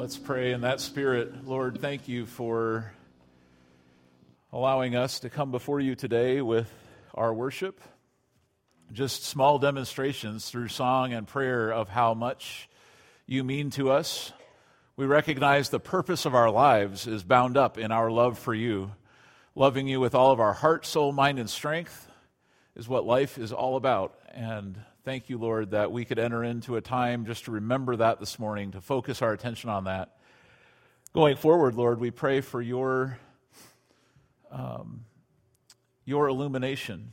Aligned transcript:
Let's 0.00 0.16
pray 0.16 0.52
in 0.52 0.62
that 0.62 0.80
spirit. 0.80 1.46
Lord, 1.46 1.78
thank 1.78 2.08
you 2.08 2.24
for 2.24 2.90
allowing 4.50 4.96
us 4.96 5.20
to 5.20 5.28
come 5.28 5.50
before 5.50 5.78
you 5.78 5.94
today 5.94 6.40
with 6.40 6.72
our 7.14 7.34
worship. 7.34 7.78
Just 8.94 9.24
small 9.24 9.58
demonstrations 9.58 10.48
through 10.48 10.68
song 10.68 11.12
and 11.12 11.28
prayer 11.28 11.70
of 11.70 11.90
how 11.90 12.14
much 12.14 12.70
you 13.26 13.44
mean 13.44 13.68
to 13.72 13.90
us. 13.90 14.32
We 14.96 15.04
recognize 15.04 15.68
the 15.68 15.78
purpose 15.78 16.24
of 16.24 16.34
our 16.34 16.50
lives 16.50 17.06
is 17.06 17.22
bound 17.22 17.58
up 17.58 17.76
in 17.76 17.92
our 17.92 18.10
love 18.10 18.38
for 18.38 18.54
you. 18.54 18.92
Loving 19.54 19.86
you 19.86 20.00
with 20.00 20.14
all 20.14 20.32
of 20.32 20.40
our 20.40 20.54
heart, 20.54 20.86
soul, 20.86 21.12
mind, 21.12 21.38
and 21.38 21.50
strength 21.50 22.08
is 22.74 22.88
what 22.88 23.04
life 23.04 23.36
is 23.36 23.52
all 23.52 23.76
about. 23.76 24.18
And 24.32 24.78
Thank 25.10 25.28
you, 25.28 25.38
Lord, 25.38 25.72
that 25.72 25.90
we 25.90 26.04
could 26.04 26.20
enter 26.20 26.44
into 26.44 26.76
a 26.76 26.80
time 26.80 27.26
just 27.26 27.46
to 27.46 27.50
remember 27.50 27.96
that 27.96 28.20
this 28.20 28.38
morning, 28.38 28.70
to 28.70 28.80
focus 28.80 29.22
our 29.22 29.32
attention 29.32 29.68
on 29.68 29.82
that. 29.86 30.16
Going 31.12 31.34
forward, 31.34 31.74
Lord, 31.74 31.98
we 31.98 32.12
pray 32.12 32.40
for 32.42 32.62
your, 32.62 33.18
um, 34.52 35.06
your 36.04 36.28
illumination 36.28 37.12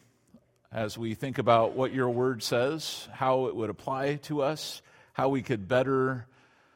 as 0.72 0.96
we 0.96 1.16
think 1.16 1.40
about 1.40 1.74
what 1.74 1.92
your 1.92 2.12
word 2.12 2.44
says, 2.44 3.08
how 3.14 3.48
it 3.48 3.56
would 3.56 3.72
apply 3.72 4.18
to 4.26 4.44
us, 4.44 4.84
how 5.14 5.30
we 5.30 5.42
could 5.42 5.68
better 5.68 6.28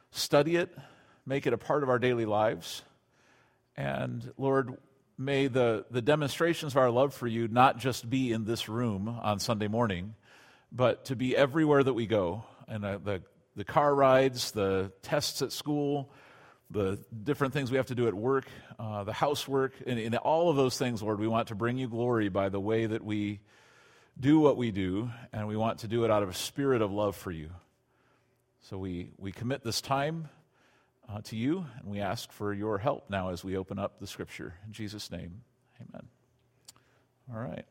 study 0.10 0.56
it, 0.56 0.76
make 1.28 1.46
it 1.46 1.54
a 1.54 1.58
part 1.60 1.84
of 1.84 1.90
our 1.90 2.00
daily 2.00 2.26
lives. 2.26 2.82
And 3.78 4.34
Lord, 4.40 4.76
may 5.20 5.46
the, 5.46 5.86
the 5.92 6.02
demonstrations 6.02 6.74
of 6.74 6.78
our 6.78 6.90
love 6.90 7.14
for 7.14 7.28
you 7.28 7.48
not 7.48 7.78
just 7.78 8.10
be 8.10 8.32
in 8.32 8.46
this 8.46 8.68
room 8.68 9.08
on 9.22 9.38
Sunday 9.38 9.68
morning, 9.68 10.16
but 10.72 11.06
to 11.06 11.16
be 11.16 11.36
everywhere 11.36 11.84
that 11.84 11.94
we 11.94 12.08
go. 12.08 12.44
And 12.68 12.86
uh, 12.86 13.00
the, 13.04 13.22
the 13.56 13.66
car 13.66 13.94
rides, 13.94 14.52
the 14.52 14.92
tests 15.02 15.42
at 15.42 15.52
school, 15.52 16.12
the 16.70 17.00
different 17.24 17.54
things 17.54 17.70
we 17.70 17.78
have 17.78 17.88
to 17.88 17.96
do 17.96 18.08
at 18.08 18.14
work, 18.14 18.46
uh, 18.80 19.04
the 19.04 19.14
housework, 19.14 19.74
and 19.86 20.00
in 20.00 20.16
all 20.16 20.50
of 20.50 20.56
those 20.56 20.78
things, 20.78 21.04
Lord, 21.04 21.20
we 21.20 21.28
want 21.28 21.50
to 21.50 21.56
bring 21.56 21.78
you 21.78 21.88
glory 21.88 22.30
by 22.30 22.50
the 22.50 22.60
way 22.60 22.86
that 22.86 23.04
we 23.04 23.42
do 24.20 24.40
what 24.40 24.56
we 24.56 24.72
do, 24.72 25.10
and 25.34 25.48
we 25.48 25.58
want 25.58 25.80
to 25.80 25.88
do 25.88 26.06
it 26.06 26.12
out 26.12 26.24
of 26.24 26.30
a 26.30 26.34
spirit 26.34 26.82
of 26.82 26.92
love 26.92 27.16
for 27.16 27.32
you. 27.32 27.50
So 28.70 28.78
we, 28.78 29.12
we 29.18 29.32
commit 29.32 29.64
this 29.64 29.82
time 29.82 30.30
uh, 31.10 31.22
to 31.24 31.36
you, 31.36 31.66
and 31.80 31.90
we 31.90 32.00
ask 32.00 32.32
for 32.32 32.54
your 32.54 32.78
help 32.78 33.10
now 33.10 33.30
as 33.30 33.44
we 33.44 33.58
open 33.58 33.80
up 33.80 34.00
the 34.00 34.08
scripture. 34.08 34.54
In 34.66 34.72
Jesus' 34.72 35.12
name, 35.12 35.42
amen. 35.82 36.08
All 37.34 37.42
right. 37.42 37.66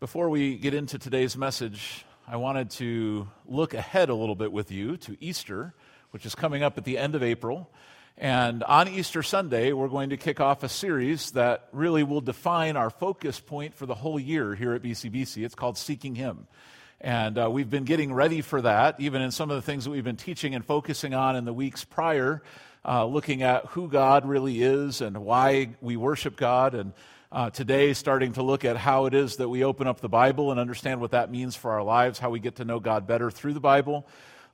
Before 0.00 0.30
we 0.30 0.56
get 0.56 0.72
into 0.72 0.98
today's 0.98 1.36
message, 1.36 2.06
I 2.26 2.36
wanted 2.36 2.70
to 2.70 3.28
look 3.46 3.74
ahead 3.74 4.08
a 4.08 4.14
little 4.14 4.34
bit 4.34 4.50
with 4.50 4.72
you 4.72 4.96
to 4.96 5.14
Easter, 5.20 5.74
which 6.10 6.24
is 6.24 6.34
coming 6.34 6.62
up 6.62 6.78
at 6.78 6.84
the 6.84 6.96
end 6.96 7.14
of 7.14 7.22
April. 7.22 7.70
And 8.16 8.64
on 8.64 8.88
Easter 8.88 9.22
Sunday, 9.22 9.74
we're 9.74 9.88
going 9.88 10.08
to 10.08 10.16
kick 10.16 10.40
off 10.40 10.62
a 10.62 10.70
series 10.70 11.32
that 11.32 11.68
really 11.72 12.02
will 12.02 12.22
define 12.22 12.78
our 12.78 12.88
focus 12.88 13.40
point 13.40 13.74
for 13.74 13.84
the 13.84 13.94
whole 13.94 14.18
year 14.18 14.54
here 14.54 14.72
at 14.72 14.80
BCBC. 14.80 15.44
It's 15.44 15.54
called 15.54 15.76
Seeking 15.76 16.14
Him. 16.14 16.46
And 17.02 17.36
uh, 17.36 17.50
we've 17.50 17.68
been 17.68 17.84
getting 17.84 18.14
ready 18.14 18.40
for 18.40 18.62
that, 18.62 18.98
even 19.00 19.20
in 19.20 19.30
some 19.30 19.50
of 19.50 19.56
the 19.56 19.62
things 19.62 19.84
that 19.84 19.90
we've 19.90 20.02
been 20.02 20.16
teaching 20.16 20.54
and 20.54 20.64
focusing 20.64 21.12
on 21.12 21.36
in 21.36 21.44
the 21.44 21.52
weeks 21.52 21.84
prior, 21.84 22.42
uh, 22.86 23.04
looking 23.04 23.42
at 23.42 23.66
who 23.66 23.86
God 23.86 24.26
really 24.26 24.62
is 24.62 25.02
and 25.02 25.18
why 25.18 25.76
we 25.82 25.98
worship 25.98 26.36
God 26.36 26.74
and 26.74 26.94
uh, 27.32 27.48
today, 27.50 27.92
starting 27.92 28.32
to 28.32 28.42
look 28.42 28.64
at 28.64 28.76
how 28.76 29.06
it 29.06 29.14
is 29.14 29.36
that 29.36 29.48
we 29.48 29.62
open 29.62 29.86
up 29.86 30.00
the 30.00 30.08
Bible 30.08 30.50
and 30.50 30.58
understand 30.58 31.00
what 31.00 31.12
that 31.12 31.30
means 31.30 31.54
for 31.54 31.70
our 31.70 31.82
lives, 31.82 32.18
how 32.18 32.30
we 32.30 32.40
get 32.40 32.56
to 32.56 32.64
know 32.64 32.80
God 32.80 33.06
better 33.06 33.30
through 33.30 33.52
the 33.52 33.60
Bible. 33.60 34.06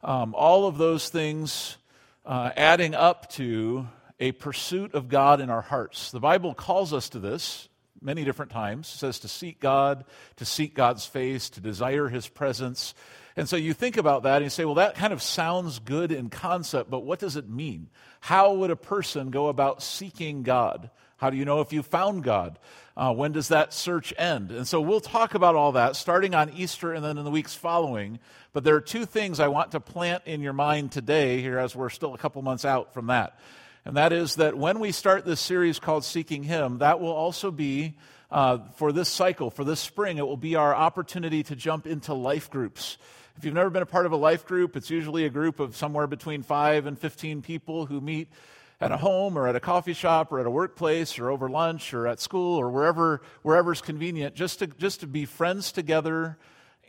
Um, 0.04 0.34
all 0.34 0.66
of 0.66 0.76
those 0.76 1.08
things 1.08 1.78
uh, 2.26 2.50
adding 2.54 2.94
up 2.94 3.30
to 3.32 3.88
a 4.20 4.32
pursuit 4.32 4.94
of 4.94 5.08
God 5.08 5.40
in 5.40 5.48
our 5.48 5.62
hearts. 5.62 6.10
The 6.10 6.20
Bible 6.20 6.52
calls 6.52 6.92
us 6.92 7.08
to 7.10 7.18
this 7.18 7.68
many 8.02 8.24
different 8.24 8.52
times. 8.52 8.92
It 8.94 8.98
says 8.98 9.20
to 9.20 9.28
seek 9.28 9.58
God, 9.58 10.04
to 10.36 10.44
seek 10.44 10.74
God's 10.74 11.06
face, 11.06 11.48
to 11.50 11.60
desire 11.60 12.08
His 12.08 12.28
presence. 12.28 12.94
And 13.36 13.48
so 13.48 13.56
you 13.56 13.72
think 13.72 13.96
about 13.96 14.24
that 14.24 14.36
and 14.36 14.44
you 14.44 14.50
say, 14.50 14.66
well, 14.66 14.74
that 14.74 14.96
kind 14.96 15.14
of 15.14 15.22
sounds 15.22 15.78
good 15.78 16.12
in 16.12 16.28
concept, 16.28 16.90
but 16.90 17.04
what 17.04 17.20
does 17.20 17.36
it 17.36 17.48
mean? 17.48 17.88
How 18.20 18.52
would 18.52 18.70
a 18.70 18.76
person 18.76 19.30
go 19.30 19.48
about 19.48 19.82
seeking 19.82 20.42
God? 20.42 20.90
How 21.16 21.30
do 21.30 21.36
you 21.36 21.44
know 21.44 21.60
if 21.60 21.72
you 21.72 21.82
found 21.82 22.24
God? 22.24 22.58
Uh, 22.96 23.12
when 23.12 23.32
does 23.32 23.48
that 23.48 23.72
search 23.72 24.12
end? 24.18 24.50
And 24.50 24.66
so 24.66 24.80
we'll 24.80 25.00
talk 25.00 25.34
about 25.34 25.54
all 25.54 25.72
that 25.72 25.96
starting 25.96 26.34
on 26.34 26.50
Easter 26.50 26.92
and 26.92 27.04
then 27.04 27.18
in 27.18 27.24
the 27.24 27.30
weeks 27.30 27.54
following. 27.54 28.18
But 28.52 28.64
there 28.64 28.74
are 28.74 28.80
two 28.80 29.06
things 29.06 29.40
I 29.40 29.48
want 29.48 29.72
to 29.72 29.80
plant 29.80 30.22
in 30.26 30.40
your 30.40 30.52
mind 30.52 30.92
today, 30.92 31.40
here 31.40 31.58
as 31.58 31.74
we're 31.74 31.90
still 31.90 32.14
a 32.14 32.18
couple 32.18 32.42
months 32.42 32.64
out 32.64 32.92
from 32.94 33.06
that. 33.08 33.38
And 33.84 33.96
that 33.96 34.12
is 34.12 34.36
that 34.36 34.56
when 34.56 34.78
we 34.78 34.92
start 34.92 35.24
this 35.24 35.40
series 35.40 35.78
called 35.78 36.04
Seeking 36.04 36.42
Him, 36.42 36.78
that 36.78 37.00
will 37.00 37.12
also 37.12 37.50
be 37.50 37.94
uh, 38.30 38.58
for 38.74 38.92
this 38.92 39.08
cycle, 39.08 39.50
for 39.50 39.64
this 39.64 39.80
spring, 39.80 40.18
it 40.18 40.26
will 40.26 40.36
be 40.36 40.56
our 40.56 40.74
opportunity 40.74 41.42
to 41.44 41.56
jump 41.56 41.86
into 41.86 42.12
life 42.12 42.50
groups. 42.50 42.98
If 43.36 43.44
you've 43.44 43.54
never 43.54 43.70
been 43.70 43.82
a 43.82 43.86
part 43.86 44.06
of 44.06 44.12
a 44.12 44.16
life 44.16 44.46
group, 44.46 44.76
it's 44.76 44.90
usually 44.90 45.24
a 45.26 45.30
group 45.30 45.60
of 45.60 45.76
somewhere 45.76 46.06
between 46.06 46.42
5 46.42 46.86
and 46.86 46.98
15 46.98 47.42
people 47.42 47.86
who 47.86 48.00
meet 48.00 48.28
at 48.80 48.92
a 48.92 48.96
home 48.96 49.38
or 49.38 49.48
at 49.48 49.56
a 49.56 49.60
coffee 49.60 49.94
shop 49.94 50.30
or 50.30 50.40
at 50.40 50.46
a 50.46 50.50
workplace 50.50 51.18
or 51.18 51.30
over 51.30 51.48
lunch 51.48 51.94
or 51.94 52.06
at 52.06 52.20
school 52.20 52.58
or 52.58 52.70
wherever 52.70 53.22
wherever's 53.42 53.80
convenient 53.80 54.34
just 54.34 54.58
to 54.58 54.66
just 54.66 55.00
to 55.00 55.06
be 55.06 55.24
friends 55.24 55.72
together 55.72 56.36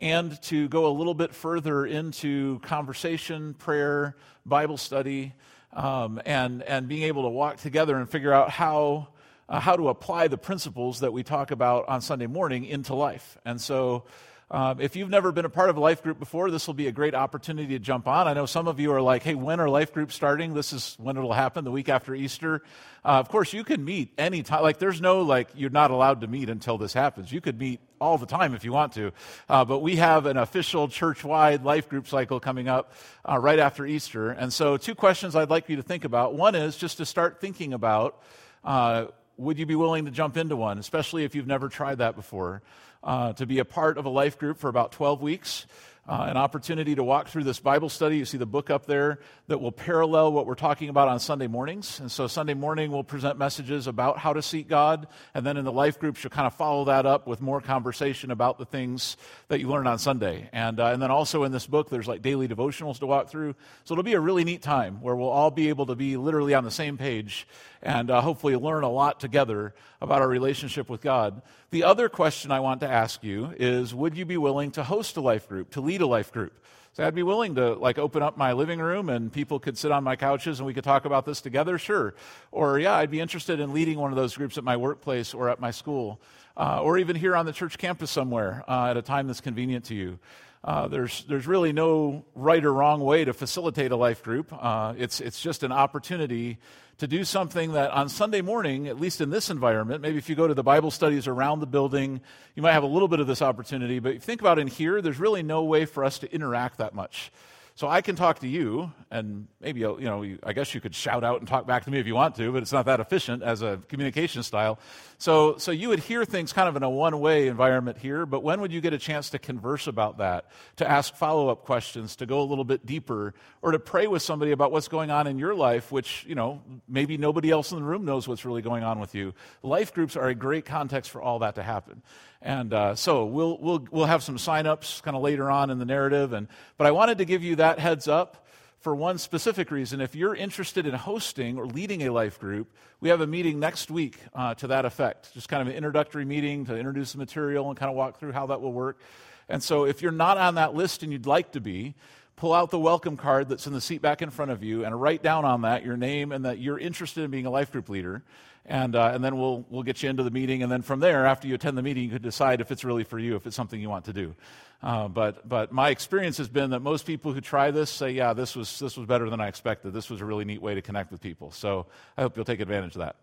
and 0.00 0.40
to 0.42 0.68
go 0.68 0.86
a 0.86 0.92
little 0.92 1.14
bit 1.14 1.34
further 1.34 1.86
into 1.86 2.58
conversation 2.60 3.54
prayer 3.54 4.16
bible 4.44 4.76
study 4.76 5.32
um, 5.72 6.20
and 6.26 6.62
and 6.62 6.88
being 6.88 7.02
able 7.04 7.22
to 7.22 7.28
walk 7.28 7.56
together 7.56 7.96
and 7.96 8.10
figure 8.10 8.32
out 8.32 8.50
how 8.50 9.08
uh, 9.48 9.58
how 9.58 9.76
to 9.76 9.88
apply 9.88 10.28
the 10.28 10.38
principles 10.38 11.00
that 11.00 11.12
we 11.12 11.22
talk 11.22 11.50
about 11.50 11.88
on 11.88 12.00
sunday 12.00 12.26
morning 12.26 12.64
into 12.64 12.94
life. 12.94 13.38
And 13.44 13.60
so 13.60 14.04
um, 14.50 14.80
if 14.80 14.96
you've 14.96 15.10
never 15.10 15.30
been 15.30 15.44
a 15.44 15.50
part 15.50 15.68
of 15.68 15.76
a 15.76 15.80
life 15.80 16.02
group 16.02 16.18
before, 16.18 16.50
this 16.50 16.66
will 16.66 16.74
be 16.74 16.86
a 16.86 16.92
great 16.92 17.14
opportunity 17.14 17.74
to 17.74 17.78
jump 17.78 18.08
on. 18.08 18.26
I 18.26 18.32
know 18.32 18.46
some 18.46 18.66
of 18.66 18.80
you 18.80 18.92
are 18.92 19.02
like, 19.02 19.22
hey, 19.22 19.34
when 19.34 19.60
are 19.60 19.68
life 19.68 19.92
groups 19.92 20.14
starting? 20.14 20.54
This 20.54 20.72
is 20.72 20.96
when 20.98 21.18
it'll 21.18 21.34
happen, 21.34 21.64
the 21.64 21.70
week 21.70 21.90
after 21.90 22.14
Easter. 22.14 22.62
Uh, 23.04 23.20
of 23.20 23.28
course, 23.28 23.52
you 23.52 23.62
can 23.62 23.84
meet 23.84 24.14
any 24.16 24.42
time. 24.42 24.62
Like, 24.62 24.78
there's 24.78 25.02
no, 25.02 25.20
like, 25.20 25.50
you're 25.54 25.68
not 25.68 25.90
allowed 25.90 26.22
to 26.22 26.26
meet 26.26 26.48
until 26.48 26.78
this 26.78 26.94
happens. 26.94 27.30
You 27.30 27.42
could 27.42 27.58
meet 27.58 27.80
all 28.00 28.16
the 28.16 28.26
time 28.26 28.54
if 28.54 28.64
you 28.64 28.72
want 28.72 28.94
to. 28.94 29.12
Uh, 29.50 29.66
but 29.66 29.80
we 29.80 29.96
have 29.96 30.24
an 30.24 30.38
official 30.38 30.88
church 30.88 31.24
wide 31.24 31.62
life 31.62 31.90
group 31.90 32.08
cycle 32.08 32.40
coming 32.40 32.68
up 32.68 32.94
uh, 33.28 33.38
right 33.38 33.58
after 33.58 33.84
Easter. 33.84 34.30
And 34.30 34.50
so, 34.50 34.78
two 34.78 34.94
questions 34.94 35.36
I'd 35.36 35.50
like 35.50 35.68
you 35.68 35.76
to 35.76 35.82
think 35.82 36.06
about. 36.06 36.34
One 36.34 36.54
is 36.54 36.76
just 36.78 36.96
to 36.98 37.04
start 37.04 37.38
thinking 37.38 37.74
about 37.74 38.22
uh, 38.64 39.06
would 39.38 39.58
you 39.58 39.66
be 39.66 39.76
willing 39.76 40.04
to 40.04 40.10
jump 40.10 40.36
into 40.36 40.56
one, 40.56 40.78
especially 40.78 41.24
if 41.24 41.34
you've 41.34 41.46
never 41.46 41.68
tried 41.68 41.98
that 41.98 42.16
before? 42.16 42.62
Uh, 43.02 43.32
to 43.34 43.46
be 43.46 43.58
a 43.58 43.64
part 43.64 43.98
of 43.98 44.04
a 44.04 44.08
life 44.08 44.38
group 44.38 44.58
for 44.58 44.68
about 44.68 44.92
12 44.92 45.20
weeks 45.22 45.66
uh, 46.08 46.24
an 46.28 46.38
opportunity 46.38 46.94
to 46.94 47.04
walk 47.04 47.28
through 47.28 47.44
this 47.44 47.60
Bible 47.60 47.90
study. 47.90 48.16
You 48.16 48.24
see 48.24 48.38
the 48.38 48.46
book 48.46 48.70
up 48.70 48.86
there 48.86 49.18
that 49.48 49.60
will 49.60 49.72
parallel 49.72 50.32
what 50.32 50.46
we're 50.46 50.54
talking 50.54 50.88
about 50.88 51.06
on 51.06 51.20
Sunday 51.20 51.46
mornings. 51.46 52.00
And 52.00 52.10
so, 52.10 52.26
Sunday 52.26 52.54
morning, 52.54 52.90
we'll 52.90 53.04
present 53.04 53.38
messages 53.38 53.86
about 53.86 54.16
how 54.16 54.32
to 54.32 54.40
seek 54.40 54.68
God. 54.68 55.06
And 55.34 55.44
then 55.44 55.58
in 55.58 55.66
the 55.66 55.72
life 55.72 55.98
groups, 55.98 56.24
you'll 56.24 56.30
kind 56.30 56.46
of 56.46 56.54
follow 56.54 56.86
that 56.86 57.04
up 57.04 57.26
with 57.26 57.42
more 57.42 57.60
conversation 57.60 58.30
about 58.30 58.58
the 58.58 58.64
things 58.64 59.18
that 59.48 59.60
you 59.60 59.68
learn 59.68 59.86
on 59.86 59.98
Sunday. 59.98 60.48
And, 60.50 60.80
uh, 60.80 60.86
and 60.86 61.02
then 61.02 61.10
also 61.10 61.44
in 61.44 61.52
this 61.52 61.66
book, 61.66 61.90
there's 61.90 62.08
like 62.08 62.22
daily 62.22 62.48
devotionals 62.48 62.98
to 63.00 63.06
walk 63.06 63.28
through. 63.28 63.54
So, 63.84 63.92
it'll 63.92 64.02
be 64.02 64.14
a 64.14 64.20
really 64.20 64.44
neat 64.44 64.62
time 64.62 65.02
where 65.02 65.14
we'll 65.14 65.28
all 65.28 65.50
be 65.50 65.68
able 65.68 65.84
to 65.86 65.94
be 65.94 66.16
literally 66.16 66.54
on 66.54 66.64
the 66.64 66.70
same 66.70 66.96
page 66.96 67.46
and 67.82 68.10
uh, 68.10 68.22
hopefully 68.22 68.56
learn 68.56 68.82
a 68.82 68.90
lot 68.90 69.20
together 69.20 69.74
about 70.00 70.22
our 70.22 70.28
relationship 70.28 70.88
with 70.88 71.00
God. 71.00 71.42
The 71.70 71.84
other 71.84 72.08
question 72.08 72.50
I 72.50 72.60
want 72.60 72.80
to 72.80 72.88
ask 72.88 73.22
you 73.22 73.52
is 73.58 73.94
Would 73.94 74.16
you 74.16 74.24
be 74.24 74.36
willing 74.36 74.70
to 74.72 74.84
host 74.84 75.16
a 75.16 75.20
life 75.20 75.48
group, 75.48 75.70
to 75.72 75.80
lead 75.80 75.97
lead 75.98 76.04
a 76.04 76.06
life 76.06 76.32
group. 76.32 76.52
So 76.92 77.04
I'd 77.04 77.14
be 77.14 77.22
willing 77.22 77.54
to 77.56 77.74
like 77.74 77.98
open 77.98 78.22
up 78.22 78.36
my 78.36 78.52
living 78.52 78.80
room 78.80 79.08
and 79.08 79.32
people 79.32 79.58
could 79.58 79.76
sit 79.76 79.92
on 79.92 80.04
my 80.04 80.16
couches 80.16 80.58
and 80.58 80.66
we 80.66 80.74
could 80.74 80.84
talk 80.84 81.04
about 81.04 81.24
this 81.24 81.40
together, 81.40 81.78
sure. 81.78 82.14
Or 82.50 82.78
yeah, 82.78 82.94
I'd 82.94 83.10
be 83.10 83.20
interested 83.20 83.60
in 83.60 83.72
leading 83.72 83.98
one 83.98 84.10
of 84.10 84.16
those 84.16 84.36
groups 84.36 84.58
at 84.58 84.64
my 84.64 84.76
workplace 84.76 85.34
or 85.34 85.48
at 85.48 85.60
my 85.60 85.70
school, 85.70 86.20
uh, 86.56 86.82
or 86.82 86.98
even 86.98 87.14
here 87.16 87.36
on 87.36 87.46
the 87.46 87.52
church 87.52 87.78
campus 87.78 88.10
somewhere 88.10 88.64
uh, 88.68 88.90
at 88.90 88.96
a 88.96 89.02
time 89.02 89.26
that's 89.26 89.40
convenient 89.40 89.84
to 89.86 89.94
you. 89.94 90.18
Uh, 90.64 90.88
there's, 90.88 91.24
there's 91.24 91.46
really 91.46 91.72
no 91.72 92.24
right 92.34 92.64
or 92.64 92.72
wrong 92.72 93.00
way 93.00 93.24
to 93.24 93.32
facilitate 93.32 93.92
a 93.92 93.96
life 93.96 94.22
group. 94.22 94.52
Uh, 94.52 94.94
it's, 94.98 95.20
it's 95.20 95.40
just 95.40 95.62
an 95.62 95.72
opportunity 95.72 96.58
to 96.98 97.06
do 97.06 97.22
something 97.22 97.72
that 97.72 97.92
on 97.92 98.08
Sunday 98.08 98.40
morning, 98.40 98.88
at 98.88 98.98
least 98.98 99.20
in 99.20 99.30
this 99.30 99.50
environment, 99.50 100.02
maybe 100.02 100.18
if 100.18 100.28
you 100.28 100.34
go 100.34 100.48
to 100.48 100.54
the 100.54 100.64
Bible 100.64 100.90
studies 100.90 101.28
around 101.28 101.60
the 101.60 101.66
building, 101.66 102.20
you 102.56 102.62
might 102.62 102.72
have 102.72 102.82
a 102.82 102.88
little 102.88 103.06
bit 103.06 103.20
of 103.20 103.28
this 103.28 103.40
opportunity. 103.40 104.00
But 104.00 104.10
if 104.10 104.14
you 104.14 104.20
think 104.20 104.40
about 104.40 104.58
in 104.58 104.66
here, 104.66 105.00
there's 105.00 105.20
really 105.20 105.44
no 105.44 105.62
way 105.62 105.84
for 105.84 106.04
us 106.04 106.18
to 106.20 106.34
interact 106.34 106.78
that 106.78 106.94
much. 106.94 107.30
So 107.78 107.86
I 107.86 108.00
can 108.00 108.16
talk 108.16 108.40
to 108.40 108.48
you, 108.48 108.92
and 109.08 109.46
maybe, 109.60 109.82
you 109.82 110.00
know, 110.00 110.24
I 110.42 110.52
guess 110.52 110.74
you 110.74 110.80
could 110.80 110.96
shout 110.96 111.22
out 111.22 111.38
and 111.38 111.46
talk 111.46 111.64
back 111.64 111.84
to 111.84 111.92
me 111.92 112.00
if 112.00 112.08
you 112.08 112.14
want 112.16 112.34
to, 112.34 112.50
but 112.50 112.60
it's 112.60 112.72
not 112.72 112.86
that 112.86 112.98
efficient 112.98 113.44
as 113.44 113.62
a 113.62 113.78
communication 113.86 114.42
style. 114.42 114.80
So, 115.18 115.58
so 115.58 115.70
you 115.70 115.88
would 115.90 116.00
hear 116.00 116.24
things 116.24 116.52
kind 116.52 116.68
of 116.68 116.74
in 116.74 116.82
a 116.82 116.90
one 116.90 117.20
way 117.20 117.46
environment 117.46 117.98
here, 117.98 118.26
but 118.26 118.42
when 118.42 118.60
would 118.62 118.72
you 118.72 118.80
get 118.80 118.94
a 118.94 118.98
chance 118.98 119.30
to 119.30 119.38
converse 119.38 119.86
about 119.86 120.18
that, 120.18 120.46
to 120.78 120.90
ask 120.90 121.14
follow 121.14 121.50
up 121.50 121.62
questions, 121.62 122.16
to 122.16 122.26
go 122.26 122.40
a 122.40 122.42
little 122.42 122.64
bit 122.64 122.84
deeper, 122.84 123.32
or 123.62 123.70
to 123.70 123.78
pray 123.78 124.08
with 124.08 124.22
somebody 124.22 124.50
about 124.50 124.72
what's 124.72 124.88
going 124.88 125.12
on 125.12 125.28
in 125.28 125.38
your 125.38 125.54
life, 125.54 125.92
which, 125.92 126.26
you 126.28 126.34
know, 126.34 126.60
maybe 126.88 127.16
nobody 127.16 127.48
else 127.48 127.70
in 127.70 127.78
the 127.78 127.84
room 127.84 128.04
knows 128.04 128.26
what's 128.26 128.44
really 128.44 128.62
going 128.62 128.82
on 128.82 128.98
with 128.98 129.14
you? 129.14 129.34
Life 129.62 129.94
groups 129.94 130.16
are 130.16 130.26
a 130.26 130.34
great 130.34 130.64
context 130.64 131.12
for 131.12 131.22
all 131.22 131.38
that 131.38 131.54
to 131.54 131.62
happen. 131.62 132.02
And 132.40 132.72
uh, 132.72 132.94
so 132.94 133.24
we'll, 133.24 133.58
we'll, 133.58 133.86
we'll 133.90 134.06
have 134.06 134.22
some 134.22 134.38
sign-ups 134.38 135.00
kind 135.00 135.16
of 135.16 135.22
later 135.24 135.50
on 135.50 135.70
in 135.70 135.80
the 135.80 135.84
narrative. 135.84 136.32
And, 136.32 136.46
but 136.76 136.86
I 136.86 136.92
wanted 136.92 137.18
to 137.18 137.24
give 137.24 137.42
you 137.42 137.56
that 137.56 137.67
heads 137.76 138.08
up 138.08 138.46
for 138.80 138.94
one 138.94 139.18
specific 139.18 139.70
reason. 139.70 140.00
If 140.00 140.14
you're 140.14 140.34
interested 140.34 140.86
in 140.86 140.94
hosting 140.94 141.58
or 141.58 141.66
leading 141.66 142.02
a 142.04 142.10
life 142.10 142.38
group, 142.38 142.72
we 143.00 143.08
have 143.08 143.20
a 143.20 143.26
meeting 143.26 143.58
next 143.58 143.90
week 143.90 144.18
uh, 144.34 144.54
to 144.54 144.68
that 144.68 144.84
effect. 144.84 145.34
Just 145.34 145.48
kind 145.48 145.60
of 145.60 145.68
an 145.68 145.74
introductory 145.74 146.24
meeting 146.24 146.64
to 146.66 146.76
introduce 146.76 147.12
the 147.12 147.18
material 147.18 147.68
and 147.68 147.76
kind 147.76 147.90
of 147.90 147.96
walk 147.96 148.18
through 148.18 148.32
how 148.32 148.46
that 148.46 148.60
will 148.60 148.72
work. 148.72 149.00
And 149.48 149.62
so 149.62 149.84
if 149.84 150.02
you're 150.02 150.12
not 150.12 150.38
on 150.38 150.54
that 150.54 150.74
list 150.74 151.02
and 151.02 151.12
you'd 151.12 151.26
like 151.26 151.52
to 151.52 151.60
be, 151.60 151.94
pull 152.36 152.52
out 152.52 152.70
the 152.70 152.78
welcome 152.78 153.16
card 153.16 153.48
that's 153.48 153.66
in 153.66 153.72
the 153.72 153.80
seat 153.80 154.00
back 154.00 154.22
in 154.22 154.30
front 154.30 154.52
of 154.52 154.62
you 154.62 154.84
and 154.84 155.00
write 155.00 155.22
down 155.22 155.44
on 155.44 155.62
that 155.62 155.84
your 155.84 155.96
name 155.96 156.30
and 156.30 156.44
that 156.44 156.58
you're 156.58 156.78
interested 156.78 157.24
in 157.24 157.30
being 157.30 157.46
a 157.46 157.50
life 157.50 157.72
group 157.72 157.88
leader 157.88 158.22
and, 158.68 158.94
uh, 158.94 159.10
and 159.14 159.24
then 159.24 159.38
we'll, 159.38 159.64
we'll 159.70 159.82
get 159.82 160.02
you 160.02 160.10
into 160.10 160.22
the 160.22 160.30
meeting. 160.30 160.62
And 160.62 160.70
then 160.70 160.82
from 160.82 161.00
there, 161.00 161.26
after 161.26 161.48
you 161.48 161.54
attend 161.54 161.76
the 161.78 161.82
meeting, 161.82 162.04
you 162.04 162.10
can 162.10 162.22
decide 162.22 162.60
if 162.60 162.70
it's 162.70 162.84
really 162.84 163.02
for 163.02 163.18
you, 163.18 163.34
if 163.34 163.46
it's 163.46 163.56
something 163.56 163.80
you 163.80 163.88
want 163.88 164.04
to 164.04 164.12
do. 164.12 164.34
Uh, 164.82 165.08
but, 165.08 165.48
but 165.48 165.72
my 165.72 165.88
experience 165.88 166.36
has 166.36 166.48
been 166.48 166.70
that 166.70 166.80
most 166.80 167.06
people 167.06 167.32
who 167.32 167.40
try 167.40 167.70
this 167.70 167.90
say, 167.90 168.10
yeah, 168.10 168.34
this 168.34 168.54
was, 168.54 168.78
this 168.78 168.96
was 168.96 169.06
better 169.06 169.30
than 169.30 169.40
I 169.40 169.48
expected. 169.48 169.94
This 169.94 170.10
was 170.10 170.20
a 170.20 170.24
really 170.24 170.44
neat 170.44 170.60
way 170.60 170.74
to 170.74 170.82
connect 170.82 171.10
with 171.10 171.20
people. 171.22 171.50
So 171.50 171.86
I 172.16 172.22
hope 172.22 172.36
you'll 172.36 172.44
take 172.44 172.60
advantage 172.60 172.94
of 172.94 173.00
that. 173.00 173.16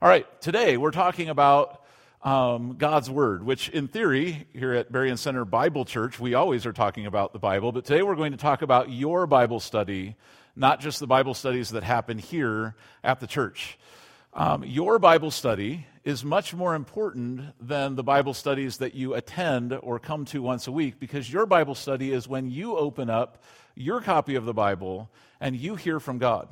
All 0.00 0.08
right, 0.08 0.26
today 0.40 0.78
we're 0.78 0.90
talking 0.90 1.28
about 1.28 1.84
um, 2.22 2.76
God's 2.78 3.10
Word, 3.10 3.44
which 3.44 3.68
in 3.68 3.88
theory, 3.88 4.46
here 4.54 4.72
at 4.72 4.90
Berrien 4.90 5.18
Center 5.18 5.44
Bible 5.44 5.84
Church, 5.84 6.18
we 6.18 6.32
always 6.32 6.64
are 6.64 6.72
talking 6.72 7.04
about 7.04 7.34
the 7.34 7.38
Bible. 7.38 7.72
But 7.72 7.84
today 7.84 8.02
we're 8.02 8.16
going 8.16 8.32
to 8.32 8.38
talk 8.38 8.62
about 8.62 8.90
your 8.90 9.26
Bible 9.26 9.60
study, 9.60 10.16
not 10.56 10.80
just 10.80 10.98
the 10.98 11.06
Bible 11.06 11.34
studies 11.34 11.70
that 11.70 11.84
happen 11.84 12.16
here 12.16 12.74
at 13.04 13.20
the 13.20 13.26
church. 13.26 13.78
Um, 14.38 14.62
your 14.62 15.00
Bible 15.00 15.32
study 15.32 15.84
is 16.04 16.24
much 16.24 16.54
more 16.54 16.76
important 16.76 17.40
than 17.60 17.96
the 17.96 18.04
Bible 18.04 18.32
studies 18.32 18.76
that 18.76 18.94
you 18.94 19.14
attend 19.14 19.76
or 19.82 19.98
come 19.98 20.24
to 20.26 20.40
once 20.40 20.68
a 20.68 20.70
week 20.70 21.00
because 21.00 21.32
your 21.32 21.44
Bible 21.44 21.74
study 21.74 22.12
is 22.12 22.28
when 22.28 22.48
you 22.48 22.76
open 22.76 23.10
up 23.10 23.42
your 23.74 24.00
copy 24.00 24.36
of 24.36 24.44
the 24.44 24.54
Bible 24.54 25.10
and 25.40 25.56
you 25.56 25.74
hear 25.74 25.98
from 25.98 26.18
God. 26.18 26.46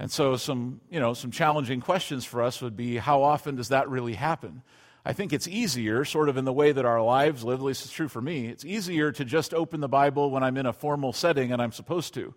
And 0.00 0.10
so 0.10 0.36
some, 0.36 0.80
you 0.90 0.98
know, 0.98 1.14
some 1.14 1.30
challenging 1.30 1.80
questions 1.80 2.24
for 2.24 2.42
us 2.42 2.60
would 2.60 2.76
be 2.76 2.96
how 2.96 3.22
often 3.22 3.54
does 3.54 3.68
that 3.68 3.88
really 3.88 4.14
happen? 4.14 4.62
I 5.04 5.12
think 5.12 5.32
it's 5.32 5.46
easier, 5.46 6.04
sort 6.04 6.28
of 6.28 6.36
in 6.36 6.44
the 6.44 6.52
way 6.52 6.72
that 6.72 6.84
our 6.84 7.00
lives 7.00 7.44
live, 7.44 7.60
at 7.60 7.64
least 7.64 7.84
it's 7.84 7.94
true 7.94 8.08
for 8.08 8.20
me, 8.20 8.48
it's 8.48 8.64
easier 8.64 9.12
to 9.12 9.24
just 9.24 9.54
open 9.54 9.80
the 9.80 9.88
Bible 9.88 10.32
when 10.32 10.42
I'm 10.42 10.56
in 10.56 10.66
a 10.66 10.72
formal 10.72 11.12
setting 11.12 11.52
and 11.52 11.62
I'm 11.62 11.70
supposed 11.70 12.14
to. 12.14 12.34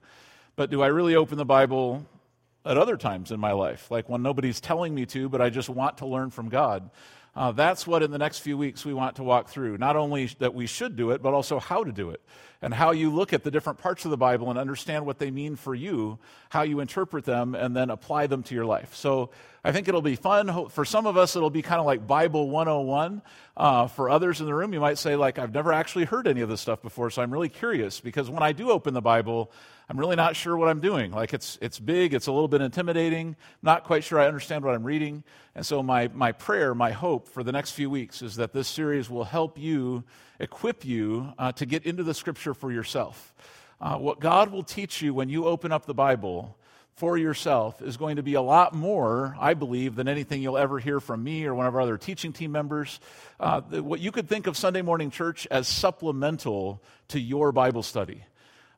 But 0.56 0.70
do 0.70 0.84
I 0.84 0.88
really 0.88 1.16
open 1.16 1.40
the 1.40 1.44
Bible 1.46 2.06
at 2.66 2.78
other 2.78 2.98
times 2.98 3.32
in 3.32 3.40
my 3.40 3.52
life, 3.52 3.90
like 3.90 4.10
when 4.10 4.22
nobody's 4.22 4.60
telling 4.60 4.94
me 4.94 5.06
to, 5.08 5.30
but 5.30 5.42
I 5.42 5.50
just 5.50 5.70
want 5.70 5.98
to 6.00 6.06
learn 6.06 6.30
from 6.30 6.50
God. 6.50 6.90
Uh, 7.36 7.52
that's 7.52 7.86
what 7.86 8.04
in 8.04 8.12
the 8.12 8.18
next 8.18 8.40
few 8.40 8.58
weeks 8.58 8.84
we 8.84 8.94
want 8.94 9.16
to 9.16 9.24
walk 9.24 9.50
through. 9.50 9.78
Not 9.78 9.96
only 9.96 10.26
that 10.40 10.54
we 10.54 10.66
should 10.66 10.96
do 10.96 11.12
it, 11.12 11.22
but 11.22 11.34
also 11.34 11.60
how 11.60 11.84
to 11.84 11.92
do 11.92 12.10
it 12.10 12.22
and 12.62 12.74
how 12.74 12.92
you 12.92 13.10
look 13.10 13.32
at 13.32 13.44
the 13.44 13.52
different 13.52 13.80
parts 13.80 14.04
of 14.04 14.12
the 14.12 14.18
Bible 14.18 14.50
and 14.50 14.60
understand 14.60 15.06
what 15.06 15.20
they 15.20 15.32
mean 15.32 15.56
for 15.56 15.74
you, 15.74 16.20
how 16.50 16.64
you 16.64 16.82
interpret 16.82 17.24
them, 17.24 17.56
and 17.56 17.76
then 17.76 17.90
apply 17.90 18.28
them 18.28 18.44
to 18.44 18.56
your 18.56 18.66
life. 18.66 18.96
So 18.96 19.30
I 19.64 19.72
think 19.72 19.88
it'll 19.88 20.02
be 20.02 20.18
fun. 20.18 20.70
For 20.70 20.84
some 20.84 21.06
of 21.06 21.16
us, 21.16 21.36
it'll 21.36 21.50
be 21.50 21.62
kind 21.62 21.80
of 21.80 21.86
like 21.86 22.06
Bible 22.06 22.50
101. 22.50 23.22
Uh, 23.56 23.88
for 23.88 24.10
others 24.10 24.42
in 24.42 24.46
the 24.46 24.54
room, 24.54 24.74
you 24.74 24.82
might 24.82 24.98
say, 24.98 25.16
like, 25.16 25.40
I've 25.40 25.54
never 25.54 25.72
actually 25.72 26.06
heard 26.06 26.28
any 26.28 26.42
of 26.42 26.50
this 26.50 26.60
stuff 26.60 26.82
before, 26.82 27.10
so 27.10 27.22
I'm 27.22 27.32
really 27.32 27.50
curious 27.50 28.00
because 28.02 28.30
when 28.30 28.44
I 28.44 28.52
do 28.52 28.72
open 28.72 28.94
the 28.94 29.02
Bible, 29.02 29.52
I'm 29.90 30.00
really 30.00 30.16
not 30.16 30.36
sure 30.36 30.56
what 30.56 30.70
I'm 30.70 30.82
doing. 30.82 31.12
Like, 31.12 31.34
it's, 31.34 31.58
it's 31.62 31.80
big, 31.80 32.14
it's 32.14 32.28
a 32.28 32.32
little 32.32 32.48
bit 32.48 32.62
intimidating, 32.62 33.36
not 33.64 33.86
quite 33.86 34.04
sure 34.04 34.20
I 34.20 34.28
understand 34.28 34.64
what 34.64 34.76
I'm 34.76 34.84
reading. 34.84 35.24
And 35.56 35.66
so, 35.66 35.82
my, 35.82 36.10
my 36.10 36.32
prayer, 36.32 36.76
my 36.76 36.92
hope 36.92 37.28
for 37.28 37.42
the 37.42 37.52
next 37.52 37.72
few 37.72 37.90
weeks 37.90 38.22
is 38.22 38.36
that 38.36 38.54
this 38.54 38.68
series 38.68 39.10
will 39.10 39.24
help 39.24 39.58
you, 39.58 40.04
equip 40.40 40.86
you 40.86 41.34
uh, 41.40 41.54
to 41.54 41.66
get 41.66 41.88
into 41.88 42.04
the 42.04 42.14
scripture 42.14 42.54
for 42.54 42.72
yourself. 42.72 43.34
Uh, 43.82 43.98
what 43.98 44.20
God 44.20 44.52
will 44.52 44.62
teach 44.62 45.02
you 45.02 45.12
when 45.12 45.28
you 45.28 45.46
open 45.46 45.72
up 45.72 45.88
the 45.88 45.96
Bible 45.96 46.56
for 46.94 47.18
yourself 47.18 47.82
is 47.82 47.98
going 47.98 48.18
to 48.18 48.24
be 48.24 48.36
a 48.36 48.42
lot 48.42 48.76
more, 48.76 49.36
I 49.40 49.56
believe, 49.56 49.96
than 49.96 50.08
anything 50.08 50.44
you'll 50.44 50.58
ever 50.58 50.78
hear 50.78 51.00
from 51.00 51.24
me 51.24 51.46
or 51.46 51.56
one 51.56 51.66
of 51.66 51.74
our 51.74 51.82
other 51.82 51.98
teaching 51.98 52.32
team 52.32 52.52
members. 52.52 53.00
Uh, 53.40 53.62
what 53.62 54.02
you 54.02 54.12
could 54.12 54.30
think 54.30 54.46
of 54.46 54.56
Sunday 54.56 54.84
morning 54.84 55.10
church 55.10 55.48
as 55.50 55.68
supplemental 55.68 56.84
to 57.08 57.20
your 57.20 57.52
Bible 57.52 57.82
study. 57.82 58.24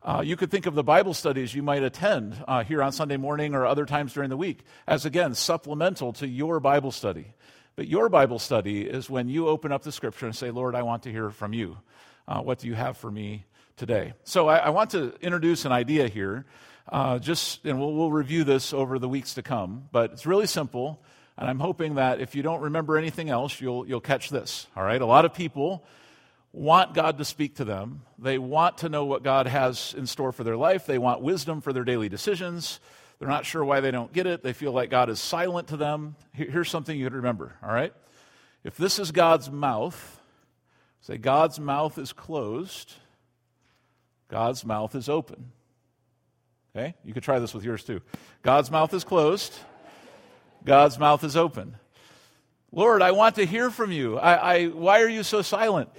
Uh, 0.03 0.23
you 0.25 0.35
could 0.35 0.49
think 0.49 0.65
of 0.65 0.73
the 0.73 0.83
Bible 0.83 1.13
studies 1.13 1.53
you 1.53 1.61
might 1.61 1.83
attend 1.83 2.35
uh, 2.47 2.63
here 2.63 2.81
on 2.81 2.91
Sunday 2.91 3.17
morning 3.17 3.53
or 3.53 3.67
other 3.67 3.85
times 3.85 4.13
during 4.13 4.31
the 4.31 4.37
week 4.37 4.63
as, 4.87 5.05
again, 5.05 5.35
supplemental 5.35 6.11
to 6.13 6.27
your 6.27 6.59
Bible 6.59 6.91
study. 6.91 7.33
But 7.75 7.87
your 7.87 8.09
Bible 8.09 8.39
study 8.39 8.81
is 8.81 9.11
when 9.11 9.29
you 9.29 9.47
open 9.47 9.71
up 9.71 9.83
the 9.83 9.91
scripture 9.91 10.25
and 10.25 10.35
say, 10.35 10.49
Lord, 10.49 10.73
I 10.73 10.81
want 10.81 11.03
to 11.03 11.11
hear 11.11 11.29
from 11.29 11.53
you. 11.53 11.77
Uh, 12.27 12.41
what 12.41 12.57
do 12.57 12.67
you 12.67 12.73
have 12.73 12.97
for 12.97 13.11
me 13.11 13.45
today? 13.77 14.13
So 14.23 14.47
I, 14.47 14.57
I 14.57 14.69
want 14.69 14.89
to 14.91 15.13
introduce 15.21 15.65
an 15.65 15.71
idea 15.71 16.07
here. 16.07 16.45
Uh, 16.89 17.19
just, 17.19 17.63
and 17.63 17.79
we'll, 17.79 17.93
we'll 17.93 18.11
review 18.11 18.43
this 18.43 18.73
over 18.73 18.97
the 18.97 19.07
weeks 19.07 19.35
to 19.35 19.43
come, 19.43 19.87
but 19.91 20.13
it's 20.13 20.25
really 20.25 20.47
simple. 20.47 21.03
And 21.37 21.47
I'm 21.47 21.59
hoping 21.59 21.95
that 21.95 22.19
if 22.19 22.33
you 22.33 22.41
don't 22.41 22.61
remember 22.61 22.97
anything 22.97 23.29
else, 23.29 23.61
you'll, 23.61 23.87
you'll 23.87 24.01
catch 24.01 24.31
this. 24.31 24.65
All 24.75 24.83
right? 24.83 24.99
A 24.99 25.05
lot 25.05 25.25
of 25.25 25.33
people 25.35 25.85
want 26.53 26.93
God 26.93 27.17
to 27.19 27.25
speak 27.25 27.55
to 27.55 27.65
them. 27.65 28.01
They 28.19 28.37
want 28.37 28.79
to 28.79 28.89
know 28.89 29.05
what 29.05 29.23
God 29.23 29.47
has 29.47 29.93
in 29.97 30.05
store 30.05 30.31
for 30.31 30.43
their 30.43 30.57
life. 30.57 30.85
They 30.85 30.97
want 30.97 31.21
wisdom 31.21 31.61
for 31.61 31.73
their 31.73 31.83
daily 31.83 32.09
decisions. 32.09 32.79
They're 33.19 33.29
not 33.29 33.45
sure 33.45 33.63
why 33.63 33.79
they 33.81 33.91
don't 33.91 34.11
get 34.11 34.25
it. 34.25 34.43
They 34.43 34.53
feel 34.53 34.71
like 34.71 34.89
God 34.89 35.09
is 35.09 35.19
silent 35.19 35.69
to 35.69 35.77
them. 35.77 36.15
Here's 36.33 36.69
something 36.69 36.97
you 36.97 37.05
could 37.05 37.13
remember, 37.13 37.53
all 37.63 37.73
right? 37.73 37.93
If 38.63 38.77
this 38.77 38.99
is 38.99 39.11
God's 39.11 39.49
mouth, 39.49 40.19
say 41.01 41.17
God's 41.17 41.59
mouth 41.59 41.97
is 41.97 42.13
closed, 42.13 42.93
God's 44.27 44.65
mouth 44.65 44.95
is 44.95 45.07
open. 45.07 45.51
Okay? 46.75 46.95
You 47.03 47.13
could 47.13 47.23
try 47.23 47.39
this 47.39 47.53
with 47.53 47.63
yours 47.63 47.83
too. 47.83 48.01
God's 48.43 48.71
mouth 48.71 48.93
is 48.93 49.03
closed, 49.03 49.53
God's 50.65 50.97
mouth 50.99 51.23
is 51.23 51.35
open. 51.35 51.75
Lord, 52.71 53.01
I 53.01 53.11
want 53.11 53.35
to 53.35 53.45
hear 53.45 53.69
from 53.69 53.91
you. 53.91 54.17
I, 54.17 54.33
I, 54.33 54.65
why 54.67 55.01
are 55.01 55.09
you 55.09 55.23
so 55.23 55.41
silent? 55.41 55.89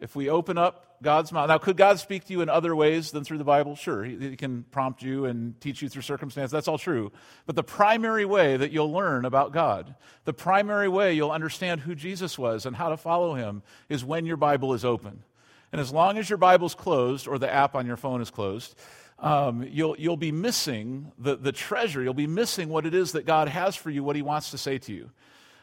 If 0.00 0.14
we 0.14 0.28
open 0.30 0.58
up 0.58 0.88
God's 1.02 1.32
mouth. 1.32 1.48
Now, 1.48 1.58
could 1.58 1.76
God 1.76 1.98
speak 1.98 2.24
to 2.26 2.32
you 2.32 2.40
in 2.40 2.48
other 2.48 2.74
ways 2.74 3.10
than 3.10 3.24
through 3.24 3.38
the 3.38 3.44
Bible? 3.44 3.76
Sure. 3.76 4.04
He, 4.04 4.16
he, 4.30 4.36
can 4.36 4.64
prompt 4.64 5.02
you 5.02 5.26
and 5.26 5.60
teach 5.60 5.80
you 5.80 5.88
through 5.88 6.02
circumstance. 6.02 6.50
That's 6.50 6.68
all 6.68 6.78
true. 6.78 7.12
But 7.46 7.56
the 7.56 7.62
primary 7.62 8.24
way 8.24 8.56
that 8.56 8.72
you'll 8.72 8.92
learn 8.92 9.24
about 9.24 9.52
God, 9.52 9.94
the 10.24 10.32
primary 10.32 10.88
way 10.88 11.14
you'll 11.14 11.30
understand 11.30 11.80
who 11.80 11.94
Jesus 11.94 12.38
was 12.38 12.66
and 12.66 12.74
how 12.74 12.88
to 12.88 12.96
follow 12.96 13.34
him 13.34 13.62
is 13.88 14.04
when 14.04 14.26
your 14.26 14.36
Bible 14.36 14.74
is 14.74 14.84
open. 14.84 15.22
And 15.70 15.80
as 15.80 15.92
long 15.92 16.18
as 16.18 16.28
your 16.28 16.38
Bible's 16.38 16.74
closed 16.74 17.28
or 17.28 17.38
the 17.38 17.52
app 17.52 17.74
on 17.74 17.86
your 17.86 17.96
phone 17.96 18.20
is 18.20 18.30
closed, 18.30 18.74
um, 19.18 19.64
you'll, 19.68 19.96
you'll 19.98 20.16
be 20.16 20.32
missing 20.32 21.12
the, 21.18 21.36
the 21.36 21.52
treasure. 21.52 22.02
You'll 22.02 22.14
be 22.14 22.26
missing 22.26 22.68
what 22.68 22.86
it 22.86 22.94
is 22.94 23.12
that 23.12 23.26
God 23.26 23.48
has 23.48 23.76
for 23.76 23.90
you, 23.90 24.02
what 24.02 24.16
he 24.16 24.22
wants 24.22 24.52
to 24.52 24.58
say 24.58 24.78
to 24.78 24.92
you. 24.92 25.10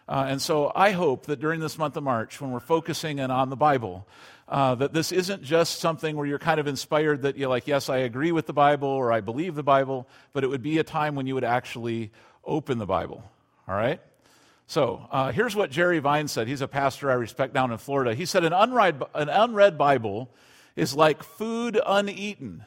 Uh, 0.07 0.25
and 0.27 0.41
so 0.41 0.71
I 0.75 0.91
hope 0.91 1.25
that 1.25 1.39
during 1.39 1.59
this 1.59 1.77
month 1.77 1.97
of 1.97 2.03
March, 2.03 2.39
when 2.39 2.51
we're 2.51 2.59
focusing 2.59 3.19
in 3.19 3.31
on 3.31 3.49
the 3.49 3.55
Bible, 3.55 4.07
uh, 4.47 4.75
that 4.75 4.93
this 4.93 5.11
isn't 5.11 5.41
just 5.41 5.79
something 5.79 6.15
where 6.15 6.27
you're 6.27 6.37
kind 6.37 6.59
of 6.59 6.67
inspired 6.67 7.23
that 7.23 7.37
you're 7.37 7.49
like, 7.49 7.67
yes, 7.67 7.89
I 7.89 7.97
agree 7.97 8.31
with 8.31 8.45
the 8.45 8.53
Bible 8.53 8.87
or 8.87 9.11
I 9.11 9.21
believe 9.21 9.55
the 9.55 9.63
Bible, 9.63 10.07
but 10.33 10.43
it 10.43 10.47
would 10.47 10.61
be 10.61 10.77
a 10.77 10.83
time 10.83 11.15
when 11.15 11.25
you 11.25 11.33
would 11.33 11.43
actually 11.43 12.11
open 12.43 12.77
the 12.77 12.85
Bible. 12.85 13.23
All 13.67 13.75
right? 13.75 13.99
So 14.67 15.07
uh, 15.11 15.31
here's 15.31 15.55
what 15.55 15.71
Jerry 15.71 15.99
Vines 15.99 16.31
said. 16.31 16.47
He's 16.47 16.61
a 16.61 16.67
pastor 16.67 17.09
I 17.09 17.15
respect 17.15 17.53
down 17.53 17.71
in 17.71 17.77
Florida. 17.77 18.13
He 18.13 18.25
said, 18.25 18.43
An 18.43 18.53
unread, 18.53 19.01
an 19.13 19.29
unread 19.29 19.77
Bible 19.77 20.29
is 20.75 20.95
like 20.95 21.23
food 21.23 21.79
uneaten, 21.85 22.65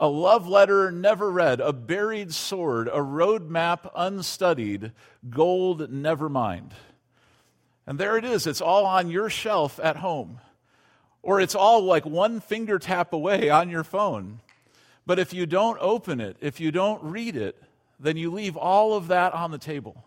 a 0.00 0.08
love 0.08 0.48
letter 0.48 0.90
never 0.90 1.30
read, 1.30 1.60
a 1.60 1.72
buried 1.72 2.34
sword, 2.34 2.88
a 2.88 2.98
roadmap 2.98 3.88
unstudied, 3.94 4.90
gold 5.28 5.92
never 5.92 6.28
mined. 6.28 6.74
And 7.86 7.98
there 7.98 8.16
it 8.16 8.24
is. 8.24 8.48
It's 8.48 8.60
all 8.60 8.84
on 8.86 9.10
your 9.10 9.30
shelf 9.30 9.78
at 9.80 9.96
home 9.96 10.40
or 11.22 11.40
it's 11.40 11.54
all 11.54 11.82
like 11.82 12.04
one 12.04 12.40
finger 12.40 12.78
tap 12.78 13.12
away 13.12 13.50
on 13.50 13.68
your 13.68 13.84
phone. 13.84 14.40
But 15.06 15.18
if 15.18 15.32
you 15.32 15.46
don't 15.46 15.78
open 15.80 16.20
it, 16.20 16.36
if 16.40 16.60
you 16.60 16.70
don't 16.70 17.02
read 17.02 17.36
it, 17.36 17.60
then 17.98 18.16
you 18.16 18.30
leave 18.30 18.56
all 18.56 18.94
of 18.94 19.08
that 19.08 19.34
on 19.34 19.50
the 19.50 19.58
table. 19.58 20.04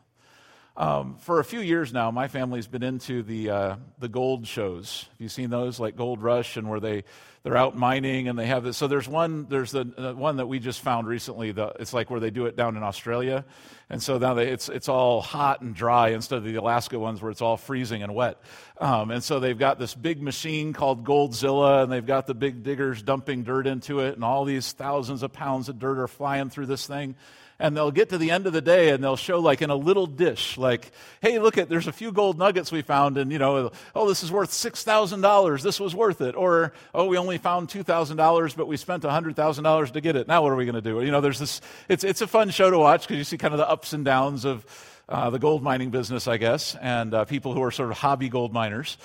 Um, 0.75 1.17
for 1.19 1.39
a 1.39 1.43
few 1.43 1.59
years 1.59 1.93
now, 1.93 2.09
my 2.09 2.27
family's 2.27 2.65
been 2.65 2.81
into 2.81 3.21
the, 3.21 3.49
uh, 3.49 3.75
the 3.99 4.09
gold 4.09 4.47
shows. 4.47 5.05
Have 5.11 5.21
you 5.21 5.29
seen 5.29 5.51
those, 5.51 5.79
like 5.79 5.95
Gold 5.95 6.21
Rush, 6.21 6.57
and 6.57 6.67
where 6.67 6.79
they, 6.79 7.03
they're 7.43 7.57
out 7.57 7.75
mining 7.75 8.29
and 8.29 8.39
they 8.39 8.47
have 8.47 8.63
this. 8.63 8.77
So 8.77 8.87
there's 8.87 9.07
one, 9.07 9.45
there's 9.49 9.71
the 9.71 9.93
uh, 9.97 10.13
one 10.13 10.37
that 10.37 10.47
we 10.47 10.59
just 10.59 10.79
found 10.79 11.07
recently. 11.07 11.51
The, 11.51 11.73
it's 11.79 11.93
like 11.93 12.09
where 12.09 12.21
they 12.21 12.31
do 12.31 12.45
it 12.45 12.55
down 12.55 12.77
in 12.77 12.83
Australia. 12.83 13.45
And 13.89 14.01
so 14.01 14.17
now 14.17 14.33
they, 14.33 14.47
it's, 14.47 14.69
it's 14.69 14.87
all 14.87 15.21
hot 15.21 15.61
and 15.61 15.75
dry 15.75 16.09
instead 16.09 16.37
of 16.37 16.45
the 16.45 16.55
Alaska 16.55 16.97
ones 16.97 17.21
where 17.21 17.29
it's 17.29 17.41
all 17.41 17.57
freezing 17.57 18.01
and 18.01 18.15
wet. 18.15 18.41
Um, 18.79 19.11
and 19.11 19.21
so 19.21 19.39
they've 19.41 19.59
got 19.59 19.77
this 19.77 19.93
big 19.93 20.21
machine 20.21 20.71
called 20.71 21.03
Goldzilla 21.03 21.83
and 21.83 21.91
they've 21.91 22.05
got 22.05 22.25
the 22.25 22.33
big 22.33 22.63
diggers 22.63 23.03
dumping 23.03 23.43
dirt 23.43 23.67
into 23.67 23.99
it 23.99 24.15
and 24.15 24.23
all 24.23 24.45
these 24.45 24.71
thousands 24.71 25.21
of 25.21 25.33
pounds 25.33 25.67
of 25.67 25.77
dirt 25.77 25.99
are 25.99 26.07
flying 26.07 26.49
through 26.49 26.67
this 26.67 26.87
thing 26.87 27.15
and 27.63 27.77
they'll 27.77 27.91
get 27.91 28.09
to 28.09 28.17
the 28.17 28.29
end 28.29 28.45
of 28.45 28.51
the 28.51 28.61
day 28.61 28.89
and 28.89 29.01
they'll 29.01 29.15
show 29.15 29.39
like 29.39 29.61
in 29.61 29.69
a 29.69 29.75
little 29.75 30.05
dish 30.05 30.57
like 30.57 30.91
hey 31.21 31.39
look 31.39 31.57
at 31.57 31.69
there's 31.69 31.87
a 31.87 31.93
few 31.93 32.11
gold 32.11 32.37
nuggets 32.37 32.73
we 32.73 32.81
found 32.81 33.17
and 33.17 33.31
you 33.31 33.39
know 33.39 33.71
oh 33.95 34.07
this 34.07 34.21
is 34.21 34.29
worth 34.29 34.51
$6000 34.51 35.61
this 35.63 35.79
was 35.79 35.95
worth 35.95 36.19
it. 36.19 36.35
Or 36.35 36.73
oh 36.93 37.05
we 37.05 37.17
only 37.17 37.37
found 37.37 37.69
$2000 37.69 38.55
but 38.57 38.67
we 38.67 38.75
spent 38.75 39.03
$100000 39.03 39.91
to 39.91 40.01
get 40.01 40.15
it. 40.17 40.27
Now 40.27 40.43
what 40.43 40.51
are 40.51 40.57
we 40.57 40.65
going 40.65 40.75
to 40.75 40.81
do? 40.81 41.01
You 41.01 41.11
know 41.11 41.21
there's 41.21 41.39
this 41.39 41.61
it's, 41.87 42.03
it's 42.03 42.21
a 42.21 42.27
fun 42.27 42.49
show 42.49 42.69
to 42.69 42.77
watch 42.77 43.03
because 43.03 43.17
you 43.17 43.23
see 43.23 43.37
kind 43.37 43.53
of 43.53 43.57
the 43.57 43.69
ups 43.69 43.93
and 43.93 44.03
downs 44.03 44.43
of 44.43 44.65
uh, 45.07 45.29
the 45.29 45.39
gold 45.39 45.61
mining 45.61 45.89
business 45.89 46.29
i 46.29 46.37
guess 46.37 46.75
and 46.81 47.13
uh, 47.13 47.25
people 47.25 47.53
who 47.53 47.61
are 47.61 47.71
sort 47.71 47.91
of 47.91 47.97
hobby 47.97 48.27
gold 48.27 48.51
miners. 48.51 48.97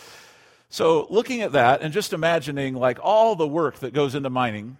So 0.69 1.07
looking 1.11 1.43
at 1.43 1.53
that 1.53 1.81
and 1.81 1.95
just 1.95 2.13
imagining 2.13 2.75
like 2.75 2.99
all 3.01 3.37
the 3.37 3.47
work 3.47 3.79
that 3.79 3.95
goes 3.95 4.17
into 4.17 4.31
mining 4.31 4.79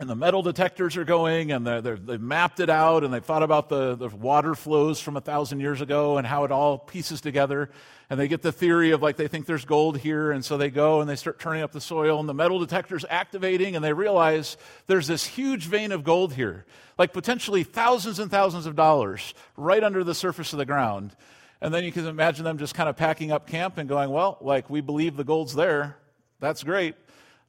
and 0.00 0.10
the 0.10 0.16
metal 0.16 0.42
detectors 0.42 0.96
are 0.96 1.04
going 1.04 1.52
and 1.52 1.64
they 1.64 1.74
have 1.74 2.20
mapped 2.20 2.58
it 2.58 2.68
out 2.68 3.04
and 3.04 3.14
they've 3.14 3.24
thought 3.24 3.44
about 3.44 3.68
the, 3.68 3.94
the 3.94 4.08
water 4.08 4.56
flows 4.56 5.00
from 5.00 5.16
a 5.16 5.20
thousand 5.20 5.60
years 5.60 5.80
ago 5.80 6.18
and 6.18 6.26
how 6.26 6.42
it 6.42 6.50
all 6.50 6.78
pieces 6.78 7.20
together. 7.20 7.70
And 8.10 8.18
they 8.18 8.26
get 8.26 8.42
the 8.42 8.50
theory 8.50 8.90
of 8.90 9.02
like 9.02 9.16
they 9.16 9.28
think 9.28 9.46
there's 9.46 9.64
gold 9.64 9.98
here 9.98 10.32
and 10.32 10.44
so 10.44 10.56
they 10.56 10.68
go 10.68 11.00
and 11.00 11.08
they 11.08 11.14
start 11.14 11.38
turning 11.38 11.62
up 11.62 11.70
the 11.70 11.80
soil 11.80 12.18
and 12.18 12.28
the 12.28 12.34
metal 12.34 12.58
detector's 12.58 13.04
activating 13.08 13.76
and 13.76 13.84
they 13.84 13.92
realize 13.92 14.56
there's 14.88 15.06
this 15.06 15.24
huge 15.24 15.66
vein 15.66 15.92
of 15.92 16.02
gold 16.02 16.34
here 16.34 16.66
like 16.98 17.12
potentially 17.12 17.62
thousands 17.62 18.18
and 18.18 18.30
thousands 18.30 18.66
of 18.66 18.74
dollars 18.74 19.32
right 19.56 19.82
under 19.82 20.02
the 20.02 20.14
surface 20.14 20.52
of 20.52 20.58
the 20.58 20.66
ground. 20.66 21.14
And 21.60 21.72
then 21.72 21.84
you 21.84 21.92
can 21.92 22.06
imagine 22.06 22.44
them 22.44 22.58
just 22.58 22.74
kind 22.74 22.88
of 22.88 22.96
packing 22.96 23.30
up 23.30 23.46
camp 23.46 23.78
and 23.78 23.88
going 23.88 24.10
well 24.10 24.38
like 24.40 24.68
we 24.68 24.80
believe 24.80 25.16
the 25.16 25.24
gold's 25.24 25.54
there. 25.54 25.96
That's 26.40 26.64
great. 26.64 26.96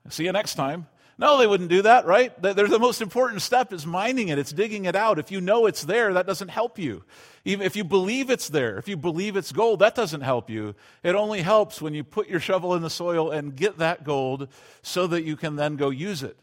See 0.10 0.25
you 0.25 0.32
next 0.32 0.54
time 0.54 0.86
no, 1.17 1.38
they 1.38 1.48
wouldn't 1.48 1.69
do 1.69 1.84
that, 1.84 2.05
right? 2.05 2.34
There's 2.41 2.69
the 2.69 2.79
most 2.79 3.01
important 3.01 3.41
step 3.41 3.72
is 3.72 3.86
mining 3.86 4.27
it. 4.27 4.38
It's 4.38 4.51
digging 4.51 4.86
it 4.86 4.95
out. 4.95 5.17
If 5.17 5.31
you 5.31 5.39
know 5.39 5.65
it's 5.65 5.84
there, 5.84 6.13
that 6.13 6.27
doesn't 6.27 6.50
help 6.50 6.77
you. 6.77 7.03
Even 7.45 7.65
if 7.65 7.77
you 7.77 7.86
believe 7.86 8.29
it's 8.29 8.50
there, 8.50 8.77
if 8.77 8.88
you 8.89 8.98
believe 8.98 9.38
it's 9.38 9.53
gold, 9.53 9.79
that 9.79 9.95
doesn't 9.95 10.22
help 10.22 10.50
you. 10.50 10.75
It 11.03 11.15
only 11.15 11.41
helps 11.41 11.81
when 11.81 11.93
you 11.93 12.03
put 12.03 12.27
your 12.27 12.41
shovel 12.41 12.75
in 12.75 12.81
the 12.81 12.89
soil 12.89 13.31
and 13.31 13.55
get 13.55 13.77
that 13.77 14.03
gold 14.03 14.50
so 14.81 15.07
that 15.07 15.24
you 15.24 15.38
can 15.38 15.55
then 15.55 15.77
go 15.77 15.89
use 15.89 16.22
it. 16.22 16.38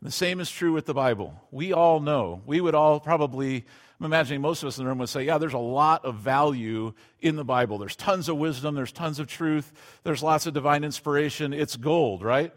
The 0.00 0.10
same 0.10 0.40
is 0.40 0.50
true 0.50 0.72
with 0.72 0.86
the 0.86 0.94
Bible. 0.94 1.42
We 1.50 1.72
all 1.72 2.00
know. 2.00 2.42
We 2.46 2.60
would 2.60 2.74
all 2.74 3.00
probably 3.00 3.66
I'm 4.00 4.06
imagining 4.06 4.40
most 4.40 4.62
of 4.62 4.66
us 4.66 4.76
in 4.76 4.84
the 4.84 4.88
room 4.88 4.98
would 4.98 5.08
say, 5.08 5.24
yeah, 5.24 5.38
there's 5.38 5.52
a 5.52 5.58
lot 5.58 6.04
of 6.04 6.16
value 6.16 6.94
in 7.20 7.36
the 7.36 7.44
Bible. 7.44 7.78
There's 7.78 7.94
tons 7.94 8.28
of 8.28 8.36
wisdom, 8.36 8.74
there's 8.74 8.90
tons 8.92 9.18
of 9.18 9.28
truth, 9.28 9.72
there's 10.02 10.22
lots 10.22 10.46
of 10.46 10.54
divine 10.54 10.82
inspiration. 10.82 11.52
It's 11.52 11.76
gold, 11.76 12.22
right? 12.22 12.52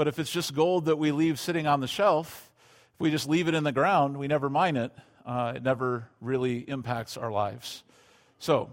But 0.00 0.08
if 0.08 0.18
it's 0.18 0.30
just 0.30 0.54
gold 0.54 0.86
that 0.86 0.96
we 0.96 1.12
leave 1.12 1.38
sitting 1.38 1.66
on 1.66 1.80
the 1.80 1.86
shelf, 1.86 2.50
if 2.94 3.00
we 3.00 3.10
just 3.10 3.28
leave 3.28 3.48
it 3.48 3.54
in 3.54 3.64
the 3.64 3.70
ground, 3.70 4.16
we 4.16 4.28
never 4.28 4.48
mine 4.48 4.78
it, 4.78 4.92
uh, 5.26 5.52
it 5.56 5.62
never 5.62 6.08
really 6.22 6.60
impacts 6.60 7.18
our 7.18 7.30
lives. 7.30 7.82
So, 8.38 8.70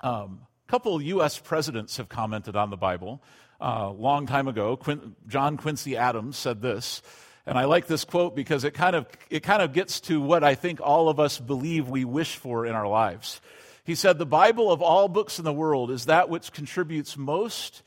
um, 0.00 0.40
a 0.68 0.70
couple 0.70 1.00
U.S. 1.00 1.38
presidents 1.38 1.96
have 1.96 2.10
commented 2.10 2.56
on 2.56 2.68
the 2.68 2.76
Bible. 2.76 3.22
Uh, 3.58 3.88
long 3.90 4.26
time 4.26 4.48
ago, 4.48 4.76
Quin- 4.76 5.16
John 5.28 5.56
Quincy 5.56 5.96
Adams 5.96 6.36
said 6.36 6.60
this, 6.60 7.00
and 7.46 7.56
I 7.56 7.64
like 7.64 7.86
this 7.86 8.04
quote 8.04 8.36
because 8.36 8.64
it 8.64 8.74
kind 8.74 8.96
of 8.96 9.06
it 9.30 9.42
kind 9.42 9.62
of 9.62 9.72
gets 9.72 9.98
to 10.00 10.20
what 10.20 10.44
I 10.44 10.54
think 10.54 10.82
all 10.82 11.08
of 11.08 11.18
us 11.18 11.38
believe 11.38 11.88
we 11.88 12.04
wish 12.04 12.36
for 12.36 12.66
in 12.66 12.74
our 12.74 12.86
lives. 12.86 13.40
He 13.82 13.94
said, 13.94 14.18
"The 14.18 14.26
Bible 14.26 14.70
of 14.70 14.82
all 14.82 15.08
books 15.08 15.38
in 15.38 15.46
the 15.46 15.54
world 15.54 15.90
is 15.90 16.04
that 16.04 16.28
which 16.28 16.52
contributes 16.52 17.16
most 17.16 17.82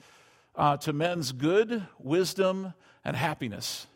uh, 0.55 0.77
to 0.77 0.93
men's 0.93 1.31
good, 1.31 1.85
wisdom, 1.99 2.73
and 3.03 3.15
happiness. 3.15 3.87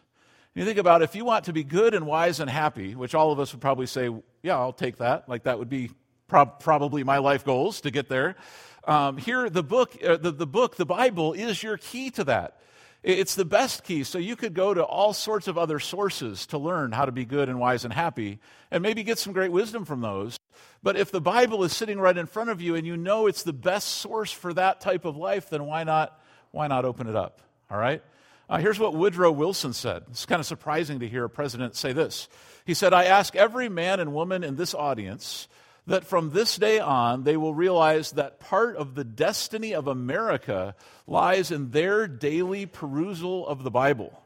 And 0.54 0.62
you 0.62 0.66
think 0.66 0.80
about 0.80 1.02
if 1.02 1.16
you 1.16 1.26
want 1.26 1.46
to 1.46 1.54
be 1.54 1.64
good 1.64 1.94
and 1.94 2.06
wise 2.06 2.40
and 2.40 2.50
happy, 2.50 2.96
which 2.96 3.14
all 3.14 3.32
of 3.32 3.40
us 3.40 3.52
would 3.54 3.62
probably 3.62 3.86
say, 3.86 4.10
yeah, 4.42 4.58
I'll 4.58 4.74
take 4.74 4.98
that. 4.98 5.28
Like 5.28 5.44
that 5.44 5.60
would 5.60 5.70
be 5.70 5.92
prob- 6.28 6.60
probably 6.60 7.04
my 7.04 7.18
life 7.18 7.44
goals 7.44 7.82
to 7.82 7.92
get 7.92 8.10
there. 8.10 8.36
Um, 8.88 9.18
here, 9.18 9.50
the 9.50 9.64
book, 9.64 9.98
uh, 10.04 10.18
the, 10.18 10.32
the 10.32 10.48
book, 10.48 10.76
the 10.76 10.86
Bible, 10.86 11.34
is 11.34 11.62
your 11.62 11.78
key 11.78 12.12
to 12.12 12.24
that. 12.26 12.60
It's 13.04 13.36
the 13.36 13.46
best 13.46 13.84
key. 13.84 14.04
So 14.04 14.18
you 14.18 14.36
could 14.36 14.56
go 14.56 14.74
to 14.74 14.84
all 14.84 15.14
sorts 15.14 15.48
of 15.48 15.60
other 15.60 15.80
sources 15.80 16.48
to 16.48 16.58
learn 16.58 16.92
how 16.92 17.06
to 17.06 17.12
be 17.12 17.24
good 17.24 17.50
and 17.50 17.60
wise 17.60 17.84
and 17.84 17.94
happy 17.94 18.40
and 18.72 18.82
maybe 18.82 19.04
get 19.04 19.20
some 19.20 19.32
great 19.32 19.52
wisdom 19.52 19.86
from 19.86 20.02
those. 20.02 20.40
But 20.82 20.98
if 20.98 21.12
the 21.12 21.22
Bible 21.22 21.64
is 21.64 21.76
sitting 21.76 22.00
right 22.00 22.18
in 22.18 22.26
front 22.26 22.50
of 22.50 22.62
you 22.62 22.76
and 22.76 22.86
you 22.86 22.98
know 22.98 23.28
it's 23.28 23.44
the 23.44 23.54
best 23.54 23.90
source 23.90 24.32
for 24.32 24.54
that 24.54 24.82
type 24.82 25.06
of 25.06 25.18
life, 25.18 25.50
then 25.50 25.66
why 25.66 25.84
not 25.84 26.20
why 26.56 26.68
not 26.68 26.86
open 26.86 27.08
it 27.08 27.18
up? 27.18 27.42
All 27.70 27.78
right? 27.78 28.02
Uh, 28.50 28.60
here's 28.60 28.80
what 28.80 28.96
Woodrow 28.96 29.30
Wilson 29.30 29.74
said. 29.74 30.04
It's 30.10 30.26
kind 30.26 30.40
of 30.40 30.46
surprising 30.46 31.02
to 31.02 31.08
hear 31.08 31.26
a 31.26 31.30
president 31.30 31.76
say 31.76 31.92
this. 31.92 32.30
He 32.66 32.74
said, 32.74 32.94
I 32.94 33.06
ask 33.06 33.36
every 33.36 33.68
man 33.68 34.00
and 34.00 34.14
woman 34.14 34.42
in 34.42 34.56
this 34.56 34.74
audience 34.74 35.50
that 35.86 36.06
from 36.06 36.32
this 36.32 36.56
day 36.56 36.80
on 36.80 37.26
they 37.26 37.36
will 37.36 37.54
realize 37.54 38.12
that 38.12 38.40
part 38.40 38.78
of 38.78 38.96
the 38.96 39.04
destiny 39.04 39.74
of 39.74 39.88
America 39.88 40.76
lies 41.08 41.52
in 41.52 41.72
their 41.72 42.08
daily 42.08 42.66
perusal 42.66 43.46
of 43.46 43.64
the 43.64 43.72
Bible. 43.72 44.18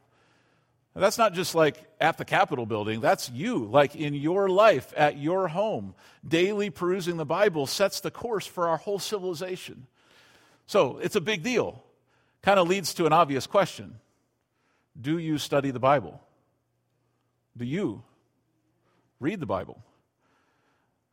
And 0.93 1.03
that's 1.03 1.17
not 1.17 1.33
just 1.33 1.55
like 1.55 1.83
at 1.99 2.19
the 2.19 2.25
Capitol 2.25 2.67
building, 2.67 3.01
that's 3.01 3.31
you, 3.31 3.65
like 3.65 3.95
in 3.95 4.13
your 4.13 4.49
life, 4.49 4.93
at 4.95 5.17
your 5.17 5.47
home. 5.47 5.95
Daily 6.27 6.69
perusing 6.69 7.17
the 7.17 7.25
Bible 7.25 7.65
sets 7.65 8.01
the 8.01 8.11
course 8.11 8.45
for 8.45 8.67
our 8.67 8.77
whole 8.77 8.99
civilization. 8.99 9.87
So 10.67 10.99
it's 10.99 11.15
a 11.15 11.21
big 11.21 11.41
deal 11.41 11.83
kind 12.41 12.59
of 12.59 12.67
leads 12.67 12.93
to 12.95 13.05
an 13.05 13.13
obvious 13.13 13.47
question 13.47 13.95
Do 14.99 15.17
you 15.17 15.37
study 15.37 15.71
the 15.71 15.79
Bible? 15.79 16.21
Do 17.57 17.65
you 17.65 18.03
read 19.19 19.39
the 19.39 19.45
Bible? 19.45 19.81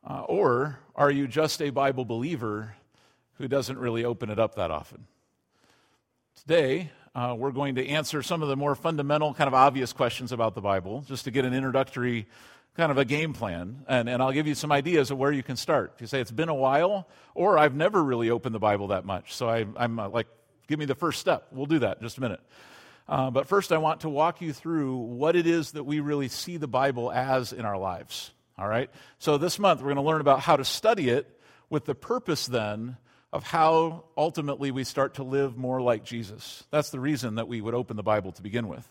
Uh, 0.08 0.22
or 0.22 0.78
are 0.94 1.10
you 1.10 1.26
just 1.26 1.60
a 1.60 1.70
Bible 1.70 2.04
believer 2.04 2.76
who 3.38 3.48
doesn't 3.48 3.78
really 3.78 4.04
open 4.04 4.30
it 4.30 4.38
up 4.38 4.54
that 4.54 4.70
often? 4.70 5.06
Today, 6.36 6.92
uh, 7.14 7.34
we're 7.36 7.50
going 7.50 7.74
to 7.74 7.88
answer 7.88 8.22
some 8.22 8.42
of 8.42 8.48
the 8.48 8.56
more 8.56 8.76
fundamental, 8.76 9.34
kind 9.34 9.48
of 9.48 9.54
obvious 9.54 9.92
questions 9.92 10.30
about 10.30 10.54
the 10.54 10.60
Bible, 10.60 11.02
just 11.08 11.24
to 11.24 11.32
get 11.32 11.44
an 11.44 11.54
introductory 11.54 12.26
kind 12.76 12.92
of 12.92 12.98
a 12.98 13.04
game 13.04 13.32
plan. 13.32 13.84
And, 13.88 14.08
and 14.08 14.22
I'll 14.22 14.32
give 14.32 14.46
you 14.46 14.54
some 14.54 14.70
ideas 14.70 15.10
of 15.10 15.18
where 15.18 15.32
you 15.32 15.42
can 15.42 15.56
start. 15.56 15.92
If 15.94 16.02
you 16.02 16.06
say 16.06 16.20
it's 16.20 16.30
been 16.30 16.50
a 16.50 16.54
while, 16.54 17.08
or 17.34 17.58
I've 17.58 17.74
never 17.74 18.04
really 18.04 18.30
opened 18.30 18.54
the 18.54 18.60
Bible 18.60 18.88
that 18.88 19.04
much, 19.04 19.34
so 19.34 19.48
I, 19.48 19.64
am 19.76 19.98
uh, 19.98 20.08
like 20.08 20.28
Give 20.66 20.78
me 20.78 20.84
the 20.84 20.94
first 20.94 21.20
step. 21.20 21.48
We'll 21.52 21.66
do 21.66 21.80
that 21.80 21.98
in 21.98 22.02
just 22.02 22.18
a 22.18 22.20
minute. 22.20 22.40
Uh, 23.08 23.30
but 23.30 23.46
first, 23.46 23.72
I 23.72 23.78
want 23.78 24.00
to 24.00 24.08
walk 24.08 24.40
you 24.40 24.52
through 24.52 24.96
what 24.96 25.36
it 25.36 25.46
is 25.46 25.72
that 25.72 25.84
we 25.84 26.00
really 26.00 26.28
see 26.28 26.56
the 26.56 26.66
Bible 26.66 27.12
as 27.12 27.52
in 27.52 27.64
our 27.64 27.78
lives. 27.78 28.32
All 28.58 28.66
right? 28.66 28.90
So, 29.18 29.38
this 29.38 29.58
month, 29.58 29.80
we're 29.80 29.94
going 29.94 29.96
to 29.96 30.02
learn 30.02 30.20
about 30.20 30.40
how 30.40 30.56
to 30.56 30.64
study 30.64 31.08
it 31.08 31.40
with 31.70 31.84
the 31.84 31.94
purpose 31.94 32.46
then 32.46 32.96
of 33.32 33.44
how 33.44 34.04
ultimately 34.16 34.70
we 34.70 34.82
start 34.84 35.14
to 35.14 35.22
live 35.22 35.56
more 35.56 35.80
like 35.80 36.04
Jesus. 36.04 36.64
That's 36.70 36.90
the 36.90 37.00
reason 37.00 37.36
that 37.36 37.48
we 37.48 37.60
would 37.60 37.74
open 37.74 37.96
the 37.96 38.02
Bible 38.02 38.32
to 38.32 38.42
begin 38.42 38.66
with. 38.66 38.90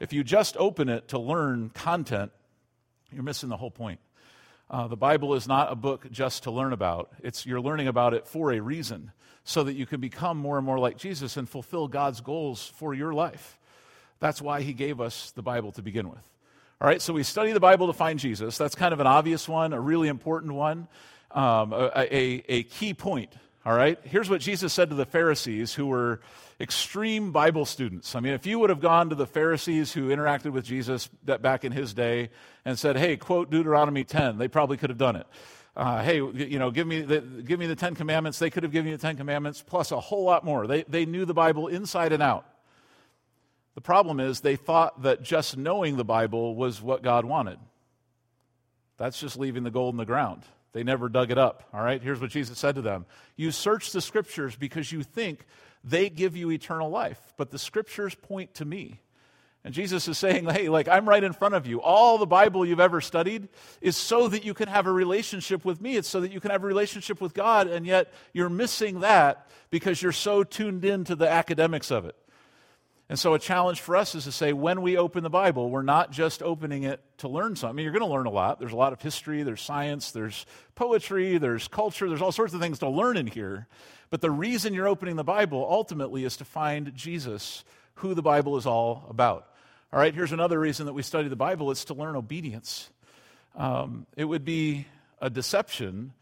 If 0.00 0.12
you 0.12 0.22
just 0.22 0.56
open 0.58 0.88
it 0.88 1.08
to 1.08 1.18
learn 1.18 1.70
content, 1.70 2.30
you're 3.10 3.22
missing 3.22 3.48
the 3.48 3.56
whole 3.56 3.70
point. 3.70 4.00
Uh, 4.68 4.88
the 4.88 4.96
Bible 4.96 5.34
is 5.34 5.46
not 5.46 5.70
a 5.70 5.76
book 5.76 6.10
just 6.10 6.42
to 6.42 6.50
learn 6.50 6.72
about. 6.72 7.12
It's 7.22 7.46
you're 7.46 7.60
learning 7.60 7.86
about 7.86 8.14
it 8.14 8.26
for 8.26 8.52
a 8.52 8.60
reason, 8.60 9.12
so 9.44 9.62
that 9.62 9.74
you 9.74 9.86
can 9.86 10.00
become 10.00 10.38
more 10.38 10.56
and 10.56 10.66
more 10.66 10.78
like 10.78 10.96
Jesus 10.96 11.36
and 11.36 11.48
fulfill 11.48 11.86
God's 11.86 12.20
goals 12.20 12.66
for 12.76 12.92
your 12.92 13.14
life. 13.14 13.58
That's 14.18 14.42
why 14.42 14.62
He 14.62 14.72
gave 14.72 15.00
us 15.00 15.30
the 15.32 15.42
Bible 15.42 15.70
to 15.72 15.82
begin 15.82 16.08
with. 16.08 16.28
All 16.80 16.88
right, 16.88 17.00
so 17.00 17.12
we 17.12 17.22
study 17.22 17.52
the 17.52 17.60
Bible 17.60 17.86
to 17.86 17.92
find 17.92 18.18
Jesus. 18.18 18.58
That's 18.58 18.74
kind 18.74 18.92
of 18.92 19.00
an 19.00 19.06
obvious 19.06 19.48
one, 19.48 19.72
a 19.72 19.80
really 19.80 20.08
important 20.08 20.52
one, 20.52 20.88
um, 21.30 21.72
a, 21.72 21.90
a, 21.94 22.44
a 22.48 22.62
key 22.64 22.92
point. 22.92 23.32
All 23.66 23.74
right, 23.74 23.98
here's 24.04 24.30
what 24.30 24.40
Jesus 24.40 24.72
said 24.72 24.90
to 24.90 24.94
the 24.94 25.04
Pharisees 25.04 25.74
who 25.74 25.86
were 25.86 26.20
extreme 26.60 27.32
Bible 27.32 27.64
students. 27.64 28.14
I 28.14 28.20
mean, 28.20 28.32
if 28.32 28.46
you 28.46 28.60
would 28.60 28.70
have 28.70 28.78
gone 28.78 29.08
to 29.08 29.16
the 29.16 29.26
Pharisees 29.26 29.92
who 29.92 30.10
interacted 30.10 30.52
with 30.52 30.64
Jesus 30.64 31.08
back 31.24 31.64
in 31.64 31.72
his 31.72 31.92
day 31.92 32.30
and 32.64 32.78
said, 32.78 32.96
hey, 32.96 33.16
quote 33.16 33.50
Deuteronomy 33.50 34.04
10, 34.04 34.38
they 34.38 34.46
probably 34.46 34.76
could 34.76 34.90
have 34.90 35.00
done 35.00 35.16
it. 35.16 35.26
Uh, 35.74 36.00
hey, 36.00 36.18
you 36.18 36.60
know, 36.60 36.70
give 36.70 36.86
me, 36.86 37.02
the, 37.02 37.20
give 37.20 37.58
me 37.58 37.66
the 37.66 37.74
Ten 37.74 37.96
Commandments. 37.96 38.38
They 38.38 38.50
could 38.50 38.62
have 38.62 38.70
given 38.70 38.88
you 38.88 38.96
the 38.96 39.02
Ten 39.02 39.16
Commandments 39.16 39.64
plus 39.66 39.90
a 39.90 39.98
whole 39.98 40.22
lot 40.22 40.44
more. 40.44 40.68
They, 40.68 40.84
they 40.84 41.04
knew 41.04 41.24
the 41.24 41.34
Bible 41.34 41.66
inside 41.66 42.12
and 42.12 42.22
out. 42.22 42.46
The 43.74 43.80
problem 43.80 44.20
is 44.20 44.42
they 44.42 44.54
thought 44.54 45.02
that 45.02 45.24
just 45.24 45.56
knowing 45.56 45.96
the 45.96 46.04
Bible 46.04 46.54
was 46.54 46.80
what 46.80 47.02
God 47.02 47.24
wanted. 47.24 47.58
That's 48.96 49.18
just 49.18 49.36
leaving 49.36 49.64
the 49.64 49.72
gold 49.72 49.92
in 49.92 49.98
the 49.98 50.06
ground. 50.06 50.44
They 50.76 50.82
never 50.82 51.08
dug 51.08 51.30
it 51.30 51.38
up. 51.38 51.62
All 51.72 51.80
right, 51.80 52.02
here's 52.02 52.20
what 52.20 52.28
Jesus 52.28 52.58
said 52.58 52.74
to 52.74 52.82
them 52.82 53.06
You 53.34 53.50
search 53.50 53.92
the 53.92 54.02
scriptures 54.02 54.56
because 54.56 54.92
you 54.92 55.02
think 55.02 55.46
they 55.82 56.10
give 56.10 56.36
you 56.36 56.50
eternal 56.50 56.90
life, 56.90 57.18
but 57.38 57.50
the 57.50 57.58
scriptures 57.58 58.14
point 58.14 58.52
to 58.56 58.66
me. 58.66 59.00
And 59.64 59.72
Jesus 59.72 60.06
is 60.06 60.18
saying, 60.18 60.44
hey, 60.50 60.68
like, 60.68 60.86
I'm 60.86 61.08
right 61.08 61.24
in 61.24 61.32
front 61.32 61.54
of 61.54 61.66
you. 61.66 61.80
All 61.80 62.18
the 62.18 62.26
Bible 62.26 62.66
you've 62.66 62.78
ever 62.78 63.00
studied 63.00 63.48
is 63.80 63.96
so 63.96 64.28
that 64.28 64.44
you 64.44 64.52
can 64.52 64.68
have 64.68 64.86
a 64.86 64.92
relationship 64.92 65.64
with 65.64 65.80
me. 65.80 65.96
It's 65.96 66.08
so 66.08 66.20
that 66.20 66.30
you 66.30 66.40
can 66.40 66.50
have 66.50 66.62
a 66.62 66.66
relationship 66.66 67.22
with 67.22 67.32
God, 67.32 67.68
and 67.68 67.86
yet 67.86 68.12
you're 68.34 68.50
missing 68.50 69.00
that 69.00 69.48
because 69.70 70.02
you're 70.02 70.12
so 70.12 70.44
tuned 70.44 70.84
into 70.84 71.16
the 71.16 71.26
academics 71.26 71.90
of 71.90 72.04
it. 72.04 72.16
And 73.08 73.16
so, 73.16 73.34
a 73.34 73.38
challenge 73.38 73.80
for 73.80 73.94
us 73.94 74.16
is 74.16 74.24
to 74.24 74.32
say 74.32 74.52
when 74.52 74.82
we 74.82 74.96
open 74.96 75.22
the 75.22 75.30
Bible, 75.30 75.70
we're 75.70 75.82
not 75.82 76.10
just 76.10 76.42
opening 76.42 76.82
it 76.82 77.00
to 77.18 77.28
learn 77.28 77.54
something. 77.54 77.82
You're 77.82 77.92
going 77.92 78.04
to 78.04 78.12
learn 78.12 78.26
a 78.26 78.30
lot. 78.30 78.58
There's 78.58 78.72
a 78.72 78.76
lot 78.76 78.92
of 78.92 79.00
history, 79.00 79.44
there's 79.44 79.62
science, 79.62 80.10
there's 80.10 80.44
poetry, 80.74 81.38
there's 81.38 81.68
culture, 81.68 82.08
there's 82.08 82.20
all 82.20 82.32
sorts 82.32 82.52
of 82.52 82.60
things 82.60 82.80
to 82.80 82.88
learn 82.88 83.16
in 83.16 83.28
here. 83.28 83.68
But 84.10 84.22
the 84.22 84.30
reason 84.30 84.74
you're 84.74 84.88
opening 84.88 85.14
the 85.14 85.24
Bible 85.24 85.64
ultimately 85.68 86.24
is 86.24 86.36
to 86.38 86.44
find 86.44 86.94
Jesus, 86.96 87.64
who 87.96 88.14
the 88.14 88.22
Bible 88.22 88.56
is 88.56 88.66
all 88.66 89.06
about. 89.08 89.46
All 89.92 90.00
right, 90.00 90.12
here's 90.12 90.32
another 90.32 90.58
reason 90.58 90.86
that 90.86 90.92
we 90.92 91.02
study 91.02 91.28
the 91.28 91.36
Bible 91.36 91.70
it's 91.70 91.84
to 91.86 91.94
learn 91.94 92.16
obedience. 92.16 92.90
Um, 93.54 94.06
it 94.16 94.24
would 94.24 94.44
be 94.44 94.86
a 95.20 95.30
deception 95.30 96.12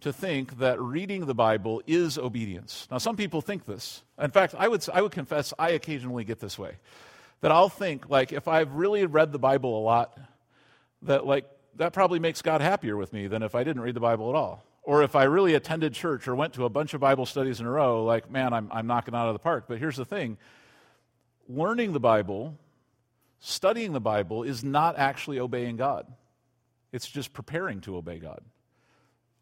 to 0.00 0.12
think 0.12 0.58
that 0.58 0.80
reading 0.80 1.26
the 1.26 1.34
Bible 1.34 1.82
is 1.86 2.18
obedience. 2.18 2.86
Now, 2.90 2.98
some 2.98 3.16
people 3.16 3.40
think 3.40 3.64
this. 3.64 4.02
In 4.18 4.30
fact, 4.30 4.54
I 4.56 4.68
would, 4.68 4.86
I 4.92 5.00
would 5.00 5.12
confess 5.12 5.54
I 5.58 5.70
occasionally 5.70 6.24
get 6.24 6.40
this 6.40 6.58
way. 6.58 6.76
That 7.40 7.50
I'll 7.50 7.68
think, 7.68 8.08
like, 8.08 8.32
if 8.32 8.48
I've 8.48 8.74
really 8.74 9.06
read 9.06 9.32
the 9.32 9.38
Bible 9.38 9.78
a 9.78 9.82
lot, 9.82 10.18
that, 11.02 11.26
like, 11.26 11.46
that 11.76 11.92
probably 11.92 12.18
makes 12.18 12.42
God 12.42 12.60
happier 12.60 12.96
with 12.96 13.12
me 13.12 13.26
than 13.26 13.42
if 13.42 13.54
I 13.54 13.64
didn't 13.64 13.82
read 13.82 13.94
the 13.94 14.00
Bible 14.00 14.30
at 14.30 14.36
all. 14.36 14.64
Or 14.82 15.02
if 15.02 15.16
I 15.16 15.24
really 15.24 15.54
attended 15.54 15.94
church 15.94 16.28
or 16.28 16.34
went 16.34 16.54
to 16.54 16.64
a 16.66 16.68
bunch 16.68 16.94
of 16.94 17.00
Bible 17.00 17.24
studies 17.24 17.60
in 17.60 17.66
a 17.66 17.70
row, 17.70 18.04
like, 18.04 18.30
man, 18.30 18.52
I'm, 18.52 18.68
I'm 18.70 18.86
knocking 18.86 19.14
out 19.14 19.28
of 19.28 19.34
the 19.34 19.38
park. 19.38 19.64
But 19.68 19.78
here's 19.78 19.96
the 19.96 20.04
thing 20.04 20.36
learning 21.48 21.92
the 21.92 22.00
Bible, 22.00 22.58
studying 23.40 23.92
the 23.92 24.00
Bible, 24.00 24.42
is 24.42 24.62
not 24.62 24.98
actually 24.98 25.38
obeying 25.38 25.76
God, 25.76 26.06
it's 26.92 27.08
just 27.08 27.32
preparing 27.32 27.80
to 27.82 27.96
obey 27.96 28.18
God. 28.18 28.42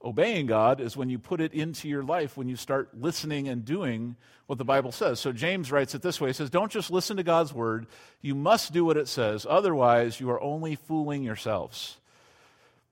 Obeying 0.05 0.47
God 0.47 0.81
is 0.81 0.97
when 0.97 1.09
you 1.09 1.19
put 1.19 1.41
it 1.41 1.53
into 1.55 1.89
your 1.89 2.03
life, 2.03 2.37
when 2.37 2.49
you 2.49 2.57
start 2.57 2.91
listening 2.99 3.49
and 3.49 3.65
doing 3.65 4.17
what 4.47 4.59
the 4.59 4.65
Bible 4.65 4.91
says. 4.91 5.21
So 5.21 5.33
James 5.33 5.71
writes 5.71 5.95
it 5.95 6.03
this 6.03 6.21
way 6.21 6.31
He 6.31 6.33
says, 6.33 6.51
Don't 6.51 6.73
just 6.73 6.91
listen 6.91 7.17
to 7.19 7.23
God's 7.23 7.55
word, 7.55 7.87
you 8.21 8.35
must 8.35 8.73
do 8.73 8.85
what 8.85 8.97
it 8.97 9.09
says. 9.09 9.47
Otherwise, 9.49 10.19
you 10.19 10.31
are 10.31 10.43
only 10.43 10.75
fooling 10.75 11.23
yourselves. 11.23 11.99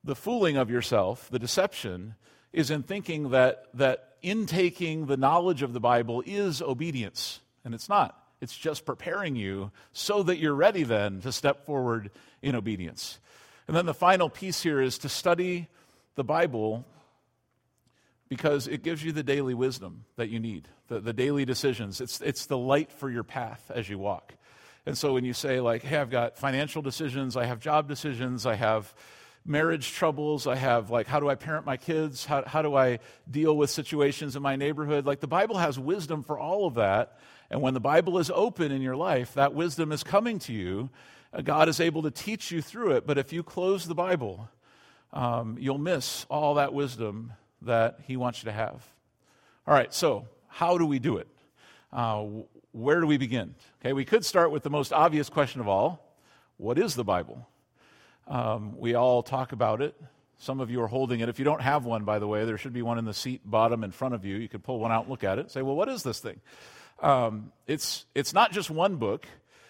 The 0.04 0.14
fooling 0.14 0.56
of 0.56 0.70
yourself, 0.70 1.28
the 1.30 1.38
deception, 1.38 2.14
is 2.52 2.70
in 2.70 2.82
thinking 2.82 3.30
that, 3.30 3.66
that 3.74 4.14
intaking 4.22 5.06
the 5.06 5.16
knowledge 5.16 5.62
of 5.62 5.72
the 5.72 5.80
Bible 5.80 6.22
is 6.24 6.62
obedience. 6.62 7.40
And 7.64 7.74
it's 7.74 7.88
not. 7.88 8.16
It's 8.40 8.56
just 8.56 8.86
preparing 8.86 9.36
you 9.36 9.70
so 9.92 10.22
that 10.22 10.38
you're 10.38 10.54
ready 10.54 10.82
then 10.82 11.20
to 11.20 11.32
step 11.32 11.66
forward 11.66 12.10
in 12.40 12.54
obedience. 12.54 13.18
And 13.68 13.76
then 13.76 13.86
the 13.86 13.94
final 13.94 14.30
piece 14.30 14.62
here 14.62 14.80
is 14.80 14.98
to 14.98 15.08
study 15.08 15.68
the 16.14 16.24
Bible 16.24 16.86
because 18.30 18.68
it 18.68 18.84
gives 18.84 19.04
you 19.04 19.10
the 19.10 19.24
daily 19.24 19.54
wisdom 19.54 20.04
that 20.16 20.30
you 20.30 20.38
need, 20.38 20.68
the, 20.86 21.00
the 21.00 21.12
daily 21.12 21.44
decisions. 21.44 22.00
It's, 22.00 22.20
it's 22.20 22.46
the 22.46 22.56
light 22.56 22.92
for 22.92 23.10
your 23.10 23.24
path 23.24 23.70
as 23.74 23.88
you 23.88 23.98
walk. 23.98 24.34
And 24.86 24.96
so 24.96 25.12
when 25.12 25.24
you 25.24 25.34
say, 25.34 25.60
like, 25.60 25.82
hey, 25.82 25.96
I've 25.98 26.10
got 26.10 26.38
financial 26.38 26.80
decisions, 26.80 27.36
I 27.36 27.44
have 27.44 27.58
job 27.58 27.88
decisions, 27.88 28.46
I 28.46 28.54
have 28.54 28.94
marriage 29.44 29.92
troubles, 29.92 30.46
I 30.46 30.54
have, 30.54 30.90
like, 30.90 31.08
how 31.08 31.18
do 31.18 31.28
I 31.28 31.34
parent 31.34 31.66
my 31.66 31.76
kids? 31.76 32.24
How, 32.24 32.44
how 32.46 32.62
do 32.62 32.76
I 32.76 33.00
deal 33.28 33.56
with 33.56 33.68
situations 33.68 34.36
in 34.36 34.42
my 34.42 34.54
neighborhood? 34.54 35.06
Like, 35.06 35.18
the 35.18 35.26
Bible 35.26 35.58
has 35.58 35.76
wisdom 35.76 36.22
for 36.22 36.38
all 36.38 36.66
of 36.66 36.74
that. 36.76 37.18
And 37.50 37.60
when 37.60 37.74
the 37.74 37.80
Bible 37.80 38.18
is 38.18 38.30
open 38.32 38.70
in 38.70 38.80
your 38.80 38.96
life, 38.96 39.34
that 39.34 39.54
wisdom 39.54 39.90
is 39.90 40.04
coming 40.04 40.38
to 40.40 40.52
you. 40.52 40.88
Uh, 41.32 41.40
God 41.40 41.68
is 41.68 41.80
able 41.80 42.02
to 42.02 42.12
teach 42.12 42.52
you 42.52 42.62
through 42.62 42.92
it. 42.92 43.06
But 43.08 43.18
if 43.18 43.32
you 43.32 43.42
close 43.42 43.86
the 43.86 43.94
Bible, 43.94 44.48
um, 45.12 45.56
you'll 45.58 45.78
miss 45.78 46.26
all 46.30 46.54
that 46.54 46.72
wisdom 46.72 47.32
that 47.62 48.00
He 48.06 48.16
wants 48.16 48.42
you 48.42 48.46
to 48.46 48.52
have. 48.52 48.86
All 49.66 49.74
right, 49.74 49.92
so 49.92 50.26
how 50.48 50.78
do 50.78 50.86
we 50.86 50.98
do 50.98 51.18
it? 51.18 51.28
Uh, 51.92 52.24
where 52.72 53.00
do 53.00 53.06
we 53.06 53.16
begin? 53.16 53.54
Okay, 53.80 53.92
we 53.92 54.04
could 54.04 54.24
start 54.24 54.50
with 54.50 54.62
the 54.62 54.70
most 54.70 54.92
obvious 54.92 55.28
question 55.28 55.60
of 55.60 55.68
all 55.68 56.06
what 56.56 56.78
is 56.78 56.94
the 56.94 57.04
Bible? 57.04 57.48
Um, 58.28 58.78
we 58.78 58.94
all 58.94 59.22
talk 59.22 59.52
about 59.52 59.80
it. 59.80 59.94
Some 60.36 60.60
of 60.60 60.70
you 60.70 60.82
are 60.82 60.86
holding 60.86 61.20
it. 61.20 61.28
If 61.28 61.38
you 61.38 61.44
don't 61.44 61.62
have 61.62 61.84
one, 61.84 62.04
by 62.04 62.18
the 62.18 62.26
way, 62.26 62.44
there 62.44 62.58
should 62.58 62.74
be 62.74 62.82
one 62.82 62.98
in 62.98 63.06
the 63.06 63.14
seat 63.14 63.40
bottom 63.44 63.82
in 63.82 63.92
front 63.92 64.14
of 64.14 64.24
you. 64.24 64.36
You 64.36 64.48
could 64.48 64.62
pull 64.62 64.78
one 64.78 64.92
out 64.92 65.02
and 65.02 65.10
look 65.10 65.24
at 65.24 65.38
it. 65.38 65.50
Say, 65.50 65.62
well, 65.62 65.74
what 65.74 65.88
is 65.88 66.02
this 66.02 66.20
thing? 66.20 66.40
Um, 67.02 67.52
it's, 67.66 68.04
it's 68.14 68.34
not 68.34 68.52
just 68.52 68.70
one 68.70 68.96
book, 68.96 69.26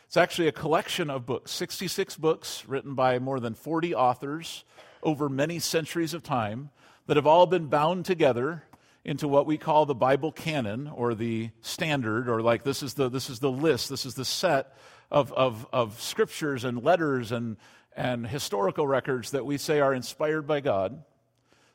it's 0.06 0.16
actually 0.16 0.48
a 0.48 0.52
collection 0.52 1.08
of 1.10 1.24
books 1.24 1.52
66 1.52 2.16
books 2.16 2.64
written 2.66 2.94
by 2.94 3.20
more 3.20 3.38
than 3.38 3.54
40 3.54 3.94
authors 3.94 4.64
over 5.04 5.28
many 5.28 5.60
centuries 5.60 6.12
of 6.12 6.24
time 6.24 6.70
that 7.10 7.16
have 7.16 7.26
all 7.26 7.44
been 7.44 7.66
bound 7.66 8.04
together 8.04 8.62
into 9.04 9.26
what 9.26 9.44
we 9.44 9.58
call 9.58 9.84
the 9.84 9.96
Bible 9.96 10.30
canon 10.30 10.86
or 10.86 11.12
the 11.12 11.50
standard, 11.60 12.28
or 12.28 12.40
like 12.40 12.62
this 12.62 12.84
is 12.84 12.94
the, 12.94 13.08
this 13.08 13.28
is 13.28 13.40
the 13.40 13.50
list, 13.50 13.88
this 13.88 14.06
is 14.06 14.14
the 14.14 14.24
set 14.24 14.76
of, 15.10 15.32
of, 15.32 15.66
of 15.72 16.00
scriptures 16.00 16.62
and 16.62 16.84
letters 16.84 17.32
and, 17.32 17.56
and 17.96 18.28
historical 18.28 18.86
records 18.86 19.32
that 19.32 19.44
we 19.44 19.58
say 19.58 19.80
are 19.80 19.92
inspired 19.92 20.46
by 20.46 20.60
God. 20.60 21.02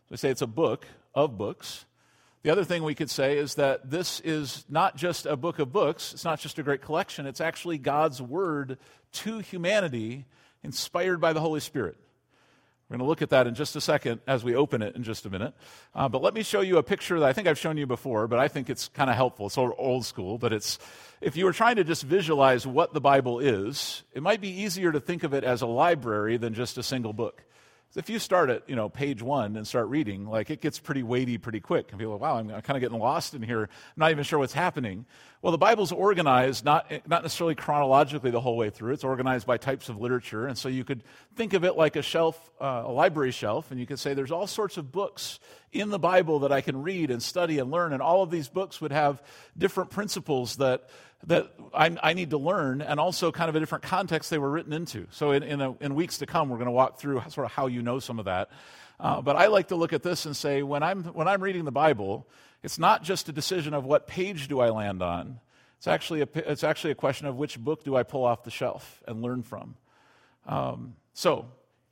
We 0.10 0.16
say 0.16 0.30
it's 0.30 0.42
a 0.42 0.48
book 0.48 0.88
of 1.14 1.38
books. 1.38 1.84
The 2.44 2.50
other 2.50 2.64
thing 2.64 2.84
we 2.84 2.96
could 2.96 3.10
say 3.10 3.38
is 3.38 3.56
that 3.56 3.92
this 3.92 4.22
is 4.22 4.64
not 4.70 4.96
just 4.96 5.26
a 5.26 5.36
book 5.36 5.60
of 5.60 5.74
books, 5.74 6.14
it's 6.14 6.24
not 6.24 6.40
just 6.40 6.60
a 6.60 6.64
great 6.64 6.82
collection, 6.82 7.26
it's 7.26 7.42
actually 7.42 7.78
God's 7.78 8.22
word 8.22 8.78
to 9.12 9.40
humanity, 9.40 10.28
inspired 10.64 11.20
by 11.20 11.34
the 11.34 11.42
Holy 11.42 11.60
Spirit. 11.60 11.98
We're 12.88 12.98
going 12.98 13.06
to 13.06 13.10
look 13.10 13.24
at 13.24 13.30
that 13.32 13.48
in 13.48 13.56
just 13.56 13.76
a 13.76 13.82
second 13.82 14.22
as 14.28 14.44
we 14.44 14.56
open 14.56 14.84
it 14.84 14.96
in 14.96 15.02
just 15.02 15.26
a 15.26 15.30
minute. 15.32 15.56
Uh, 15.96 16.08
but 16.08 16.22
let 16.22 16.36
me 16.36 16.44
show 16.44 16.62
you 16.62 16.78
a 16.78 16.84
picture 16.84 17.20
that 17.20 17.28
I 17.28 17.34
think 17.34 17.48
I've 17.48 17.58
shown 17.58 17.78
you 17.78 17.88
before, 17.88 18.28
but 18.28 18.38
I 18.38 18.48
think 18.48 18.70
it's 18.70 18.90
kind 18.90 19.10
of 19.10 19.16
helpful. 19.16 19.48
It's 19.48 19.58
old 19.58 20.06
school, 20.06 20.38
but 20.38 20.54
it's 20.54 20.78
if 21.20 21.36
you 21.36 21.46
were 21.46 21.54
trying 21.54 21.78
to 21.78 21.84
just 21.84 22.04
visualize 22.04 22.68
what 22.68 22.94
the 22.94 23.02
Bible 23.02 23.40
is, 23.40 24.04
it 24.14 24.22
might 24.22 24.40
be 24.40 24.50
easier 24.50 24.92
to 24.92 25.00
think 25.00 25.24
of 25.24 25.34
it 25.34 25.44
as 25.44 25.64
a 25.64 25.68
library 25.68 26.38
than 26.38 26.54
just 26.54 26.78
a 26.78 26.84
single 26.84 27.14
book 27.14 27.44
if 27.96 28.10
you 28.10 28.20
start 28.20 28.50
at 28.50 28.70
you 28.70 28.76
know 28.76 28.90
page 28.90 29.22
one 29.22 29.56
and 29.56 29.66
start 29.66 29.88
reading, 29.88 30.28
like 30.28 30.50
it 30.50 30.62
gets 30.62 30.80
pretty 30.80 31.04
weighty 31.04 31.38
pretty 31.38 31.60
quick, 31.60 31.92
and 31.92 32.00
people, 32.00 32.18
wow, 32.18 32.38
I'm 32.38 32.50
kind 32.50 32.76
of 32.76 32.82
getting 32.82 33.00
lost 33.00 33.34
in 33.34 33.42
here. 33.42 33.64
I'm 33.64 33.70
not 33.98 34.12
even 34.12 34.24
sure 34.24 34.40
what's 34.40 34.54
happening. 34.54 35.06
Well, 35.42 35.52
the 35.52 35.58
Bible's 35.58 35.92
organized 35.92 36.66
not 36.66 36.92
not 37.08 37.24
necessarily 37.24 37.56
chronologically 37.56 38.32
the 38.32 38.42
whole 38.42 38.58
way 38.58 38.70
through. 38.70 38.94
It's 38.94 39.04
organized 39.04 39.48
by 39.48 39.58
types 39.58 39.90
of 39.90 40.02
literature, 40.02 40.48
and 40.48 40.58
so 40.58 40.70
you 40.70 40.84
could 40.84 41.04
think 41.36 41.54
of 41.54 41.64
it 41.64 41.78
like 41.78 41.96
a 41.96 42.02
shelf, 42.02 42.52
uh, 42.60 42.84
a 42.86 42.92
library 42.92 43.32
shelf, 43.32 43.72
and 43.72 43.80
you 43.80 43.86
could 43.86 44.00
say 44.00 44.14
there's 44.14 44.32
all 44.32 44.48
sorts 44.48 44.78
of 44.78 44.92
books 44.92 45.40
in 45.76 45.90
the 45.90 46.00
Bible 46.00 46.40
that 46.40 46.52
I 46.52 46.62
can 46.62 46.82
read 46.82 47.12
and 47.12 47.22
study 47.22 47.60
and 47.60 47.70
learn, 47.70 47.94
and 47.94 48.02
all 48.02 48.24
of 48.24 48.32
these 48.32 48.48
books 48.48 48.80
would 48.82 48.92
have 48.92 49.22
different 49.58 49.92
principles 49.92 50.58
that 50.58 50.90
that 51.28 51.52
I, 51.74 51.96
I, 52.04 52.14
need 52.14 52.32
to 52.32 52.38
learn, 52.38 52.82
and 52.82 53.00
also 53.00 53.32
kind 53.32 53.50
of 53.50 53.56
a 53.56 53.60
different 53.60 53.84
context 53.84 54.30
they 54.30 54.38
were 54.38 54.50
written 54.50 54.74
into. 54.74 55.08
So, 55.10 55.32
in, 55.32 55.42
in, 55.42 55.60
a, 55.60 55.74
in 55.80 55.96
weeks 55.96 56.20
to 56.20 56.28
come, 56.28 56.50
we're 56.50 56.58
going 56.58 56.68
to 56.68 56.72
walk 56.72 57.00
through 57.00 57.24
sort 57.30 57.46
of 57.46 57.52
how 57.52 57.66
you 57.68 57.82
know 57.82 58.00
some 58.00 58.20
of 58.20 58.26
that. 58.26 58.50
Uh, 59.00 59.22
but 59.22 59.36
I 59.36 59.48
like 59.48 59.70
to 59.70 59.76
look 59.76 59.92
at 59.92 60.04
this 60.04 60.26
and 60.26 60.36
say, 60.36 60.62
when 60.62 60.84
I'm, 60.84 61.04
when 61.04 61.28
I'm 61.28 61.42
reading 61.42 61.66
the 61.66 61.72
Bible, 61.72 62.28
it's 62.64 62.78
not 62.78 63.04
just 63.04 63.28
a 63.28 63.32
decision 63.32 63.74
of 63.74 63.86
what 63.86 64.08
page 64.08 64.48
do 64.48 64.60
I 64.60 64.70
land 64.70 65.02
on. 65.02 65.40
It's 65.78 65.88
actually 65.88 66.22
a, 66.22 66.28
it's 66.36 66.64
actually 66.64 66.92
a 66.92 66.96
question 66.96 67.28
of 67.28 67.38
which 67.38 67.60
book 67.60 67.84
do 67.84 67.96
I 67.96 68.04
pull 68.04 68.24
off 68.24 68.44
the 68.44 68.52
shelf 68.52 69.04
and 69.08 69.22
learn 69.22 69.44
from. 69.44 69.76
Um, 70.46 70.96
so, 71.14 71.46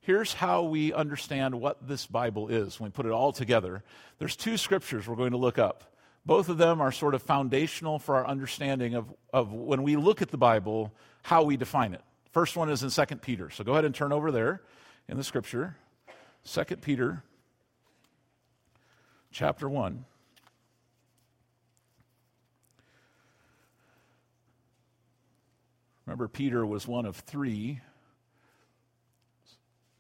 here's 0.03 0.33
how 0.33 0.63
we 0.63 0.93
understand 0.93 1.59
what 1.59 1.87
this 1.87 2.05
Bible 2.05 2.49
is 2.49 2.79
when 2.79 2.89
we 2.89 2.91
put 2.91 3.05
it 3.05 3.11
all 3.11 3.31
together. 3.31 3.83
There's 4.19 4.35
two 4.35 4.57
scriptures 4.57 5.07
we're 5.07 5.15
going 5.15 5.31
to 5.31 5.37
look 5.37 5.57
up. 5.57 5.95
Both 6.25 6.49
of 6.49 6.57
them 6.57 6.79
are 6.79 6.91
sort 6.91 7.15
of 7.15 7.23
foundational 7.23 7.99
for 7.99 8.15
our 8.15 8.27
understanding 8.27 8.93
of, 8.93 9.13
of 9.33 9.51
when 9.51 9.83
we 9.83 9.95
look 9.95 10.21
at 10.21 10.29
the 10.29 10.37
Bible, 10.37 10.93
how 11.23 11.43
we 11.43 11.57
define 11.57 11.93
it. 11.93 12.01
First 12.31 12.55
one 12.55 12.69
is 12.69 12.83
in 12.83 12.89
2 12.89 13.15
Peter. 13.17 13.49
So 13.49 13.63
go 13.63 13.73
ahead 13.73 13.85
and 13.85 13.95
turn 13.95 14.11
over 14.11 14.31
there 14.31 14.61
in 15.07 15.17
the 15.17 15.23
scripture. 15.23 15.77
2 16.45 16.63
Peter 16.77 17.23
chapter 19.31 19.67
1. 19.67 20.05
Remember, 26.05 26.27
Peter 26.27 26.65
was 26.65 26.85
one 26.85 27.05
of 27.05 27.15
three 27.15 27.79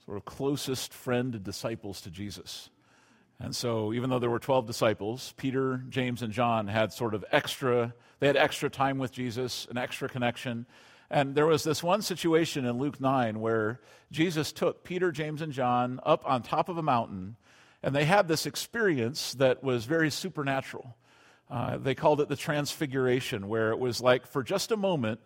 sort 0.05 0.17
of 0.17 0.25
closest 0.25 0.93
friend 0.93 1.43
disciples 1.43 2.01
to 2.01 2.11
Jesus. 2.11 2.69
And 3.39 3.55
so, 3.55 3.93
even 3.93 4.09
though 4.09 4.19
there 4.19 4.29
were 4.29 4.39
12 4.39 4.65
disciples, 4.67 5.33
Peter, 5.37 5.83
James, 5.89 6.21
and 6.21 6.31
John 6.31 6.67
had 6.67 6.93
sort 6.93 7.13
of 7.13 7.25
extra, 7.31 7.93
they 8.19 8.27
had 8.27 8.37
extra 8.37 8.69
time 8.69 8.99
with 8.99 9.11
Jesus, 9.11 9.67
an 9.69 9.77
extra 9.77 10.07
connection. 10.07 10.65
And 11.09 11.35
there 11.35 11.45
was 11.45 11.63
this 11.63 11.83
one 11.83 12.01
situation 12.01 12.65
in 12.65 12.77
Luke 12.77 12.99
9 12.99 13.39
where 13.39 13.81
Jesus 14.11 14.51
took 14.51 14.83
Peter, 14.83 15.11
James, 15.11 15.41
and 15.41 15.51
John 15.51 15.99
up 16.05 16.23
on 16.25 16.41
top 16.41 16.69
of 16.69 16.77
a 16.77 16.83
mountain, 16.83 17.35
and 17.81 17.95
they 17.95 18.05
had 18.05 18.27
this 18.27 18.45
experience 18.45 19.33
that 19.33 19.63
was 19.63 19.85
very 19.85 20.09
supernatural. 20.09 20.95
Uh, 21.49 21.77
they 21.77 21.95
called 21.95 22.21
it 22.21 22.29
the 22.29 22.35
Transfiguration, 22.35 23.47
where 23.47 23.71
it 23.71 23.79
was 23.79 24.01
like 24.01 24.25
for 24.25 24.41
just 24.41 24.71
a 24.71 24.77
moment, 24.77 25.19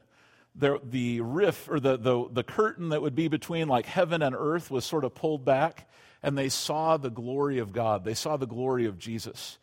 the, 0.57 0.79
the 0.83 1.21
riff 1.21 1.69
or 1.69 1.79
the, 1.79 1.97
the, 1.97 2.27
the 2.31 2.43
curtain 2.43 2.89
that 2.89 3.01
would 3.01 3.15
be 3.15 3.27
between 3.27 3.67
like 3.67 3.85
heaven 3.85 4.21
and 4.21 4.35
earth 4.35 4.71
was 4.71 4.85
sort 4.85 5.03
of 5.03 5.13
pulled 5.13 5.45
back, 5.45 5.89
and 6.23 6.37
they 6.37 6.49
saw 6.49 6.97
the 6.97 7.11
glory 7.11 7.59
of 7.59 7.71
God. 7.71 8.03
They 8.03 8.15
saw 8.15 8.37
the 8.37 8.47
glory 8.47 8.85
of 8.85 8.97
Jesus, 8.97 9.57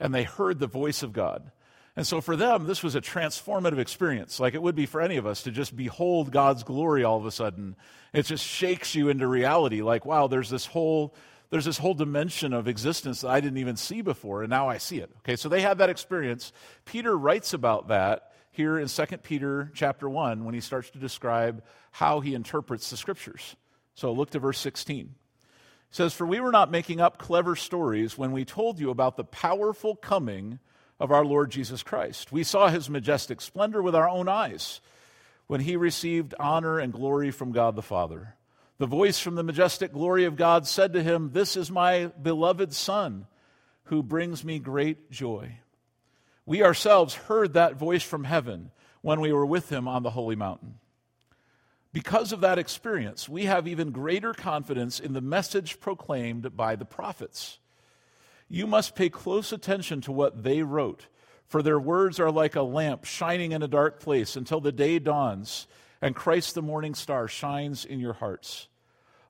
and 0.00 0.14
they 0.14 0.24
heard 0.24 0.58
the 0.58 0.66
voice 0.66 1.02
of 1.02 1.12
God. 1.12 1.52
And 1.96 2.06
so 2.06 2.20
for 2.20 2.36
them, 2.36 2.66
this 2.66 2.82
was 2.82 2.94
a 2.94 3.00
transformative 3.00 3.78
experience, 3.78 4.40
like 4.40 4.54
it 4.54 4.62
would 4.62 4.76
be 4.76 4.86
for 4.86 5.00
any 5.00 5.16
of 5.16 5.26
us 5.26 5.42
to 5.42 5.50
just 5.50 5.76
behold 5.76 6.30
God's 6.30 6.62
glory 6.62 7.04
all 7.04 7.18
of 7.18 7.26
a 7.26 7.30
sudden. 7.30 7.76
It 8.12 8.22
just 8.22 8.44
shakes 8.44 8.94
you 8.94 9.08
into 9.08 9.26
reality, 9.26 9.82
like, 9.82 10.04
wow, 10.04 10.26
there's 10.26 10.50
this 10.50 10.66
whole 10.66 11.14
there's 11.50 11.64
this 11.64 11.78
whole 11.78 11.94
dimension 11.94 12.52
of 12.52 12.68
existence 12.68 13.22
that 13.22 13.28
I 13.28 13.40
didn't 13.40 13.58
even 13.58 13.74
see 13.74 14.02
before, 14.02 14.42
and 14.42 14.50
now 14.50 14.68
I 14.68 14.78
see 14.78 14.98
it. 14.98 15.10
Okay, 15.18 15.34
so 15.34 15.48
they 15.48 15.60
had 15.60 15.78
that 15.78 15.90
experience. 15.90 16.52
Peter 16.84 17.16
writes 17.16 17.54
about 17.54 17.88
that 17.88 18.29
here 18.50 18.78
in 18.78 18.88
2 18.88 19.04
Peter 19.22 19.70
chapter 19.74 20.08
1 20.08 20.44
when 20.44 20.54
he 20.54 20.60
starts 20.60 20.90
to 20.90 20.98
describe 20.98 21.62
how 21.92 22.20
he 22.20 22.34
interprets 22.34 22.90
the 22.90 22.96
scriptures. 22.96 23.56
So 23.94 24.12
look 24.12 24.30
to 24.30 24.38
verse 24.38 24.58
16. 24.58 25.06
It 25.06 25.14
says, 25.90 26.14
For 26.14 26.26
we 26.26 26.40
were 26.40 26.52
not 26.52 26.70
making 26.70 27.00
up 27.00 27.18
clever 27.18 27.56
stories 27.56 28.16
when 28.16 28.32
we 28.32 28.44
told 28.44 28.78
you 28.78 28.90
about 28.90 29.16
the 29.16 29.24
powerful 29.24 29.96
coming 29.96 30.58
of 30.98 31.10
our 31.10 31.24
Lord 31.24 31.50
Jesus 31.50 31.82
Christ. 31.82 32.30
We 32.30 32.44
saw 32.44 32.68
his 32.68 32.90
majestic 32.90 33.40
splendor 33.40 33.82
with 33.82 33.94
our 33.94 34.08
own 34.08 34.28
eyes 34.28 34.80
when 35.46 35.60
he 35.60 35.76
received 35.76 36.34
honor 36.38 36.78
and 36.78 36.92
glory 36.92 37.30
from 37.30 37.52
God 37.52 37.74
the 37.74 37.82
Father. 37.82 38.36
The 38.78 38.86
voice 38.86 39.18
from 39.18 39.34
the 39.34 39.42
majestic 39.42 39.92
glory 39.92 40.24
of 40.24 40.36
God 40.36 40.66
said 40.66 40.92
to 40.92 41.02
him, 41.02 41.30
This 41.32 41.56
is 41.56 41.70
my 41.70 42.06
beloved 42.06 42.72
Son, 42.72 43.26
who 43.84 44.02
brings 44.02 44.44
me 44.44 44.58
great 44.58 45.10
joy. 45.10 45.59
We 46.46 46.62
ourselves 46.62 47.14
heard 47.14 47.54
that 47.54 47.76
voice 47.76 48.02
from 48.02 48.24
heaven 48.24 48.70
when 49.02 49.20
we 49.20 49.32
were 49.32 49.46
with 49.46 49.70
him 49.70 49.86
on 49.86 50.02
the 50.02 50.10
holy 50.10 50.36
mountain. 50.36 50.74
Because 51.92 52.32
of 52.32 52.40
that 52.42 52.58
experience, 52.58 53.28
we 53.28 53.46
have 53.46 53.66
even 53.66 53.90
greater 53.90 54.32
confidence 54.32 55.00
in 55.00 55.12
the 55.12 55.20
message 55.20 55.80
proclaimed 55.80 56.56
by 56.56 56.76
the 56.76 56.84
prophets. 56.84 57.58
You 58.48 58.66
must 58.66 58.94
pay 58.94 59.08
close 59.08 59.52
attention 59.52 60.00
to 60.02 60.12
what 60.12 60.42
they 60.42 60.62
wrote, 60.62 61.06
for 61.46 61.62
their 61.62 61.80
words 61.80 62.20
are 62.20 62.30
like 62.30 62.54
a 62.54 62.62
lamp 62.62 63.04
shining 63.04 63.52
in 63.52 63.62
a 63.62 63.68
dark 63.68 64.00
place 64.00 64.36
until 64.36 64.60
the 64.60 64.72
day 64.72 64.98
dawns 64.98 65.66
and 66.00 66.14
Christ 66.14 66.54
the 66.54 66.62
morning 66.62 66.94
star 66.94 67.28
shines 67.28 67.84
in 67.84 67.98
your 67.98 68.14
hearts. 68.14 68.68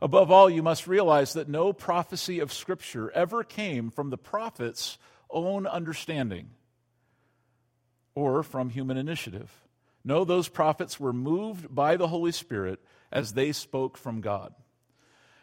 Above 0.03 0.31
all, 0.31 0.49
you 0.49 0.63
must 0.63 0.87
realize 0.87 1.33
that 1.35 1.49
no 1.49 1.73
prophecy 1.73 2.41
of 2.41 2.53
Scripture 2.53 3.11
ever 3.13 3.43
came 3.43 3.91
from 3.91 4.11
the 4.11 4.19
prophet's 4.19 4.99
own 5.31 5.67
understanding 5.67 6.51
or 8.41 8.43
from 8.43 8.71
human 8.71 8.97
initiative. 8.97 9.51
No, 10.03 10.25
those 10.25 10.49
prophets 10.49 10.99
were 10.99 11.13
moved 11.13 11.73
by 11.73 11.97
the 11.97 12.09
Holy 12.09 12.33
Spirit 12.33 12.81
as 13.13 13.35
they 13.35 13.53
spoke 13.53 13.99
from 13.99 14.21
God. 14.21 14.55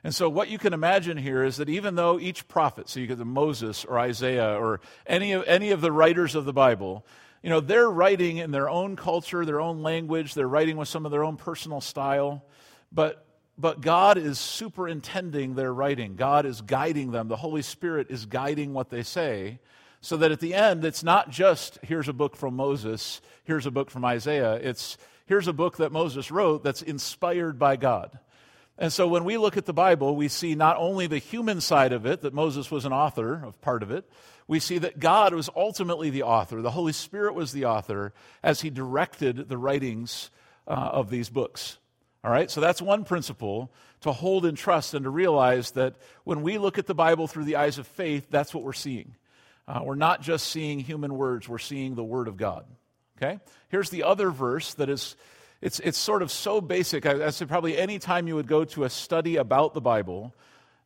And 0.03 0.13
so, 0.13 0.29
what 0.29 0.49
you 0.49 0.57
can 0.57 0.73
imagine 0.73 1.17
here 1.17 1.43
is 1.43 1.57
that 1.57 1.69
even 1.69 1.95
though 1.95 2.19
each 2.19 2.47
prophet, 2.47 2.89
so 2.89 2.99
you 2.99 3.07
get 3.07 3.17
the 3.17 3.25
Moses 3.25 3.85
or 3.85 3.99
Isaiah 3.99 4.59
or 4.59 4.81
any 5.05 5.33
of, 5.33 5.43
any 5.45 5.71
of 5.71 5.81
the 5.81 5.91
writers 5.91 6.33
of 6.33 6.45
the 6.45 6.53
Bible, 6.53 7.05
you 7.43 7.49
know, 7.49 7.59
they're 7.59 7.89
writing 7.89 8.37
in 8.37 8.51
their 8.51 8.69
own 8.69 8.95
culture, 8.95 9.45
their 9.45 9.61
own 9.61 9.83
language, 9.83 10.33
they're 10.33 10.47
writing 10.47 10.77
with 10.77 10.87
some 10.87 11.05
of 11.05 11.11
their 11.11 11.23
own 11.23 11.37
personal 11.37 11.81
style, 11.81 12.43
but 12.91 13.23
but 13.59 13.81
God 13.81 14.17
is 14.17 14.37
superintending 14.37 15.55
their 15.55 15.73
writing. 15.73 16.15
God 16.15 16.45
is 16.45 16.61
guiding 16.61 17.11
them. 17.11 17.27
The 17.27 17.35
Holy 17.35 17.63
Spirit 17.63 18.07
is 18.11 18.27
guiding 18.27 18.73
what 18.73 18.89
they 18.89 19.01
say, 19.01 19.59
so 20.07 20.15
that 20.15 20.31
at 20.31 20.39
the 20.39 20.53
end, 20.53 20.85
it's 20.85 21.03
not 21.03 21.29
just 21.29 21.79
here's 21.81 22.07
a 22.07 22.13
book 22.13 22.37
from 22.37 22.55
Moses, 22.55 23.19
here's 23.43 23.65
a 23.65 23.71
book 23.71 23.91
from 23.91 24.05
Isaiah. 24.05 24.53
It's 24.53 24.97
here's 25.25 25.49
a 25.49 25.53
book 25.53 25.75
that 25.77 25.91
Moses 25.91 26.31
wrote 26.31 26.63
that's 26.63 26.81
inspired 26.81 27.59
by 27.59 27.75
God. 27.75 28.17
And 28.77 28.93
so 28.93 29.05
when 29.09 29.25
we 29.25 29.37
look 29.37 29.57
at 29.57 29.65
the 29.65 29.73
Bible, 29.73 30.15
we 30.15 30.29
see 30.29 30.55
not 30.55 30.77
only 30.77 31.07
the 31.07 31.17
human 31.17 31.59
side 31.59 31.91
of 31.91 32.05
it, 32.05 32.21
that 32.21 32.33
Moses 32.33 32.71
was 32.71 32.85
an 32.85 32.93
author 32.93 33.43
of 33.43 33.59
part 33.59 33.83
of 33.83 33.91
it, 33.91 34.09
we 34.47 34.61
see 34.61 34.77
that 34.77 34.97
God 34.97 35.33
was 35.33 35.49
ultimately 35.53 36.09
the 36.09 36.23
author. 36.23 36.61
The 36.61 36.71
Holy 36.71 36.93
Spirit 36.93 37.33
was 37.35 37.51
the 37.51 37.65
author 37.65 38.13
as 38.41 38.61
he 38.61 38.69
directed 38.69 39.49
the 39.49 39.57
writings 39.57 40.29
uh, 40.69 40.71
of 40.71 41.09
these 41.09 41.29
books. 41.29 41.79
All 42.23 42.31
right, 42.31 42.49
so 42.49 42.61
that's 42.61 42.81
one 42.81 43.03
principle 43.03 43.73
to 43.99 44.13
hold 44.13 44.45
in 44.45 44.55
trust 44.55 44.93
and 44.93 45.03
to 45.03 45.09
realize 45.09 45.71
that 45.71 45.95
when 46.23 46.43
we 46.43 46.57
look 46.57 46.77
at 46.77 46.87
the 46.87 46.95
Bible 46.95 47.27
through 47.27 47.43
the 47.43 47.57
eyes 47.57 47.77
of 47.77 47.85
faith, 47.85 48.27
that's 48.29 48.53
what 48.53 48.63
we're 48.63 48.71
seeing. 48.71 49.15
Uh, 49.67 49.81
we're 49.83 49.95
not 49.95 50.21
just 50.21 50.47
seeing 50.47 50.79
human 50.79 51.13
words, 51.15 51.49
we're 51.49 51.57
seeing 51.57 51.95
the 51.95 52.03
Word 52.03 52.27
of 52.27 52.37
God. 52.37 52.65
Okay? 53.17 53.39
Here's 53.69 53.89
the 53.89 54.03
other 54.03 54.29
verse 54.31 54.73
that 54.75 54.89
is, 54.89 55.15
it's, 55.61 55.79
it's 55.79 55.97
sort 55.97 56.21
of 56.21 56.31
so 56.31 56.61
basic. 56.61 57.05
I, 57.05 57.25
I 57.25 57.29
said 57.31 57.49
probably 57.49 57.77
any 57.77 57.99
time 57.99 58.27
you 58.27 58.35
would 58.35 58.47
go 58.47 58.63
to 58.63 58.83
a 58.85 58.89
study 58.89 59.35
about 59.35 59.73
the 59.73 59.81
Bible, 59.81 60.33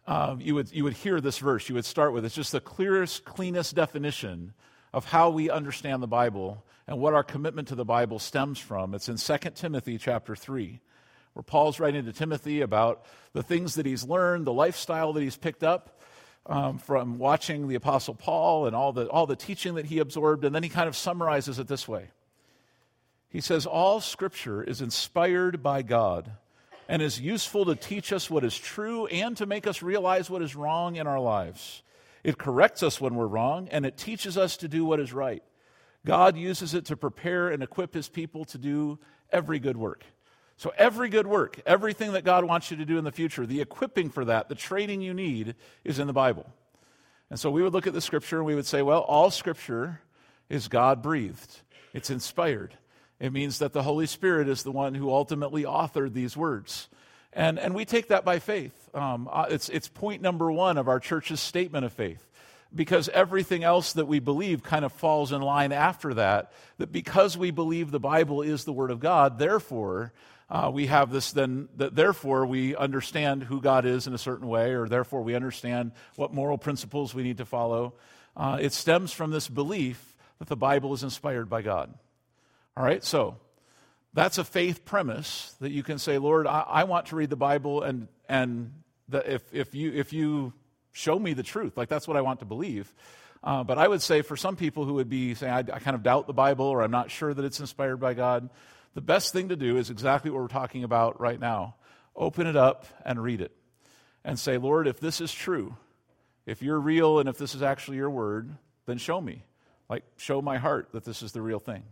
um, 0.07 0.41
you, 0.41 0.55
would, 0.55 0.71
you 0.71 0.83
would 0.83 0.93
hear 0.93 1.21
this 1.21 1.37
verse. 1.37 1.69
You 1.69 1.75
would 1.75 1.85
start 1.85 2.13
with 2.13 2.25
it's 2.25 2.33
just 2.33 2.51
the 2.51 2.61
clearest, 2.61 3.23
cleanest 3.23 3.75
definition 3.75 4.53
of 4.93 5.05
how 5.05 5.29
we 5.29 5.49
understand 5.49 6.01
the 6.01 6.07
Bible 6.07 6.65
and 6.87 6.99
what 6.99 7.13
our 7.13 7.23
commitment 7.23 7.67
to 7.67 7.75
the 7.75 7.85
Bible 7.85 8.17
stems 8.17 8.59
from. 8.59 8.95
It's 8.95 9.09
in 9.09 9.17
2 9.17 9.49
Timothy 9.51 9.97
chapter 9.97 10.35
3, 10.35 10.81
where 11.33 11.43
Paul's 11.43 11.79
writing 11.79 12.05
to 12.05 12.13
Timothy 12.13 12.61
about 12.61 13.05
the 13.33 13.43
things 13.43 13.75
that 13.75 13.85
he's 13.85 14.03
learned, 14.03 14.45
the 14.45 14.53
lifestyle 14.53 15.13
that 15.13 15.21
he's 15.21 15.37
picked 15.37 15.63
up 15.63 16.00
um, 16.45 16.77
from 16.77 17.17
watching 17.17 17.67
the 17.67 17.75
Apostle 17.75 18.15
Paul 18.15 18.67
and 18.67 18.75
all 18.75 18.93
the, 18.93 19.07
all 19.07 19.25
the 19.25 19.35
teaching 19.35 19.75
that 19.75 19.85
he 19.85 19.99
absorbed. 19.99 20.43
And 20.43 20.53
then 20.53 20.63
he 20.63 20.69
kind 20.69 20.87
of 20.87 20.95
summarizes 20.95 21.59
it 21.59 21.67
this 21.67 21.87
way 21.87 22.09
He 23.29 23.41
says, 23.41 23.65
All 23.65 24.01
scripture 24.01 24.63
is 24.63 24.81
inspired 24.81 25.61
by 25.61 25.81
God 25.81 26.31
and 26.87 27.01
is 27.01 27.21
useful 27.21 27.65
to 27.65 27.75
teach 27.75 28.11
us 28.11 28.29
what 28.29 28.43
is 28.43 28.57
true 28.57 29.05
and 29.07 29.37
to 29.37 29.45
make 29.45 29.65
us 29.65 29.81
realize 29.81 30.29
what 30.29 30.41
is 30.41 30.55
wrong 30.55 30.97
in 30.97 31.07
our 31.07 31.19
lives. 31.19 31.83
It 32.23 32.37
corrects 32.37 32.83
us 32.83 33.01
when 33.01 33.15
we're 33.15 33.27
wrong, 33.27 33.67
and 33.69 33.85
it 33.85 33.97
teaches 33.97 34.37
us 34.37 34.57
to 34.57 34.67
do 34.67 34.85
what 34.85 34.99
is 34.99 35.11
right. 35.11 35.41
God 36.05 36.35
uses 36.35 36.73
it 36.73 36.85
to 36.85 36.97
prepare 36.97 37.49
and 37.49 37.63
equip 37.63 37.93
his 37.93 38.09
people 38.09 38.45
to 38.45 38.57
do 38.57 38.99
every 39.31 39.59
good 39.59 39.77
work. 39.77 40.03
So, 40.61 40.71
every 40.77 41.09
good 41.09 41.25
work, 41.25 41.59
everything 41.65 42.11
that 42.11 42.23
God 42.23 42.45
wants 42.45 42.69
you 42.69 42.77
to 42.77 42.85
do 42.85 42.99
in 42.99 43.03
the 43.03 43.11
future, 43.11 43.47
the 43.47 43.61
equipping 43.61 44.11
for 44.11 44.25
that, 44.25 44.47
the 44.47 44.53
training 44.53 45.01
you 45.01 45.11
need 45.11 45.55
is 45.83 45.97
in 45.97 46.05
the 46.05 46.13
Bible. 46.13 46.45
And 47.31 47.39
so 47.39 47.49
we 47.49 47.63
would 47.63 47.73
look 47.73 47.87
at 47.87 47.93
the 47.93 47.99
scripture 47.99 48.37
and 48.37 48.45
we 48.45 48.53
would 48.53 48.67
say, 48.67 48.83
well, 48.83 48.99
all 48.99 49.31
scripture 49.31 50.01
is 50.49 50.67
God 50.67 51.01
breathed, 51.01 51.61
it's 51.95 52.11
inspired. 52.11 52.75
It 53.19 53.33
means 53.33 53.57
that 53.57 53.73
the 53.73 53.81
Holy 53.81 54.05
Spirit 54.05 54.47
is 54.47 54.61
the 54.61 54.71
one 54.71 54.93
who 54.93 55.09
ultimately 55.09 55.63
authored 55.63 56.13
these 56.13 56.37
words. 56.37 56.89
And, 57.33 57.57
and 57.57 57.73
we 57.73 57.83
take 57.83 58.09
that 58.09 58.23
by 58.23 58.37
faith. 58.37 58.87
Um, 58.93 59.27
uh, 59.31 59.47
it's, 59.49 59.67
it's 59.67 59.87
point 59.87 60.21
number 60.21 60.51
one 60.51 60.77
of 60.77 60.87
our 60.87 60.99
church's 60.99 61.39
statement 61.39 61.85
of 61.85 61.91
faith. 61.91 62.23
Because 62.73 63.09
everything 63.09 63.63
else 63.63 63.93
that 63.93 64.05
we 64.05 64.19
believe 64.19 64.61
kind 64.61 64.85
of 64.85 64.93
falls 64.93 65.31
in 65.31 65.41
line 65.41 65.71
after 65.71 66.13
that. 66.13 66.53
That 66.77 66.91
because 66.91 67.35
we 67.35 67.49
believe 67.49 67.89
the 67.89 67.99
Bible 67.99 68.43
is 68.43 68.63
the 68.63 68.71
Word 68.71 68.91
of 68.91 68.99
God, 68.99 69.39
therefore, 69.39 70.13
uh, 70.51 70.69
we 70.69 70.87
have 70.87 71.11
this 71.11 71.31
then, 71.31 71.69
that 71.77 71.95
therefore 71.95 72.45
we 72.45 72.75
understand 72.75 73.41
who 73.41 73.61
God 73.61 73.85
is 73.85 74.05
in 74.05 74.13
a 74.13 74.17
certain 74.17 74.49
way, 74.49 74.73
or 74.73 74.89
therefore 74.89 75.21
we 75.21 75.33
understand 75.33 75.93
what 76.17 76.33
moral 76.33 76.57
principles 76.57 77.13
we 77.13 77.23
need 77.23 77.37
to 77.37 77.45
follow. 77.45 77.93
Uh, 78.35 78.57
it 78.59 78.73
stems 78.73 79.13
from 79.13 79.31
this 79.31 79.47
belief 79.47 80.17
that 80.39 80.49
the 80.49 80.57
Bible 80.57 80.93
is 80.93 81.03
inspired 81.03 81.49
by 81.49 81.61
God. 81.61 81.93
All 82.75 82.83
right, 82.83 83.01
so 83.01 83.37
that's 84.13 84.37
a 84.37 84.43
faith 84.43 84.83
premise 84.83 85.55
that 85.61 85.71
you 85.71 85.83
can 85.83 85.97
say, 85.97 86.17
Lord, 86.17 86.45
I, 86.45 86.65
I 86.67 86.83
want 86.83 87.05
to 87.07 87.15
read 87.15 87.29
the 87.29 87.37
Bible, 87.37 87.81
and, 87.83 88.09
and 88.27 88.73
the, 89.07 89.35
if, 89.35 89.53
if, 89.53 89.73
you, 89.73 89.93
if 89.93 90.11
you 90.11 90.51
show 90.91 91.17
me 91.17 91.31
the 91.31 91.43
truth, 91.43 91.77
like 91.77 91.87
that's 91.87 92.09
what 92.09 92.17
I 92.17 92.21
want 92.21 92.39
to 92.39 92.45
believe. 92.45 92.93
Uh, 93.41 93.63
but 93.63 93.77
I 93.77 93.87
would 93.87 94.01
say 94.01 94.21
for 94.21 94.35
some 94.35 94.57
people 94.57 94.83
who 94.83 94.95
would 94.95 95.09
be 95.09 95.33
saying, 95.33 95.53
I, 95.53 95.59
I 95.59 95.79
kind 95.79 95.95
of 95.95 96.03
doubt 96.03 96.27
the 96.27 96.33
Bible, 96.33 96.65
or 96.65 96.81
I'm 96.81 96.91
not 96.91 97.09
sure 97.09 97.33
that 97.33 97.45
it's 97.45 97.61
inspired 97.61 98.01
by 98.01 98.15
God, 98.15 98.49
the 98.93 99.01
best 99.01 99.33
thing 99.33 99.49
to 99.49 99.55
do 99.55 99.77
is 99.77 99.89
exactly 99.89 100.31
what 100.31 100.41
we're 100.41 100.47
talking 100.47 100.83
about 100.83 101.19
right 101.19 101.39
now. 101.39 101.75
Open 102.15 102.47
it 102.47 102.55
up 102.55 102.85
and 103.05 103.21
read 103.21 103.41
it. 103.41 103.55
And 104.23 104.37
say, 104.37 104.57
Lord, 104.57 104.87
if 104.87 104.99
this 104.99 105.21
is 105.21 105.33
true, 105.33 105.75
if 106.45 106.61
you're 106.61 106.79
real 106.79 107.19
and 107.19 107.29
if 107.29 107.37
this 107.37 107.55
is 107.55 107.63
actually 107.63 107.97
your 107.97 108.09
word, 108.09 108.55
then 108.85 108.97
show 108.97 109.19
me. 109.19 109.43
Like, 109.89 110.03
show 110.17 110.41
my 110.41 110.57
heart 110.57 110.89
that 110.91 111.05
this 111.05 111.23
is 111.23 111.31
the 111.31 111.41
real 111.41 111.59
thing. 111.59 111.83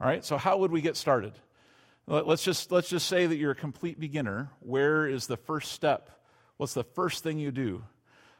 All 0.00 0.08
right, 0.08 0.24
so 0.24 0.36
how 0.36 0.58
would 0.58 0.72
we 0.72 0.80
get 0.80 0.96
started? 0.96 1.32
Let's 2.06 2.42
just, 2.42 2.72
let's 2.72 2.88
just 2.88 3.06
say 3.06 3.26
that 3.26 3.36
you're 3.36 3.52
a 3.52 3.56
complete 3.56 4.00
beginner. 4.00 4.50
Where 4.60 5.06
is 5.06 5.28
the 5.28 5.36
first 5.36 5.72
step? 5.72 6.10
What's 6.56 6.74
the 6.74 6.82
first 6.82 7.22
thing 7.22 7.38
you 7.38 7.52
do? 7.52 7.84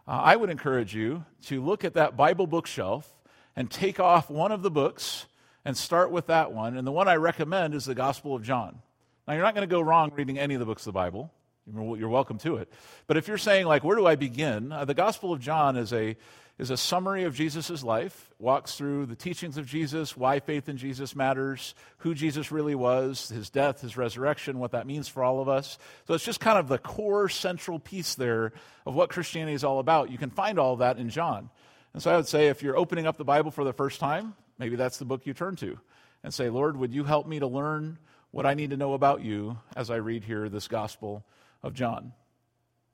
Uh, 0.07 0.21
I 0.23 0.35
would 0.35 0.51
encourage 0.51 0.95
you 0.95 1.25
to 1.43 1.63
look 1.63 1.85
at 1.85 1.95
that 1.95 2.17
Bible 2.17 2.49
bookshelf 2.49 3.09
and 3.55 3.71
take 3.71 4.01
off 4.01 4.29
one 4.29 4.51
of 4.51 4.63
the 4.63 4.71
books 4.71 5.27
and 5.65 5.77
start 5.77 6.11
with 6.11 6.27
that 6.27 6.53
one. 6.53 6.77
And 6.77 6.87
the 6.87 6.93
one 6.93 7.09
I 7.09 7.17
recommend 7.17 7.75
is 7.75 7.85
the 7.85 7.95
Gospel 7.95 8.35
of 8.35 8.43
John. 8.43 8.81
Now, 9.27 9.35
you're 9.35 9.43
not 9.43 9.55
going 9.55 9.69
to 9.69 9.73
go 9.73 9.81
wrong 9.81 10.13
reading 10.15 10.39
any 10.39 10.55
of 10.55 10.61
the 10.61 10.67
books 10.67 10.83
of 10.83 10.93
the 10.93 10.99
Bible. 10.99 11.31
You're 11.67 12.09
welcome 12.09 12.39
to 12.39 12.57
it. 12.57 12.73
But 13.07 13.17
if 13.17 13.29
you're 13.29 13.39
saying, 13.39 13.67
like, 13.67 13.85
where 13.85 13.97
do 13.97 14.05
I 14.05 14.17
begin? 14.17 14.73
Uh, 14.73 14.85
the 14.85 14.95
Gospel 14.95 15.33
of 15.33 15.39
John 15.39 15.77
is 15.77 15.93
a, 15.93 16.17
is 16.59 16.71
a 16.71 16.77
summary 16.77 17.23
of 17.23 17.37
Jesus' 17.37 17.85
life, 17.85 18.33
walks 18.41 18.75
through 18.75 19.07
the 19.07 19.15
teachings 19.15 19.57
of 19.57 19.67
Jesus, 19.67 20.17
why 20.17 20.41
faith 20.41 20.69
in 20.69 20.77
Jesus 20.77 21.15
matters, 21.15 21.77
who 21.99 22.15
Jesus 22.15 22.51
really 22.51 22.75
was, 22.75 23.29
his 23.29 23.49
death, 23.49 23.81
his 23.81 23.97
resurrection, 23.97 24.59
what 24.59 24.73
that 24.73 24.89
means 24.89 25.07
for 25.07 25.23
all 25.23 25.41
of 25.41 25.49
us. 25.49 25.79
So 26.09 26.15
it's 26.15 26.25
just 26.25 26.41
kind 26.41 26.59
of 26.59 26.67
the 26.67 26.79
core 26.79 27.29
central 27.29 27.79
piece 27.79 28.17
there 28.17 28.53
of 28.85 28.95
what 28.95 29.11
Christianity 29.11 29.55
is 29.55 29.63
all 29.63 29.79
about. 29.79 30.11
You 30.11 30.19
can 30.19 30.31
find 30.31 30.59
all 30.59 30.73
of 30.73 30.81
that 30.81 30.99
in 30.99 31.11
John. 31.11 31.49
And 31.95 32.03
so 32.03 32.13
I 32.13 32.17
would 32.17 32.27
say 32.27 32.49
if 32.49 32.63
you're 32.63 32.77
opening 32.77 33.07
up 33.07 33.19
the 33.19 33.25
Bible 33.25 33.53
for 33.53 33.63
the 33.63 33.73
first 33.73 34.01
time, 34.01 34.35
maybe 34.59 34.77
that's 34.77 34.99
the 34.99 35.05
book 35.05 35.27
you 35.27 35.35
turn 35.35 35.57
to 35.57 35.79
and 36.23 36.33
say, 36.33 36.49
Lord, 36.49 36.77
would 36.77 36.93
you 36.93 37.05
help 37.05 37.27
me 37.27 37.39
to 37.41 37.47
learn 37.47 37.99
what 38.31 38.47
I 38.47 38.55
need 38.55 38.71
to 38.71 38.77
know 38.77 38.95
about 38.95 39.23
you 39.23 39.59
as 39.77 39.91
I 39.91 39.97
read 39.97 40.25
here 40.25 40.49
this 40.49 40.69
Gospel 40.69 41.25
of 41.63 41.75
John? 41.75 42.13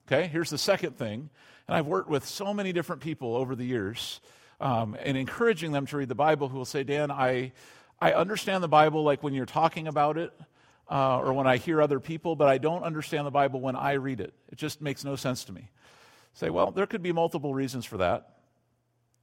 Okay, 0.06 0.26
here's 0.26 0.50
the 0.50 0.58
second 0.58 0.96
thing. 0.96 1.30
And 1.66 1.76
I've 1.76 1.86
worked 1.86 2.08
with 2.08 2.26
so 2.26 2.54
many 2.54 2.72
different 2.72 3.02
people 3.02 3.36
over 3.36 3.54
the 3.54 3.64
years 3.64 4.20
um, 4.60 4.96
and 5.02 5.16
encouraging 5.16 5.72
them 5.72 5.86
to 5.86 5.98
read 5.98 6.08
the 6.08 6.14
Bible 6.14 6.48
who 6.48 6.56
will 6.56 6.64
say, 6.64 6.82
Dan, 6.82 7.10
I, 7.10 7.52
I 8.00 8.12
understand 8.12 8.64
the 8.64 8.68
Bible 8.68 9.02
like 9.02 9.22
when 9.22 9.34
you're 9.34 9.46
talking 9.46 9.86
about 9.86 10.16
it 10.16 10.32
uh, 10.90 11.18
or 11.18 11.34
when 11.34 11.46
I 11.46 11.58
hear 11.58 11.82
other 11.82 12.00
people, 12.00 12.36
but 12.36 12.48
I 12.48 12.58
don't 12.58 12.82
understand 12.82 13.26
the 13.26 13.30
Bible 13.30 13.60
when 13.60 13.76
I 13.76 13.92
read 13.92 14.20
it. 14.20 14.32
It 14.50 14.56
just 14.56 14.80
makes 14.80 15.04
no 15.04 15.14
sense 15.14 15.44
to 15.44 15.52
me. 15.52 15.70
Say, 16.32 16.50
well, 16.50 16.70
there 16.70 16.86
could 16.86 17.02
be 17.02 17.12
multiple 17.12 17.52
reasons 17.52 17.84
for 17.84 17.98
that. 17.98 18.36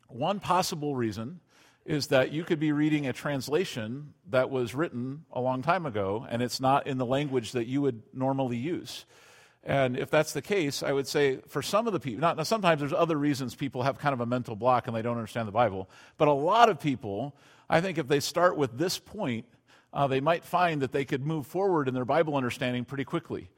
One 0.07 0.39
possible 0.39 0.95
reason 0.95 1.39
is 1.85 2.07
that 2.07 2.31
you 2.31 2.43
could 2.43 2.59
be 2.59 2.71
reading 2.71 3.07
a 3.07 3.13
translation 3.13 4.13
that 4.29 4.49
was 4.49 4.73
written 4.73 5.23
a 5.31 5.39
long 5.39 5.61
time 5.61 5.85
ago 5.85 6.25
and 6.29 6.41
it's 6.41 6.59
not 6.59 6.87
in 6.87 6.97
the 6.97 7.05
language 7.05 7.51
that 7.51 7.67
you 7.67 7.81
would 7.81 8.01
normally 8.13 8.57
use. 8.57 9.05
And 9.63 9.97
if 9.97 10.09
that's 10.09 10.33
the 10.33 10.41
case, 10.41 10.83
I 10.83 10.91
would 10.91 11.07
say 11.07 11.37
for 11.47 11.61
some 11.61 11.87
of 11.87 11.93
the 11.93 11.99
people, 11.99 12.21
not, 12.21 12.37
now 12.37 12.43
sometimes 12.43 12.79
there's 12.79 12.93
other 12.93 13.17
reasons 13.17 13.55
people 13.55 13.83
have 13.83 13.99
kind 13.99 14.13
of 14.13 14.19
a 14.19 14.25
mental 14.25 14.55
block 14.55 14.87
and 14.87 14.95
they 14.95 15.01
don't 15.01 15.17
understand 15.17 15.47
the 15.47 15.51
Bible, 15.51 15.89
but 16.17 16.27
a 16.27 16.33
lot 16.33 16.69
of 16.69 16.79
people, 16.79 17.35
I 17.69 17.81
think 17.81 17.97
if 17.97 18.07
they 18.07 18.19
start 18.19 18.57
with 18.57 18.77
this 18.77 18.97
point, 18.99 19.45
uh, 19.93 20.07
they 20.07 20.21
might 20.21 20.43
find 20.43 20.81
that 20.81 20.91
they 20.91 21.05
could 21.05 21.25
move 21.25 21.47
forward 21.47 21.87
in 21.87 21.93
their 21.93 22.05
Bible 22.05 22.35
understanding 22.35 22.83
pretty 22.83 23.05
quickly. 23.05 23.49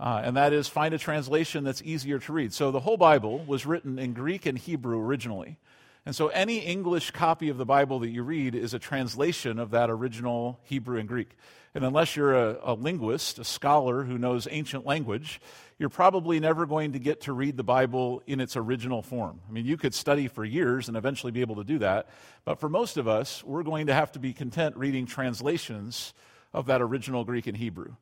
Uh, 0.00 0.22
and 0.24 0.36
that 0.36 0.52
is 0.52 0.68
find 0.68 0.92
a 0.92 0.98
translation 0.98 1.64
that's 1.64 1.80
easier 1.82 2.18
to 2.18 2.32
read. 2.32 2.52
So 2.52 2.70
the 2.70 2.80
whole 2.80 2.96
Bible 2.96 3.38
was 3.44 3.64
written 3.64 3.98
in 3.98 4.12
Greek 4.12 4.44
and 4.44 4.58
Hebrew 4.58 5.00
originally. 5.00 5.58
And 6.06 6.14
so 6.14 6.28
any 6.28 6.58
English 6.58 7.12
copy 7.12 7.48
of 7.48 7.56
the 7.56 7.64
Bible 7.64 8.00
that 8.00 8.10
you 8.10 8.22
read 8.22 8.54
is 8.54 8.74
a 8.74 8.78
translation 8.78 9.58
of 9.58 9.70
that 9.70 9.88
original 9.88 10.60
Hebrew 10.64 10.98
and 10.98 11.08
Greek. 11.08 11.30
And 11.74 11.82
unless 11.82 12.14
you're 12.14 12.34
a, 12.34 12.58
a, 12.62 12.74
linguist, 12.74 13.38
a 13.38 13.44
scholar 13.44 14.04
who 14.04 14.18
knows 14.18 14.46
ancient 14.50 14.86
language, 14.86 15.40
you're 15.78 15.88
probably 15.88 16.38
never 16.38 16.66
going 16.66 16.92
to 16.92 16.98
get 16.98 17.22
to 17.22 17.32
read 17.32 17.56
the 17.56 17.64
Bible 17.64 18.22
in 18.26 18.38
its 18.38 18.56
original 18.56 19.02
form. 19.02 19.40
I 19.48 19.52
mean, 19.52 19.64
you 19.64 19.76
could 19.76 19.94
study 19.94 20.28
for 20.28 20.44
years 20.44 20.88
and 20.88 20.96
eventually 20.96 21.32
be 21.32 21.40
able 21.40 21.56
to 21.56 21.64
do 21.64 21.78
that. 21.78 22.08
But 22.44 22.60
for 22.60 22.68
most 22.68 22.96
of 22.96 23.08
us, 23.08 23.42
we're 23.42 23.64
going 23.64 23.86
to 23.86 23.94
have 23.94 24.12
to 24.12 24.18
be 24.18 24.32
content 24.32 24.76
reading 24.76 25.06
translations 25.06 26.12
of 26.52 26.66
that 26.66 26.80
original 26.80 27.24
Greek 27.24 27.46
and 27.46 27.56
Hebrew. 27.56 27.94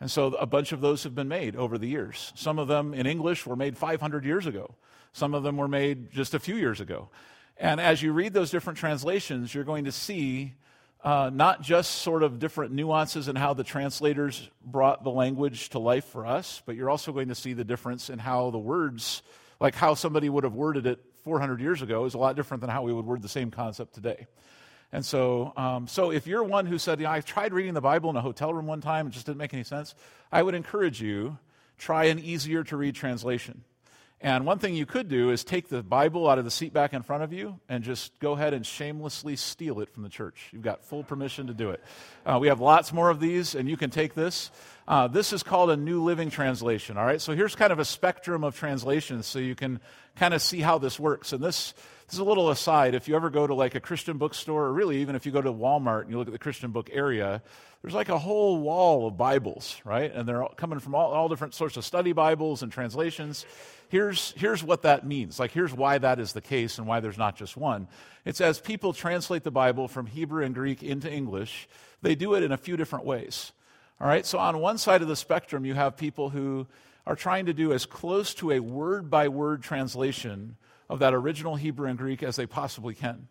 And 0.00 0.10
so 0.10 0.28
a 0.28 0.46
bunch 0.46 0.72
of 0.72 0.80
those 0.80 1.02
have 1.02 1.14
been 1.14 1.28
made 1.28 1.56
over 1.56 1.76
the 1.76 1.88
years. 1.88 2.32
Some 2.34 2.58
of 2.58 2.68
them 2.68 2.94
in 2.94 3.06
English 3.06 3.44
were 3.44 3.56
made 3.56 3.76
500 3.76 4.24
years 4.24 4.46
ago. 4.46 4.74
Some 5.12 5.34
of 5.34 5.42
them 5.42 5.56
were 5.56 5.68
made 5.68 6.10
just 6.10 6.32
a 6.32 6.38
few 6.38 6.54
years 6.54 6.80
ago. 6.80 7.10
And 7.60 7.78
as 7.78 8.02
you 8.02 8.14
read 8.14 8.32
those 8.32 8.50
different 8.50 8.78
translations, 8.78 9.54
you're 9.54 9.64
going 9.64 9.84
to 9.84 9.92
see 9.92 10.54
uh, 11.04 11.30
not 11.30 11.60
just 11.60 11.96
sort 11.96 12.22
of 12.22 12.38
different 12.38 12.72
nuances 12.72 13.28
in 13.28 13.36
how 13.36 13.52
the 13.52 13.62
translators 13.62 14.48
brought 14.64 15.04
the 15.04 15.10
language 15.10 15.68
to 15.70 15.78
life 15.78 16.06
for 16.06 16.24
us, 16.24 16.62
but 16.64 16.74
you're 16.74 16.88
also 16.88 17.12
going 17.12 17.28
to 17.28 17.34
see 17.34 17.52
the 17.52 17.62
difference 17.62 18.08
in 18.08 18.18
how 18.18 18.50
the 18.50 18.58
words, 18.58 19.22
like 19.60 19.74
how 19.74 19.92
somebody 19.92 20.30
would 20.30 20.44
have 20.44 20.54
worded 20.54 20.86
it 20.86 21.00
400 21.22 21.60
years 21.60 21.82
ago, 21.82 22.06
is 22.06 22.14
a 22.14 22.18
lot 22.18 22.34
different 22.34 22.62
than 22.62 22.70
how 22.70 22.82
we 22.82 22.94
would 22.94 23.04
word 23.04 23.20
the 23.20 23.28
same 23.28 23.50
concept 23.50 23.94
today. 23.94 24.26
And 24.90 25.04
so, 25.04 25.52
um, 25.54 25.86
so 25.86 26.10
if 26.12 26.26
you're 26.26 26.42
one 26.42 26.64
who 26.64 26.78
said, 26.78 27.04
I 27.04 27.20
tried 27.20 27.52
reading 27.52 27.74
the 27.74 27.82
Bible 27.82 28.08
in 28.08 28.16
a 28.16 28.22
hotel 28.22 28.54
room 28.54 28.66
one 28.66 28.80
time, 28.80 29.06
it 29.06 29.10
just 29.10 29.26
didn't 29.26 29.38
make 29.38 29.52
any 29.52 29.64
sense, 29.64 29.94
I 30.32 30.42
would 30.42 30.54
encourage 30.54 31.02
you, 31.02 31.36
try 31.76 32.04
an 32.04 32.20
easier 32.20 32.64
to 32.64 32.76
read 32.78 32.94
translation. 32.94 33.64
And 34.22 34.44
one 34.44 34.58
thing 34.58 34.74
you 34.74 34.84
could 34.84 35.08
do 35.08 35.30
is 35.30 35.44
take 35.44 35.70
the 35.70 35.82
Bible 35.82 36.28
out 36.28 36.38
of 36.38 36.44
the 36.44 36.50
seat 36.50 36.74
back 36.74 36.92
in 36.92 37.02
front 37.02 37.22
of 37.22 37.32
you 37.32 37.58
and 37.70 37.82
just 37.82 38.18
go 38.20 38.32
ahead 38.32 38.52
and 38.52 38.66
shamelessly 38.66 39.34
steal 39.36 39.80
it 39.80 39.88
from 39.94 40.02
the 40.02 40.10
church. 40.10 40.50
You've 40.52 40.62
got 40.62 40.84
full 40.84 41.02
permission 41.02 41.46
to 41.46 41.54
do 41.54 41.70
it. 41.70 41.82
Uh, 42.26 42.38
we 42.38 42.48
have 42.48 42.60
lots 42.60 42.92
more 42.92 43.08
of 43.08 43.18
these, 43.18 43.54
and 43.54 43.66
you 43.66 43.78
can 43.78 43.88
take 43.88 44.12
this. 44.12 44.50
Uh, 44.86 45.08
this 45.08 45.32
is 45.32 45.42
called 45.42 45.70
a 45.70 45.76
New 45.76 46.02
Living 46.02 46.28
Translation, 46.28 46.98
all 46.98 47.06
right? 47.06 47.20
So 47.20 47.34
here's 47.34 47.54
kind 47.54 47.72
of 47.72 47.78
a 47.78 47.84
spectrum 47.84 48.44
of 48.44 48.54
translations 48.58 49.24
so 49.24 49.38
you 49.38 49.54
can 49.54 49.80
kind 50.16 50.34
of 50.34 50.42
see 50.42 50.60
how 50.60 50.76
this 50.76 51.00
works. 51.00 51.32
And 51.32 51.42
this, 51.42 51.72
this 52.10 52.16
is 52.16 52.20
a 52.20 52.24
little 52.24 52.50
aside. 52.50 52.96
If 52.96 53.06
you 53.06 53.14
ever 53.14 53.30
go 53.30 53.46
to 53.46 53.54
like 53.54 53.76
a 53.76 53.80
Christian 53.80 54.18
bookstore, 54.18 54.64
or 54.64 54.72
really 54.72 54.98
even 54.98 55.14
if 55.14 55.24
you 55.24 55.30
go 55.30 55.40
to 55.40 55.52
Walmart 55.52 56.02
and 56.02 56.10
you 56.10 56.18
look 56.18 56.26
at 56.26 56.32
the 56.32 56.40
Christian 56.40 56.72
book 56.72 56.90
area, 56.92 57.40
there's 57.82 57.94
like 57.94 58.08
a 58.08 58.18
whole 58.18 58.58
wall 58.58 59.06
of 59.06 59.16
Bibles, 59.16 59.80
right? 59.84 60.12
And 60.12 60.28
they're 60.28 60.42
all 60.42 60.54
coming 60.56 60.80
from 60.80 60.96
all, 60.96 61.12
all 61.12 61.28
different 61.28 61.54
sorts 61.54 61.76
of 61.76 61.84
study 61.84 62.12
Bibles 62.12 62.64
and 62.64 62.72
translations 62.72 63.46
here's, 63.90 64.32
here's 64.36 64.64
what 64.64 64.82
that 64.82 65.06
means. 65.06 65.38
Like, 65.38 65.50
here's 65.50 65.74
why 65.74 65.98
that 65.98 66.18
is 66.18 66.32
the 66.32 66.40
case 66.40 66.78
and 66.78 66.86
why 66.86 67.00
there's 67.00 67.18
not 67.18 67.36
just 67.36 67.56
one. 67.56 67.88
It's 68.24 68.40
as 68.40 68.58
people 68.58 68.92
translate 68.92 69.42
the 69.42 69.50
Bible 69.50 69.88
from 69.88 70.06
Hebrew 70.06 70.44
and 70.44 70.54
Greek 70.54 70.82
into 70.82 71.12
English, 71.12 71.68
they 72.00 72.14
do 72.14 72.34
it 72.34 72.42
in 72.42 72.52
a 72.52 72.56
few 72.56 72.76
different 72.76 73.04
ways. 73.04 73.52
All 74.00 74.06
right, 74.06 74.24
so 74.24 74.38
on 74.38 74.58
one 74.58 74.78
side 74.78 75.02
of 75.02 75.08
the 75.08 75.16
spectrum, 75.16 75.66
you 75.66 75.74
have 75.74 75.96
people 75.96 76.30
who 76.30 76.66
are 77.06 77.16
trying 77.16 77.46
to 77.46 77.52
do 77.52 77.72
as 77.72 77.84
close 77.84 78.32
to 78.34 78.52
a 78.52 78.60
word 78.60 79.10
by 79.10 79.28
word 79.28 79.62
translation 79.62 80.56
of 80.90 80.98
that 80.98 81.14
original 81.14 81.54
Hebrew 81.54 81.88
and 81.88 81.96
Greek 81.96 82.22
as 82.22 82.34
they 82.34 82.46
possibly 82.46 82.94
can. 82.94 83.28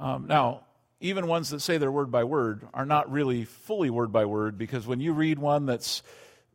Um, 0.00 0.26
now, 0.26 0.64
even 1.00 1.28
ones 1.28 1.50
that 1.50 1.60
say 1.60 1.78
they're 1.78 1.90
word 1.90 2.10
by 2.10 2.24
word 2.24 2.66
are 2.74 2.84
not 2.84 3.10
really 3.10 3.44
fully 3.44 3.90
word 3.90 4.12
by 4.12 4.24
word 4.24 4.58
because 4.58 4.86
when 4.86 5.00
you 5.00 5.12
read 5.12 5.38
one 5.38 5.66
that's 5.66 6.02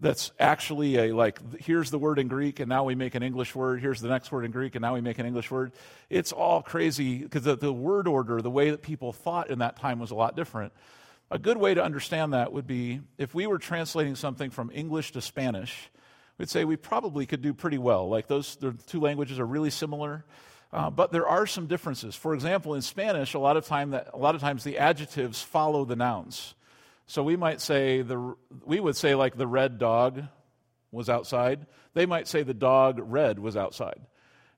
that's 0.02 0.32
actually 0.40 0.98
a 0.98 1.16
like 1.16 1.40
here's 1.62 1.90
the 1.90 1.98
word 1.98 2.20
in 2.20 2.28
greek 2.28 2.60
and 2.60 2.68
now 2.68 2.84
we 2.84 2.96
make 2.96 3.16
an 3.16 3.24
english 3.24 3.56
word 3.56 3.80
here's 3.80 4.02
the 4.02 4.10
next 4.10 4.32
word 4.32 4.44
in 4.44 4.52
greek 4.52 4.76
and 4.76 4.82
now 4.82 4.94
we 4.94 5.02
make 5.02 5.18
an 5.20 5.26
english 5.26 5.50
word 5.50 5.72
it's 6.10 6.32
all 6.32 6.62
crazy 6.62 7.20
because 7.20 7.44
the, 7.44 7.56
the 7.56 7.72
word 7.72 8.08
order 8.08 8.42
the 8.42 8.52
way 8.52 8.70
that 8.70 8.82
people 8.82 9.14
thought 9.14 9.50
in 9.50 9.60
that 9.60 9.78
time 9.78 10.00
was 10.00 10.12
a 10.12 10.16
lot 10.16 10.36
different 10.36 10.74
a 11.32 11.40
good 11.40 11.58
way 11.58 11.74
to 11.74 11.84
understand 11.84 12.34
that 12.34 12.52
would 12.52 12.68
be 12.68 13.00
if 13.18 13.34
we 13.34 13.48
were 13.48 13.58
translating 13.58 14.16
something 14.16 14.52
from 14.52 14.70
english 14.76 15.12
to 15.14 15.22
spanish 15.22 15.90
we'd 16.38 16.50
say 16.50 16.66
we 16.66 16.78
probably 16.78 17.26
could 17.26 17.42
do 17.42 17.54
pretty 17.54 17.78
well 17.78 18.10
like 18.10 18.28
those 18.28 18.56
the 18.58 18.74
two 18.88 19.00
languages 19.00 19.40
are 19.40 19.46
really 19.46 19.70
similar 19.70 20.26
uh, 20.74 20.90
but 20.90 21.12
there 21.12 21.28
are 21.28 21.46
some 21.46 21.68
differences 21.68 22.16
for 22.16 22.34
example 22.34 22.74
in 22.74 22.82
spanish 22.82 23.34
a 23.34 23.40
lot 23.40 23.58
of 23.58 23.66
time 23.66 23.92
that 23.92 24.10
a 24.14 24.18
lot 24.18 24.36
of 24.36 24.42
times 24.42 24.64
the 24.64 24.78
adjectives 24.78 25.42
follow 25.42 25.86
the 25.86 25.96
nouns 25.96 26.56
so 27.08 27.24
we 27.24 27.36
might 27.36 27.62
say 27.62 28.02
the 28.02 28.36
we 28.66 28.80
would 28.80 28.96
say 28.96 29.16
like 29.16 29.38
the 29.38 29.48
red 29.48 29.78
dog 29.78 30.24
was 30.96 31.10
outside. 31.10 31.68
They 31.94 32.06
might 32.06 32.28
say 32.28 32.42
the 32.42 32.54
dog 32.54 33.00
red 33.00 33.38
was 33.38 33.56
outside. 33.56 34.02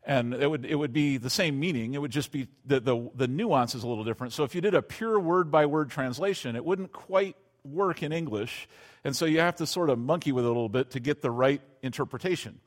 And 0.04 0.34
it 0.34 0.50
would, 0.50 0.66
it 0.66 0.76
would 0.76 0.94
be 0.94 1.18
the 1.18 1.30
same 1.30 1.60
meaning. 1.60 1.94
It 1.94 2.02
would 2.02 2.12
just 2.12 2.32
be 2.32 2.48
the, 2.66 2.80
the, 2.80 3.10
the 3.14 3.28
nuance 3.28 3.76
is 3.76 3.84
a 3.84 3.88
little 3.88 4.06
different. 4.06 4.32
So 4.32 4.46
if 4.46 4.56
you 4.56 4.62
did 4.62 4.74
a 4.74 4.82
pure 4.82 5.20
word 5.20 5.52
by 5.52 5.66
word 5.66 5.90
translation, 5.90 6.56
it 6.56 6.64
wouldn't 6.64 6.94
quite 6.94 7.36
work 7.72 8.04
in 8.04 8.12
English. 8.12 8.68
And 9.04 9.16
so 9.16 9.26
you 9.26 9.40
have 9.40 9.58
to 9.58 9.68
sort 9.68 9.90
of 9.90 10.00
monkey 10.00 10.32
with 10.32 10.44
it 10.44 10.48
a 10.48 10.50
little 10.50 10.70
bit 10.70 10.92
to 10.92 11.00
get 11.00 11.22
the 11.22 11.32
right 11.32 11.62
interpretation. 11.82 12.60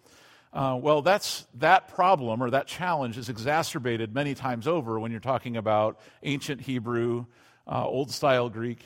Uh, 0.53 0.79
well, 0.81 1.03
that's, 1.03 1.47
that 1.55 1.89
problem 1.89 2.43
or 2.43 2.51
that 2.51 2.67
challenge 2.67 3.17
is 3.17 3.29
exacerbated 3.29 4.15
many 4.15 4.35
times 4.35 4.67
over 4.67 4.99
when 4.99 5.11
you're 5.11 5.21
talking 5.21 5.57
about 5.57 6.01
ancient 6.23 6.61
Hebrew, 6.61 7.27
uh, 7.71 7.87
Old 7.87 8.11
style 8.11 8.49
Greek 8.49 8.81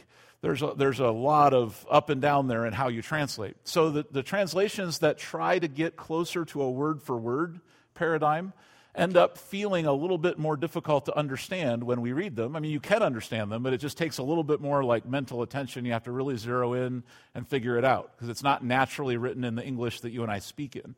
there's 0.44 0.60
a, 0.60 0.74
there's 0.76 1.00
a 1.00 1.08
lot 1.08 1.54
of 1.54 1.86
up 1.90 2.10
and 2.10 2.20
down 2.20 2.48
there 2.48 2.66
in 2.66 2.74
how 2.74 2.88
you 2.88 3.00
translate. 3.00 3.56
So 3.64 3.90
the, 3.90 4.04
the 4.10 4.22
translations 4.22 4.98
that 4.98 5.16
try 5.16 5.58
to 5.58 5.68
get 5.68 5.96
closer 5.96 6.44
to 6.44 6.60
a 6.60 6.70
word 6.70 7.02
for 7.02 7.16
word 7.16 7.60
paradigm 7.94 8.52
end 8.94 9.16
up 9.16 9.38
feeling 9.38 9.86
a 9.86 9.92
little 9.92 10.18
bit 10.18 10.38
more 10.38 10.56
difficult 10.56 11.06
to 11.06 11.16
understand 11.16 11.82
when 11.82 12.00
we 12.00 12.12
read 12.12 12.36
them. 12.36 12.54
I 12.54 12.60
mean, 12.60 12.70
you 12.70 12.80
can 12.80 13.02
understand 13.02 13.50
them, 13.50 13.62
but 13.62 13.72
it 13.72 13.78
just 13.78 13.98
takes 13.98 14.18
a 14.18 14.22
little 14.22 14.44
bit 14.44 14.60
more 14.60 14.84
like 14.84 15.04
mental 15.06 15.42
attention. 15.42 15.84
You 15.84 15.92
have 15.92 16.04
to 16.04 16.12
really 16.12 16.36
zero 16.36 16.74
in 16.74 17.02
and 17.34 17.46
figure 17.48 17.76
it 17.76 17.84
out 17.84 18.12
because 18.14 18.28
it's 18.28 18.42
not 18.42 18.64
naturally 18.64 19.16
written 19.16 19.44
in 19.44 19.56
the 19.56 19.64
English 19.64 20.00
that 20.00 20.10
you 20.10 20.22
and 20.22 20.30
I 20.30 20.38
speak 20.38 20.76
in. 20.76 20.94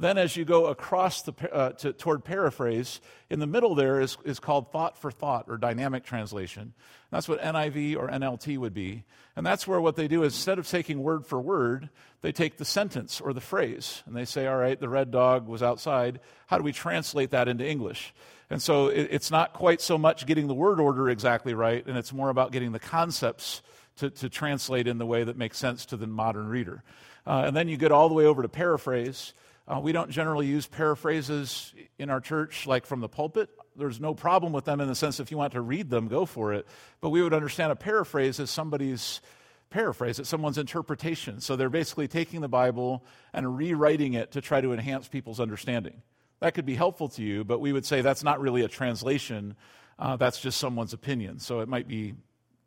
Then, 0.00 0.16
as 0.16 0.36
you 0.36 0.44
go 0.44 0.66
across 0.66 1.22
the, 1.22 1.34
uh, 1.52 1.70
to, 1.70 1.92
toward 1.92 2.24
paraphrase, 2.24 3.00
in 3.30 3.40
the 3.40 3.48
middle 3.48 3.74
there 3.74 4.00
is, 4.00 4.16
is 4.24 4.38
called 4.38 4.70
thought 4.70 4.96
for 4.96 5.10
thought 5.10 5.46
or 5.48 5.56
dynamic 5.56 6.04
translation. 6.04 6.72
That's 7.10 7.28
what 7.28 7.42
NIV 7.42 7.96
or 7.96 8.08
NLT 8.08 8.58
would 8.58 8.74
be. 8.74 9.02
And 9.34 9.44
that's 9.44 9.66
where 9.66 9.80
what 9.80 9.96
they 9.96 10.06
do 10.06 10.22
is 10.22 10.34
instead 10.34 10.60
of 10.60 10.68
taking 10.68 11.02
word 11.02 11.26
for 11.26 11.40
word, 11.40 11.90
they 12.22 12.30
take 12.30 12.58
the 12.58 12.64
sentence 12.64 13.20
or 13.20 13.32
the 13.32 13.40
phrase 13.40 14.04
and 14.06 14.14
they 14.14 14.24
say, 14.24 14.46
all 14.46 14.56
right, 14.56 14.78
the 14.78 14.88
red 14.88 15.10
dog 15.10 15.48
was 15.48 15.64
outside. 15.64 16.20
How 16.46 16.58
do 16.58 16.64
we 16.64 16.72
translate 16.72 17.30
that 17.30 17.48
into 17.48 17.68
English? 17.68 18.14
And 18.50 18.62
so 18.62 18.86
it, 18.86 19.08
it's 19.10 19.32
not 19.32 19.52
quite 19.52 19.80
so 19.80 19.98
much 19.98 20.26
getting 20.26 20.46
the 20.46 20.54
word 20.54 20.78
order 20.78 21.08
exactly 21.10 21.54
right, 21.54 21.84
and 21.86 21.98
it's 21.98 22.12
more 22.12 22.30
about 22.30 22.52
getting 22.52 22.72
the 22.72 22.78
concepts 22.78 23.62
to, 23.96 24.10
to 24.10 24.28
translate 24.28 24.86
in 24.86 24.98
the 24.98 25.06
way 25.06 25.24
that 25.24 25.36
makes 25.36 25.58
sense 25.58 25.86
to 25.86 25.96
the 25.96 26.06
modern 26.06 26.48
reader. 26.48 26.82
Uh, 27.26 27.42
and 27.46 27.56
then 27.56 27.68
you 27.68 27.76
get 27.76 27.92
all 27.92 28.08
the 28.08 28.14
way 28.14 28.24
over 28.24 28.42
to 28.42 28.48
paraphrase 28.48 29.34
Uh, 29.68 29.78
we 29.78 29.92
don't 29.92 30.10
generally 30.10 30.46
use 30.46 30.66
paraphrases 30.66 31.74
in 31.98 32.08
our 32.08 32.20
church 32.20 32.66
like 32.66 32.86
from 32.86 33.00
the 33.00 33.08
pulpit. 33.08 33.50
There's 33.76 34.00
no 34.00 34.14
problem 34.14 34.52
with 34.52 34.64
them 34.64 34.80
in 34.80 34.88
the 34.88 34.94
sense 34.94 35.20
if 35.20 35.30
you 35.30 35.36
want 35.36 35.52
to 35.52 35.60
read 35.60 35.90
them, 35.90 36.08
go 36.08 36.24
for 36.24 36.54
it. 36.54 36.66
But 37.02 37.10
we 37.10 37.22
would 37.22 37.34
understand 37.34 37.70
a 37.70 37.76
paraphrase 37.76 38.40
as 38.40 38.50
somebody's 38.50 39.20
paraphrase, 39.68 40.18
it's 40.18 40.30
someone's 40.30 40.56
interpretation. 40.56 41.40
So 41.40 41.54
they're 41.54 41.68
basically 41.68 42.08
taking 42.08 42.40
the 42.40 42.48
Bible 42.48 43.04
and 43.34 43.56
rewriting 43.56 44.14
it 44.14 44.32
to 44.32 44.40
try 44.40 44.62
to 44.62 44.72
enhance 44.72 45.06
people's 45.08 45.40
understanding. 45.40 46.00
That 46.40 46.54
could 46.54 46.64
be 46.64 46.74
helpful 46.74 47.08
to 47.10 47.22
you, 47.22 47.44
but 47.44 47.60
we 47.60 47.74
would 47.74 47.84
say 47.84 48.00
that's 48.00 48.24
not 48.24 48.40
really 48.40 48.62
a 48.62 48.68
translation. 48.68 49.56
Uh, 49.98 50.16
that's 50.16 50.40
just 50.40 50.58
someone's 50.58 50.94
opinion. 50.94 51.40
So 51.40 51.60
it 51.60 51.68
might 51.68 51.86
be 51.86 52.14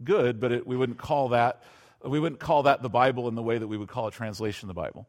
good, 0.04 0.40
but 0.40 0.52
it, 0.52 0.68
we 0.68 0.78
wouldn't 0.78 1.00
call 1.00 1.30
that 1.30 1.64
we 2.04 2.20
wouldn't 2.20 2.40
call 2.40 2.64
that 2.64 2.82
the 2.82 2.90
Bible 2.90 3.28
in 3.28 3.36
the 3.36 3.44
way 3.44 3.58
that 3.58 3.68
we 3.68 3.78
would 3.78 3.88
call 3.88 4.08
a 4.08 4.12
translation 4.12 4.70
of 4.70 4.76
the 4.76 4.82
Bible. 4.82 5.08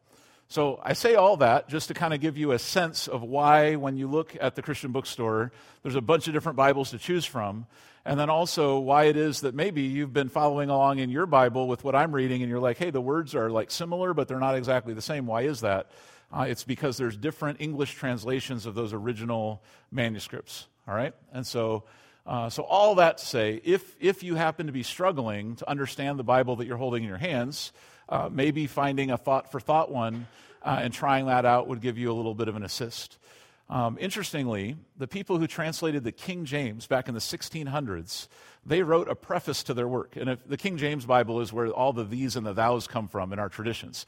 So 0.53 0.79
I 0.83 0.93
say 0.93 1.15
all 1.15 1.37
that 1.37 1.67
just 1.67 1.87
to 1.87 1.95
kind 1.95 2.13
of 2.13 2.21
give 2.21 2.37
you 2.37 2.51
a 2.51 2.59
sense 2.59 3.07
of 3.07 3.23
why, 3.23 3.73
when 3.73 3.97
you 3.97 4.07
look 4.07 4.37
at 4.39 4.53
the 4.53 4.61
Christian 4.61 4.91
bookstore, 4.91 5.51
there's 5.81 5.95
a 5.95 6.01
bunch 6.01 6.27
of 6.27 6.33
different 6.35 6.57
Bibles 6.57 6.91
to 6.91 6.99
choose 6.99 7.25
from. 7.25 7.65
And 8.05 8.19
then 8.19 8.29
also 8.29 8.77
why 8.77 9.05
it 9.05 9.17
is 9.17 9.41
that 9.41 9.55
maybe 9.55 9.81
you've 9.81 10.13
been 10.13 10.29
following 10.29 10.69
along 10.69 10.99
in 10.99 11.09
your 11.09 11.25
Bible 11.25 11.67
with 11.67 11.83
what 11.83 11.95
I'm 11.95 12.11
reading 12.11 12.43
and 12.43 12.51
you're 12.51 12.59
like, 12.59 12.77
hey, 12.77 12.91
the 12.91 13.01
words 13.01 13.33
are 13.33 13.49
like 13.49 13.71
similar, 13.71 14.13
but 14.13 14.27
they're 14.27 14.39
not 14.39 14.53
exactly 14.53 14.93
the 14.93 15.01
same. 15.01 15.25
Why 15.25 15.41
is 15.41 15.61
that? 15.61 15.89
Uh, 16.31 16.45
it's 16.47 16.63
because 16.63 16.97
there's 16.97 17.17
different 17.17 17.59
English 17.59 17.95
translations 17.95 18.67
of 18.67 18.75
those 18.75 18.93
original 18.93 19.63
manuscripts. 19.91 20.67
All 20.87 20.93
right? 20.93 21.15
And 21.31 21.47
so 21.47 21.85
uh, 22.25 22.49
so, 22.49 22.63
all 22.63 22.95
that 22.95 23.17
to 23.17 23.25
say, 23.25 23.59
if, 23.65 23.97
if 23.99 24.23
you 24.23 24.35
happen 24.35 24.67
to 24.67 24.71
be 24.71 24.83
struggling 24.83 25.57
to 25.57 25.69
understand 25.69 26.17
the 26.17 26.23
Bible 26.23 26.55
that 26.55 26.65
you're 26.65 26.77
holding 26.77 27.03
in 27.03 27.09
your 27.09 27.17
hands, 27.17 27.73
uh, 28.09 28.29
maybe 28.31 28.67
finding 28.67 29.11
a 29.11 29.17
thought 29.17 29.51
for 29.51 29.59
thought 29.59 29.91
one 29.91 30.27
uh, 30.61 30.79
and 30.81 30.93
trying 30.93 31.25
that 31.27 31.45
out 31.45 31.67
would 31.67 31.81
give 31.81 31.97
you 31.97 32.11
a 32.11 32.13
little 32.13 32.35
bit 32.35 32.47
of 32.47 32.55
an 32.55 32.63
assist. 32.63 33.17
Um, 33.69 33.97
interestingly, 33.99 34.75
the 34.97 35.07
people 35.07 35.37
who 35.37 35.47
translated 35.47 36.03
the 36.03 36.11
King 36.11 36.45
James 36.45 36.85
back 36.85 37.07
in 37.07 37.13
the 37.13 37.19
1600s, 37.19 38.27
they 38.65 38.83
wrote 38.83 39.09
a 39.09 39.15
preface 39.15 39.63
to 39.63 39.73
their 39.73 39.87
work. 39.87 40.15
And 40.15 40.37
the 40.45 40.57
King 40.57 40.77
James 40.77 41.05
Bible 41.05 41.41
is 41.41 41.51
where 41.51 41.67
all 41.67 41.93
the 41.93 42.03
these 42.03 42.35
and 42.35 42.45
the 42.45 42.53
thous 42.53 42.87
come 42.87 43.07
from 43.07 43.33
in 43.33 43.39
our 43.39 43.49
traditions. 43.49 44.05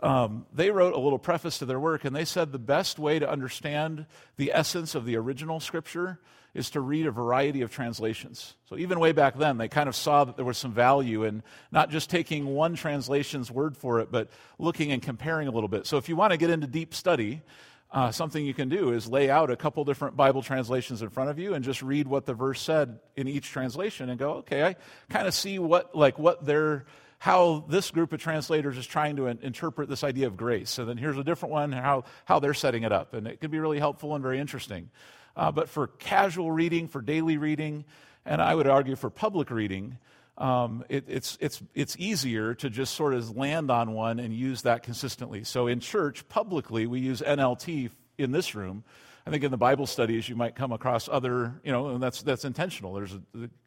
Um, 0.00 0.46
they 0.52 0.70
wrote 0.70 0.94
a 0.94 0.98
little 0.98 1.18
preface 1.18 1.58
to 1.58 1.66
their 1.66 1.80
work, 1.80 2.04
and 2.04 2.14
they 2.14 2.24
said 2.24 2.52
the 2.52 2.58
best 2.58 2.98
way 2.98 3.18
to 3.18 3.28
understand 3.28 4.06
the 4.36 4.52
essence 4.54 4.94
of 4.94 5.04
the 5.04 5.16
original 5.16 5.58
scripture 5.58 6.20
is 6.58 6.70
to 6.70 6.80
read 6.80 7.06
a 7.06 7.10
variety 7.10 7.62
of 7.62 7.70
translations. 7.70 8.54
So, 8.68 8.76
even 8.76 9.00
way 9.00 9.12
back 9.12 9.38
then, 9.38 9.56
they 9.56 9.68
kind 9.68 9.88
of 9.88 9.94
saw 9.94 10.24
that 10.24 10.36
there 10.36 10.44
was 10.44 10.58
some 10.58 10.72
value 10.72 11.24
in 11.24 11.42
not 11.70 11.88
just 11.90 12.10
taking 12.10 12.46
one 12.46 12.74
translation's 12.74 13.50
word 13.50 13.76
for 13.76 14.00
it, 14.00 14.10
but 14.10 14.28
looking 14.58 14.92
and 14.92 15.00
comparing 15.00 15.48
a 15.48 15.50
little 15.50 15.68
bit. 15.68 15.86
So, 15.86 15.96
if 15.96 16.08
you 16.08 16.16
want 16.16 16.32
to 16.32 16.36
get 16.36 16.50
into 16.50 16.66
deep 16.66 16.94
study, 16.94 17.42
uh, 17.90 18.10
something 18.10 18.44
you 18.44 18.52
can 18.52 18.68
do 18.68 18.92
is 18.92 19.08
lay 19.08 19.30
out 19.30 19.50
a 19.50 19.56
couple 19.56 19.84
different 19.84 20.16
Bible 20.16 20.42
translations 20.42 21.00
in 21.00 21.08
front 21.08 21.30
of 21.30 21.38
you 21.38 21.54
and 21.54 21.64
just 21.64 21.80
read 21.80 22.06
what 22.06 22.26
the 22.26 22.34
verse 22.34 22.60
said 22.60 22.98
in 23.16 23.28
each 23.28 23.48
translation 23.48 24.10
and 24.10 24.18
go, 24.18 24.32
okay, 24.34 24.62
I 24.64 24.76
kind 25.08 25.26
of 25.26 25.32
see 25.32 25.58
what, 25.58 25.94
like, 25.94 26.18
what 26.18 26.44
they're 26.44 26.84
how 27.20 27.64
this 27.68 27.90
group 27.90 28.12
of 28.12 28.20
translators 28.20 28.78
is 28.78 28.86
trying 28.86 29.16
to 29.16 29.26
in- 29.26 29.40
interpret 29.42 29.88
this 29.88 30.04
idea 30.04 30.26
of 30.28 30.36
grace. 30.36 30.70
So 30.70 30.84
then 30.84 30.96
here's 30.96 31.18
a 31.18 31.24
different 31.24 31.52
one, 31.52 31.72
how, 31.72 32.04
how 32.24 32.38
they're 32.38 32.54
setting 32.54 32.84
it 32.84 32.92
up. 32.92 33.12
And 33.12 33.26
it 33.26 33.40
can 33.40 33.50
be 33.50 33.58
really 33.58 33.80
helpful 33.80 34.14
and 34.14 34.22
very 34.22 34.38
interesting. 34.38 34.90
Uh, 35.38 35.50
but 35.50 35.70
for 35.70 35.86
casual 35.86 36.52
reading, 36.52 36.88
for 36.88 37.00
daily 37.00 37.38
reading, 37.38 37.86
and 38.26 38.42
I 38.42 38.54
would 38.54 38.66
argue 38.66 38.96
for 38.96 39.08
public 39.08 39.50
reading, 39.50 39.96
um, 40.36 40.84
it, 40.90 41.04
it's, 41.08 41.38
it's, 41.40 41.62
it's 41.74 41.96
easier 41.98 42.54
to 42.56 42.68
just 42.68 42.94
sort 42.94 43.14
of 43.14 43.36
land 43.36 43.70
on 43.70 43.92
one 43.92 44.20
and 44.20 44.34
use 44.34 44.62
that 44.62 44.82
consistently. 44.82 45.44
So 45.44 45.66
in 45.66 45.80
church, 45.80 46.28
publicly, 46.28 46.86
we 46.86 47.00
use 47.00 47.22
NLT 47.22 47.90
in 48.18 48.32
this 48.32 48.54
room 48.54 48.84
I 49.28 49.30
think 49.30 49.44
in 49.44 49.50
the 49.50 49.58
Bible 49.58 49.86
studies 49.86 50.26
you 50.26 50.36
might 50.36 50.54
come 50.54 50.72
across 50.72 51.06
other, 51.06 51.60
you 51.62 51.70
know, 51.70 51.88
and 51.88 52.02
that's 52.02 52.22
that's 52.22 52.46
intentional. 52.46 52.94
There's 52.94 53.12
a, 53.12 53.20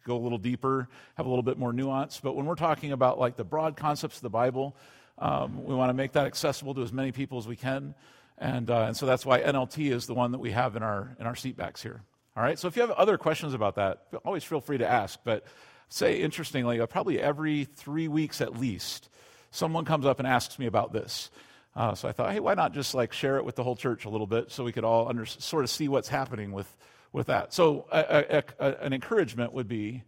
go 0.07 0.17
a 0.17 0.17
little 0.17 0.39
deeper, 0.39 0.89
have 1.17 1.27
a 1.27 1.29
little 1.29 1.43
bit 1.43 1.59
more 1.59 1.71
nuance. 1.71 2.19
But 2.19 2.35
when 2.35 2.47
we're 2.47 2.55
talking 2.55 2.93
about 2.93 3.19
like 3.19 3.35
the 3.35 3.43
broad 3.43 3.77
concepts 3.77 4.15
of 4.15 4.21
the 4.23 4.31
Bible, 4.31 4.75
um, 5.19 5.63
we 5.63 5.75
want 5.75 5.89
to 5.89 5.93
make 5.93 6.13
that 6.13 6.25
accessible 6.25 6.73
to 6.73 6.81
as 6.81 6.91
many 6.91 7.11
people 7.11 7.37
as 7.37 7.47
we 7.47 7.55
can, 7.55 7.93
and 8.41 8.69
uh, 8.71 8.85
and 8.87 8.97
so 8.97 9.05
that's 9.05 9.25
why 9.25 9.39
NLT 9.41 9.91
is 9.91 10.07
the 10.07 10.15
one 10.15 10.31
that 10.31 10.39
we 10.39 10.51
have 10.51 10.75
in 10.75 10.83
our 10.83 11.15
in 11.19 11.27
our 11.27 11.35
seatbacks 11.35 11.81
here. 11.81 12.01
All 12.35 12.43
right. 12.43 12.57
So 12.57 12.67
if 12.67 12.75
you 12.75 12.81
have 12.81 12.91
other 12.91 13.17
questions 13.17 13.53
about 13.53 13.75
that, 13.75 14.07
always 14.25 14.43
feel 14.43 14.61
free 14.61 14.79
to 14.79 14.87
ask. 14.87 15.19
But 15.23 15.45
say 15.89 16.19
interestingly, 16.19 16.79
uh, 16.79 16.87
probably 16.87 17.19
every 17.19 17.65
three 17.65 18.07
weeks 18.07 18.41
at 18.41 18.57
least, 18.57 19.09
someone 19.51 19.85
comes 19.85 20.05
up 20.05 20.17
and 20.19 20.27
asks 20.27 20.57
me 20.57 20.65
about 20.65 20.91
this. 20.91 21.29
Uh, 21.75 21.93
so 21.93 22.09
I 22.09 22.11
thought, 22.13 22.31
hey, 22.31 22.39
why 22.39 22.53
not 22.55 22.73
just 22.73 22.95
like 22.95 23.13
share 23.13 23.37
it 23.37 23.45
with 23.45 23.55
the 23.55 23.63
whole 23.63 23.75
church 23.75 24.05
a 24.05 24.09
little 24.09 24.27
bit 24.27 24.51
so 24.51 24.63
we 24.63 24.71
could 24.71 24.83
all 24.83 25.07
under, 25.07 25.25
sort 25.25 25.63
of 25.63 25.69
see 25.69 25.87
what's 25.87 26.09
happening 26.09 26.51
with, 26.51 26.75
with 27.13 27.27
that. 27.27 27.53
So 27.53 27.85
a, 27.91 28.25
a, 28.37 28.43
a, 28.59 28.75
an 28.81 28.91
encouragement 28.91 29.53
would 29.53 29.69
be 29.69 30.03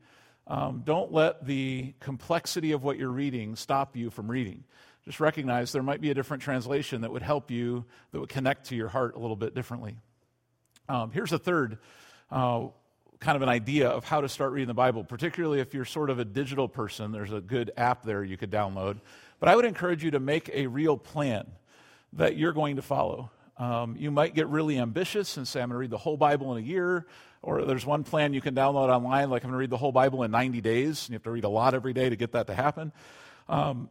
um, 0.46 0.82
don't 0.84 1.14
let 1.14 1.46
the 1.46 1.94
complexity 2.02 2.74
of 2.74 2.84
what 2.84 2.98
you're 2.98 3.10
reading 3.10 3.56
stop 3.56 3.96
you 3.96 4.10
from 4.10 4.30
reading. 4.30 4.66
Just 5.06 5.20
recognize 5.20 5.72
there 5.72 5.84
might 5.84 6.02
be 6.02 6.12
a 6.12 6.14
different 6.14 6.44
translation 6.44 7.02
that 7.02 7.12
would 7.12 7.22
help 7.22 7.52
you, 7.52 7.86
that 8.12 8.20
would 8.20 8.30
connect 8.30 8.68
to 8.70 8.76
your 8.76 8.88
heart 8.88 9.16
a 9.16 9.20
little 9.20 9.36
bit 9.36 9.54
differently. 9.54 9.96
Um, 10.88 11.12
here's 11.12 11.32
a 11.32 11.40
third 11.40 11.78
uh, 12.32 12.68
kind 13.24 13.36
of 13.38 13.42
an 13.42 13.50
idea 13.50 13.88
of 13.90 14.04
how 14.04 14.22
to 14.22 14.28
start 14.28 14.52
reading 14.52 14.68
the 14.68 14.74
Bible, 14.74 15.04
particularly 15.04 15.60
if 15.62 15.74
you're 15.74 15.86
sort 15.86 16.10
of 16.10 16.20
a 16.20 16.26
digital 16.26 16.68
person. 16.68 17.12
There's 17.12 17.32
a 17.32 17.40
good 17.40 17.72
app 17.78 18.04
there 18.04 18.24
you 18.24 18.38
could 18.38 18.52
download. 18.52 19.00
But 19.40 19.50
I 19.50 19.56
would 19.56 19.66
encourage 19.66 20.04
you 20.04 20.12
to 20.12 20.20
make 20.20 20.50
a 20.54 20.68
real 20.68 20.98
plan 20.98 21.46
that 22.14 22.36
you're 22.38 22.52
going 22.52 22.76
to 22.76 22.82
follow. 22.82 23.32
Um, 23.58 23.96
you 23.98 24.12
might 24.12 24.36
get 24.36 24.48
really 24.48 24.78
ambitious 24.78 25.38
and 25.38 25.48
say, 25.48 25.62
I'm 25.62 25.70
going 25.70 25.76
to 25.76 25.80
read 25.80 25.90
the 25.90 25.98
whole 25.98 26.18
Bible 26.18 26.56
in 26.56 26.64
a 26.64 26.68
year. 26.68 27.06
Or 27.42 27.64
there's 27.66 27.86
one 27.86 28.04
plan 28.04 28.34
you 28.34 28.42
can 28.42 28.56
download 28.56 28.90
online, 28.90 29.30
like 29.30 29.44
I'm 29.44 29.50
going 29.50 29.54
to 29.54 29.60
read 29.60 29.70
the 29.70 29.78
whole 29.78 29.92
Bible 29.92 30.24
in 30.24 30.32
90 30.32 30.62
days. 30.62 31.06
And 31.06 31.10
you 31.10 31.16
have 31.16 31.24
to 31.24 31.32
read 31.32 31.44
a 31.44 31.50
lot 31.50 31.74
every 31.74 31.94
day 31.94 32.10
to 32.10 32.16
get 32.16 32.34
that 32.34 32.48
to 32.48 32.54
happen. 32.54 32.92
Um, 33.50 33.90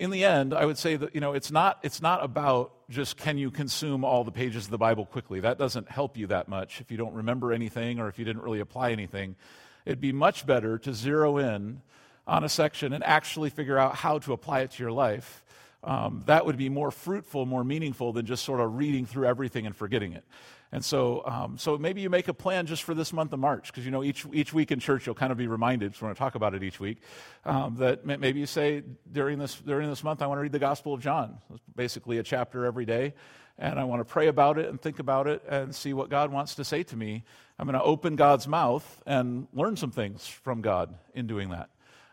in 0.00 0.08
the 0.08 0.24
end, 0.24 0.54
I 0.54 0.64
would 0.64 0.78
say 0.78 0.96
that 0.96 1.14
you 1.14 1.20
know 1.20 1.34
it's 1.34 1.52
not 1.52 1.78
it's 1.82 2.00
not 2.00 2.24
about 2.24 2.72
just 2.88 3.18
can 3.18 3.36
you 3.36 3.50
consume 3.50 4.02
all 4.02 4.24
the 4.24 4.32
pages 4.32 4.64
of 4.64 4.70
the 4.70 4.78
Bible 4.78 5.04
quickly. 5.04 5.40
That 5.40 5.58
doesn't 5.58 5.90
help 5.90 6.16
you 6.16 6.26
that 6.28 6.48
much 6.48 6.80
if 6.80 6.90
you 6.90 6.96
don't 6.96 7.12
remember 7.12 7.52
anything 7.52 8.00
or 8.00 8.08
if 8.08 8.18
you 8.18 8.24
didn't 8.24 8.42
really 8.42 8.60
apply 8.60 8.92
anything. 8.92 9.36
It'd 9.84 10.00
be 10.00 10.12
much 10.12 10.46
better 10.46 10.78
to 10.78 10.94
zero 10.94 11.36
in 11.36 11.82
on 12.26 12.44
a 12.44 12.48
section 12.48 12.94
and 12.94 13.04
actually 13.04 13.50
figure 13.50 13.76
out 13.76 13.94
how 13.94 14.18
to 14.20 14.32
apply 14.32 14.60
it 14.60 14.70
to 14.72 14.82
your 14.82 14.92
life, 14.92 15.44
um, 15.84 16.22
that 16.26 16.46
would 16.46 16.56
be 16.56 16.68
more 16.68 16.90
fruitful, 16.90 17.44
more 17.44 17.64
meaningful 17.64 18.12
than 18.12 18.24
just 18.24 18.44
sort 18.44 18.60
of 18.60 18.76
reading 18.76 19.04
through 19.04 19.26
everything 19.26 19.66
and 19.66 19.76
forgetting 19.76 20.12
it. 20.14 20.24
And 20.72 20.84
so, 20.84 21.22
um, 21.26 21.58
so 21.58 21.76
maybe 21.78 22.00
you 22.00 22.10
make 22.10 22.28
a 22.28 22.34
plan 22.34 22.66
just 22.66 22.84
for 22.84 22.94
this 22.94 23.12
month 23.12 23.32
of 23.32 23.40
March, 23.40 23.66
because 23.66 23.84
you 23.84 23.90
know 23.90 24.04
each 24.04 24.24
each 24.32 24.52
week 24.52 24.70
in 24.70 24.78
church 24.78 25.04
you'll 25.04 25.16
kind 25.16 25.32
of 25.32 25.38
be 25.38 25.48
reminded. 25.48 25.94
So 25.94 26.02
we're 26.02 26.08
going 26.08 26.14
to 26.14 26.18
talk 26.18 26.34
about 26.36 26.54
it 26.54 26.62
each 26.62 26.78
week. 26.78 26.98
Um, 27.44 27.76
that 27.78 28.06
maybe 28.06 28.38
you 28.38 28.46
say 28.46 28.82
during 29.10 29.38
this 29.38 29.56
during 29.56 29.88
this 29.90 30.04
month 30.04 30.22
I 30.22 30.28
want 30.28 30.38
to 30.38 30.42
read 30.42 30.52
the 30.52 30.60
Gospel 30.60 30.94
of 30.94 31.00
John. 31.00 31.38
It's 31.52 31.62
basically 31.74 32.18
a 32.18 32.22
chapter 32.22 32.64
every 32.66 32.84
day, 32.84 33.14
and 33.58 33.80
I 33.80 33.84
want 33.84 34.00
to 34.00 34.04
pray 34.04 34.28
about 34.28 34.58
it 34.58 34.68
and 34.68 34.80
think 34.80 35.00
about 35.00 35.26
it 35.26 35.42
and 35.48 35.74
see 35.74 35.92
what 35.92 36.08
God 36.08 36.30
wants 36.30 36.54
to 36.54 36.64
say 36.64 36.84
to 36.84 36.96
me. 36.96 37.24
I'm 37.58 37.66
going 37.66 37.78
to 37.78 37.82
open 37.82 38.16
God's 38.16 38.46
mouth 38.46 39.02
and 39.06 39.48
learn 39.52 39.76
some 39.76 39.90
things 39.90 40.26
from 40.26 40.62
God 40.62 40.94
in 41.14 41.26
doing 41.26 41.50
that. 41.50 41.68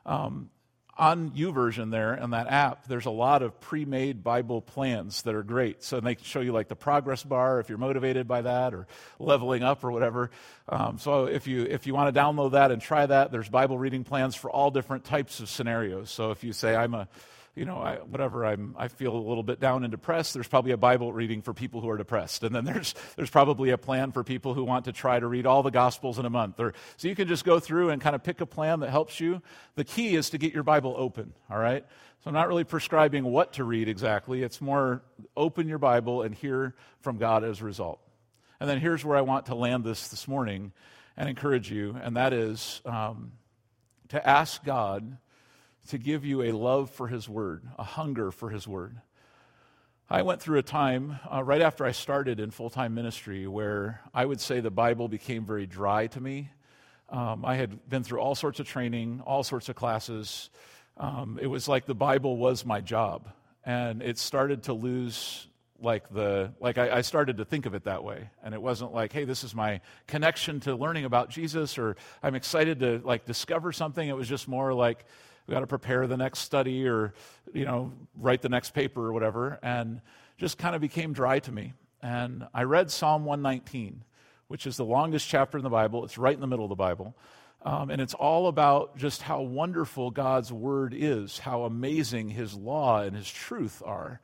Um, 0.06 0.50
on 0.98 1.32
YouVersion 1.32 1.92
there 1.92 2.14
and 2.14 2.34
that 2.34 2.48
app, 2.48 2.88
there's 2.88 3.06
a 3.06 3.12
lot 3.12 3.42
of 3.42 3.60
pre-made 3.60 4.24
Bible 4.24 4.62
plans 4.62 5.22
that 5.24 5.36
are 5.36 5.44
great. 5.44 5.84
So 5.84 6.00
they 6.00 6.18
show 6.22 6.42
you 6.42 6.52
like 6.52 6.68
the 6.68 6.76
progress 6.76 7.24
bar 7.24 7.60
if 7.60 7.70
you're 7.70 7.78
motivated 7.78 8.28
by 8.28 8.42
that, 8.42 8.74
or 8.74 8.88
leveling 9.20 9.64
up 9.64 9.84
or 9.84 9.92
whatever. 9.92 10.32
Um, 10.70 10.98
so 10.98 11.26
if 11.26 11.48
you 11.48 11.64
if 11.64 11.88
you 11.88 11.94
want 11.94 12.14
to 12.14 12.20
download 12.20 12.52
that 12.52 12.72
and 12.72 12.82
try 12.82 13.06
that, 13.06 13.32
there's 13.32 13.50
Bible 13.50 13.78
reading 13.78 14.04
plans 14.04 14.36
for 14.36 14.50
all 14.50 14.72
different 14.72 15.06
types 15.06 15.40
of 15.40 15.50
scenarios. 15.50 16.10
So 16.10 16.32
if 16.32 16.44
you 16.44 16.54
say 16.54 16.76
I'm 16.76 16.94
a 16.94 17.08
you 17.58 17.66
know, 17.66 17.78
I, 17.78 17.96
whatever, 17.96 18.46
I'm, 18.46 18.76
I 18.78 18.88
feel 18.88 19.16
a 19.16 19.18
little 19.18 19.42
bit 19.42 19.60
down 19.60 19.84
and 19.84 19.90
depressed, 19.90 20.36
there's 20.36 20.48
probably 20.48 20.72
a 20.72 20.78
Bible 20.78 21.12
reading 21.12 21.42
for 21.42 21.56
people 21.56 21.82
who 21.82 21.90
are 21.90 21.98
depressed. 21.98 22.44
And 22.44 22.54
then 22.54 22.66
there's, 22.66 22.94
there's 23.16 23.32
probably 23.32 23.72
a 23.72 23.80
plan 23.80 24.12
for 24.12 24.24
people 24.24 24.54
who 24.54 24.64
want 24.64 24.86
to 24.86 24.92
try 24.92 25.20
to 25.20 25.26
read 25.26 25.48
all 25.48 25.64
the 25.64 25.72
Gospels 25.72 26.20
in 26.20 26.26
a 26.26 26.30
month. 26.30 26.60
Or, 26.60 26.76
so 26.98 27.08
you 27.08 27.16
can 27.16 27.28
just 27.28 27.44
go 27.44 27.60
through 27.60 27.90
and 27.90 28.00
kind 28.00 28.16
of 28.16 28.24
pick 28.24 28.42
a 28.42 28.46
plan 28.46 28.82
that 28.82 28.92
helps 28.92 29.20
you. 29.20 29.42
The 29.74 29.84
key 29.84 30.16
is 30.16 30.30
to 30.30 30.38
get 30.38 30.54
your 30.54 30.62
Bible 30.62 30.94
open, 30.96 31.34
all 31.50 31.58
right? 31.58 31.84
So 32.24 32.30
I'm 32.30 32.36
not 32.36 32.48
really 32.48 32.64
prescribing 32.64 33.24
what 33.24 33.54
to 33.54 33.64
read 33.64 33.90
exactly. 33.90 34.44
It's 34.44 34.62
more 34.62 35.02
open 35.36 35.68
your 35.68 35.80
Bible 35.80 36.22
and 36.22 36.36
hear 36.36 36.76
from 37.02 37.18
God 37.18 37.44
as 37.44 37.62
a 37.62 37.66
result. 37.66 38.00
And 38.60 38.70
then 38.70 38.80
here's 38.80 39.04
where 39.04 39.18
I 39.18 39.22
want 39.22 39.48
to 39.48 39.56
land 39.56 39.84
this 39.84 40.10
this 40.10 40.28
morning 40.28 40.74
and 41.16 41.28
encourage 41.28 41.72
you, 41.72 41.96
and 42.04 42.18
that 42.18 42.34
is 42.34 42.82
um, 42.86 43.32
to 44.10 44.28
ask 44.28 44.64
God 44.64 45.18
to 45.88 45.98
give 45.98 46.26
you 46.26 46.44
a 46.44 46.52
love 46.52 46.90
for 46.90 47.08
His 47.08 47.28
Word, 47.28 47.64
a 47.78 47.84
hunger 47.84 48.32
for 48.32 48.50
His 48.50 48.68
Word. 48.68 49.02
I 50.10 50.22
went 50.22 50.42
through 50.42 50.60
a 50.60 50.64
time 50.64 51.20
uh, 51.32 51.44
right 51.44 51.62
after 51.62 51.86
I 51.86 51.92
started 51.92 52.40
in 52.40 52.52
full 52.52 52.70
time 52.70 52.94
ministry 52.94 53.46
where 53.46 54.02
I 54.14 54.26
would 54.26 54.40
say 54.40 54.62
the 54.62 54.72
Bible 54.72 55.10
became 55.10 55.46
very 55.46 55.66
dry 55.66 56.08
to 56.08 56.22
me. 56.22 56.50
Um, 57.10 57.44
I 57.44 57.56
had 57.56 57.90
been 57.90 58.04
through 58.04 58.20
all 58.20 58.36
sorts 58.36 58.60
of 58.60 58.68
training, 58.68 59.22
all 59.26 59.44
sorts 59.44 59.70
of 59.70 59.76
classes. 59.76 60.50
Um, 60.98 61.38
it 61.42 61.48
was 61.48 61.68
like 61.68 61.86
the 61.86 61.96
Bible 61.96 62.38
was 62.38 62.66
my 62.66 62.82
job, 62.82 63.28
and 63.66 64.02
it 64.02 64.18
started 64.18 64.64
to 64.64 64.74
lose 64.74 65.48
like 65.80 66.10
the 66.14 66.52
like 66.60 66.78
I, 66.78 66.98
I, 66.98 67.02
started 67.02 67.38
to 67.38 67.46
think 67.46 67.66
of 67.66 67.76
it 67.76 67.84
that 67.84 68.04
way 68.04 68.30
and 68.44 68.56
it 68.56 68.62
wasn't 68.62 68.94
like 68.94 69.14
hey 69.14 69.26
this 69.26 69.44
is 69.44 69.54
my 69.54 69.80
connection 70.08 70.60
to 70.62 70.76
learning 70.76 71.06
about 71.06 71.30
jesus 71.30 71.78
or 71.78 71.96
i'm 72.24 72.34
excited 72.34 72.80
to 72.80 73.00
like 73.04 73.26
discover 73.26 73.72
something 73.72 74.08
it 74.08 74.16
was 74.16 74.28
just 74.28 74.48
more 74.48 74.74
like 74.74 75.06
we 75.48 75.54
got 75.54 75.62
to 75.62 75.68
prepare 75.68 76.08
the 76.08 76.18
next 76.18 76.40
study 76.40 76.88
or 76.88 77.14
you 77.54 77.66
know 77.66 77.92
write 78.16 78.42
the 78.42 78.50
next 78.50 78.72
paper 78.72 79.06
or 79.06 79.14
whatever 79.14 79.60
and 79.64 80.02
just 80.38 80.58
kind 80.58 80.76
of 80.76 80.82
became 80.82 81.14
dry 81.14 81.40
to 81.40 81.52
me. 81.52 81.74
And 82.02 82.48
i 82.54 82.64
read 82.64 82.92
psalm 82.92 83.26
119 83.26 84.04
which 84.48 84.66
is 84.66 84.78
the 84.78 84.86
longest 84.86 85.28
chapter 85.28 85.58
in 85.58 85.64
the 85.64 85.70
bible. 85.70 86.06
It's 86.06 86.18
right 86.18 86.34
in 86.34 86.42
the 86.42 86.48
middle 86.48 86.66
of 86.66 86.70
the 86.70 86.76
bible. 86.76 87.16
Um, 87.64 87.90
and 87.90 88.00
it's 88.02 88.14
all 88.14 88.48
about 88.48 88.98
just 88.98 89.24
how 89.24 89.42
wonderful 89.42 90.12
god's 90.12 90.54
word 90.54 90.94
is 90.96 91.40
how 91.40 91.64
amazing 91.64 92.30
his 92.30 92.54
law 92.54 93.02
and 93.02 93.16
his 93.16 93.30
truth 93.30 93.82
are. 93.86 94.22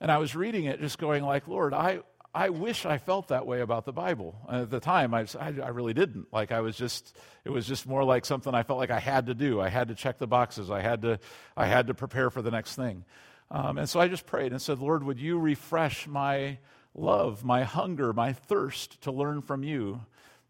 And 0.00 0.10
I 0.10 0.18
was 0.18 0.34
reading 0.34 0.64
it 0.64 0.80
just 0.80 0.98
going 0.98 1.22
like, 1.22 1.46
Lord, 1.46 1.74
I, 1.74 2.00
I 2.34 2.48
wish 2.48 2.86
I 2.86 2.96
felt 2.96 3.28
that 3.28 3.46
way 3.46 3.60
about 3.60 3.84
the 3.84 3.92
Bible. 3.92 4.34
At 4.48 4.70
the 4.70 4.80
time, 4.80 5.12
I, 5.12 5.26
I, 5.38 5.68
really 5.68 5.92
didn't. 5.92 6.32
Like, 6.32 6.50
I 6.50 6.60
was 6.60 6.76
just, 6.76 7.14
it 7.44 7.50
was 7.50 7.66
just 7.66 7.86
more 7.86 8.04
like 8.04 8.24
something 8.24 8.54
I 8.54 8.62
felt 8.62 8.78
like 8.78 8.90
I 8.90 9.00
had 9.00 9.26
to 9.26 9.34
do. 9.34 9.60
I 9.60 9.68
had 9.68 9.88
to 9.88 9.94
check 9.94 10.16
the 10.16 10.26
boxes. 10.26 10.70
I 10.70 10.80
had 10.80 11.02
to, 11.02 11.18
I 11.58 11.66
had 11.66 11.88
to 11.88 11.94
prepare 11.94 12.30
for 12.30 12.40
the 12.40 12.50
next 12.50 12.74
thing. 12.74 13.04
Um, 13.50 13.76
and 13.76 13.88
so 13.88 14.00
I 14.00 14.08
just 14.08 14.24
prayed 14.24 14.52
and 14.52 14.62
said, 14.62 14.78
Lord, 14.78 15.04
would 15.04 15.20
you 15.20 15.38
refresh 15.38 16.06
my 16.06 16.56
love, 16.94 17.44
my 17.44 17.64
hunger, 17.64 18.14
my 18.14 18.32
thirst 18.32 19.02
to 19.02 19.12
learn 19.12 19.42
from 19.42 19.62
you? 19.62 20.00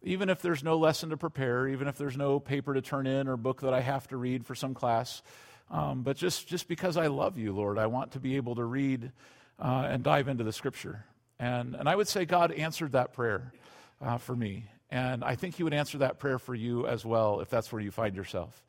Even 0.04 0.28
if 0.28 0.40
there's 0.40 0.62
no 0.62 0.78
lesson 0.78 1.10
to 1.10 1.16
prepare, 1.16 1.66
even 1.66 1.88
if 1.88 1.96
there's 1.98 2.16
no 2.16 2.38
paper 2.38 2.74
to 2.74 2.80
turn 2.80 3.08
in 3.08 3.26
or 3.26 3.36
book 3.36 3.62
that 3.62 3.74
I 3.74 3.80
have 3.80 4.06
to 4.08 4.16
read 4.16 4.46
for 4.46 4.54
some 4.54 4.74
class, 4.74 5.20
um, 5.68 6.02
but 6.02 6.16
just, 6.16 6.46
just 6.46 6.68
because 6.68 6.96
I 6.96 7.08
love 7.08 7.38
you, 7.38 7.52
Lord, 7.52 7.76
I 7.76 7.86
want 7.86 8.12
to 8.12 8.20
be 8.20 8.36
able 8.36 8.54
to 8.54 8.64
read 8.64 9.10
uh, 9.58 9.88
and 9.88 10.04
dive 10.04 10.28
into 10.28 10.44
the 10.44 10.52
scripture. 10.52 11.04
And, 11.42 11.74
and 11.74 11.88
I 11.88 11.96
would 11.96 12.06
say 12.06 12.24
God 12.24 12.52
answered 12.52 12.92
that 12.92 13.14
prayer 13.14 13.52
uh, 14.00 14.18
for 14.18 14.36
me. 14.36 14.66
And 14.92 15.24
I 15.24 15.34
think 15.34 15.56
He 15.56 15.64
would 15.64 15.74
answer 15.74 15.98
that 15.98 16.20
prayer 16.20 16.38
for 16.38 16.54
you 16.54 16.86
as 16.86 17.04
well 17.04 17.40
if 17.40 17.50
that's 17.50 17.72
where 17.72 17.82
you 17.82 17.90
find 17.90 18.14
yourself. 18.14 18.62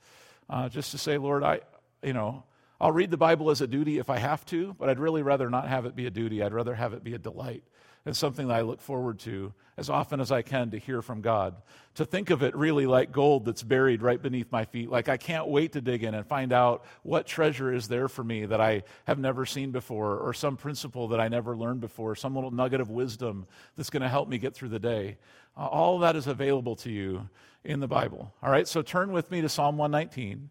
Uh, 0.49 0.69
just 0.69 0.89
to 0.89 0.97
say, 0.97 1.19
Lord, 1.19 1.43
I, 1.43 1.59
you 2.01 2.13
know, 2.13 2.43
I'll 2.81 2.91
read 2.91 3.11
the 3.11 3.17
Bible 3.17 3.51
as 3.51 3.61
a 3.61 3.67
duty 3.67 3.99
if 3.99 4.09
I 4.09 4.17
have 4.17 4.43
to, 4.47 4.75
but 4.79 4.89
I'd 4.89 4.99
really 4.99 5.21
rather 5.21 5.51
not 5.51 5.67
have 5.69 5.85
it 5.85 5.95
be 5.95 6.07
a 6.07 6.09
duty. 6.09 6.41
I'd 6.41 6.51
rather 6.51 6.73
have 6.73 6.93
it 6.93 7.03
be 7.03 7.13
a 7.13 7.19
delight. 7.19 7.63
It's 8.05 8.19
something 8.19 8.49
that 8.49 8.57
I 8.57 8.61
look 8.61 8.81
forward 8.81 9.19
to 9.19 9.53
as 9.77 9.89
often 9.89 10.19
as 10.19 10.31
I 10.31 10.41
can 10.41 10.71
to 10.71 10.77
hear 10.77 11.01
from 11.01 11.21
God. 11.21 11.55
To 11.95 12.05
think 12.05 12.29
of 12.29 12.43
it 12.43 12.55
really 12.55 12.85
like 12.85 13.11
gold 13.11 13.45
that's 13.45 13.63
buried 13.63 14.01
right 14.01 14.21
beneath 14.21 14.51
my 14.51 14.65
feet. 14.65 14.89
Like 14.89 15.07
I 15.07 15.17
can't 15.17 15.47
wait 15.47 15.71
to 15.73 15.81
dig 15.81 16.03
in 16.03 16.13
and 16.13 16.25
find 16.25 16.51
out 16.51 16.83
what 17.03 17.25
treasure 17.25 17.73
is 17.73 17.87
there 17.87 18.09
for 18.09 18.23
me 18.23 18.45
that 18.45 18.59
I 18.59 18.83
have 19.05 19.19
never 19.19 19.45
seen 19.45 19.71
before, 19.71 20.17
or 20.17 20.33
some 20.33 20.57
principle 20.57 21.07
that 21.09 21.21
I 21.21 21.29
never 21.29 21.55
learned 21.55 21.79
before, 21.79 22.15
some 22.15 22.35
little 22.35 22.51
nugget 22.51 22.81
of 22.81 22.89
wisdom 22.89 23.47
that's 23.77 23.89
going 23.89 24.03
to 24.03 24.09
help 24.09 24.27
me 24.27 24.37
get 24.37 24.53
through 24.53 24.69
the 24.69 24.79
day. 24.79 25.17
All 25.55 25.99
that 25.99 26.15
is 26.15 26.27
available 26.27 26.75
to 26.77 26.91
you 26.91 27.29
in 27.63 27.79
the 27.79 27.87
Bible. 27.87 28.33
All 28.43 28.51
right, 28.51 28.67
so 28.67 28.81
turn 28.81 29.11
with 29.11 29.31
me 29.31 29.41
to 29.41 29.49
Psalm 29.49 29.77
119. 29.77 30.49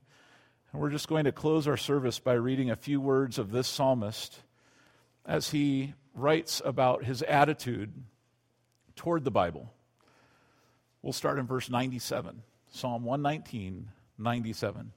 And 0.73 0.81
we're 0.81 0.91
just 0.91 1.09
going 1.09 1.25
to 1.25 1.33
close 1.33 1.69
our 1.69 1.77
service 1.77 2.19
by 2.19 2.33
reading 2.33 2.71
a 2.71 2.77
few 2.77 3.01
words 3.01 3.39
of 3.39 3.53
this 3.53 3.69
psalmist 3.69 4.41
as 5.27 5.51
he 5.51 5.93
writes 6.15 6.63
about 6.65 7.05
his 7.05 7.23
attitude 7.23 7.93
toward 8.97 9.25
the 9.25 9.31
Bible. 9.31 9.73
We'll 11.03 11.13
start 11.13 11.39
in 11.39 11.47
verse 11.47 11.69
97, 11.69 12.43
Psalm 12.71 13.05
119, 13.05 13.89
97. 14.19 14.93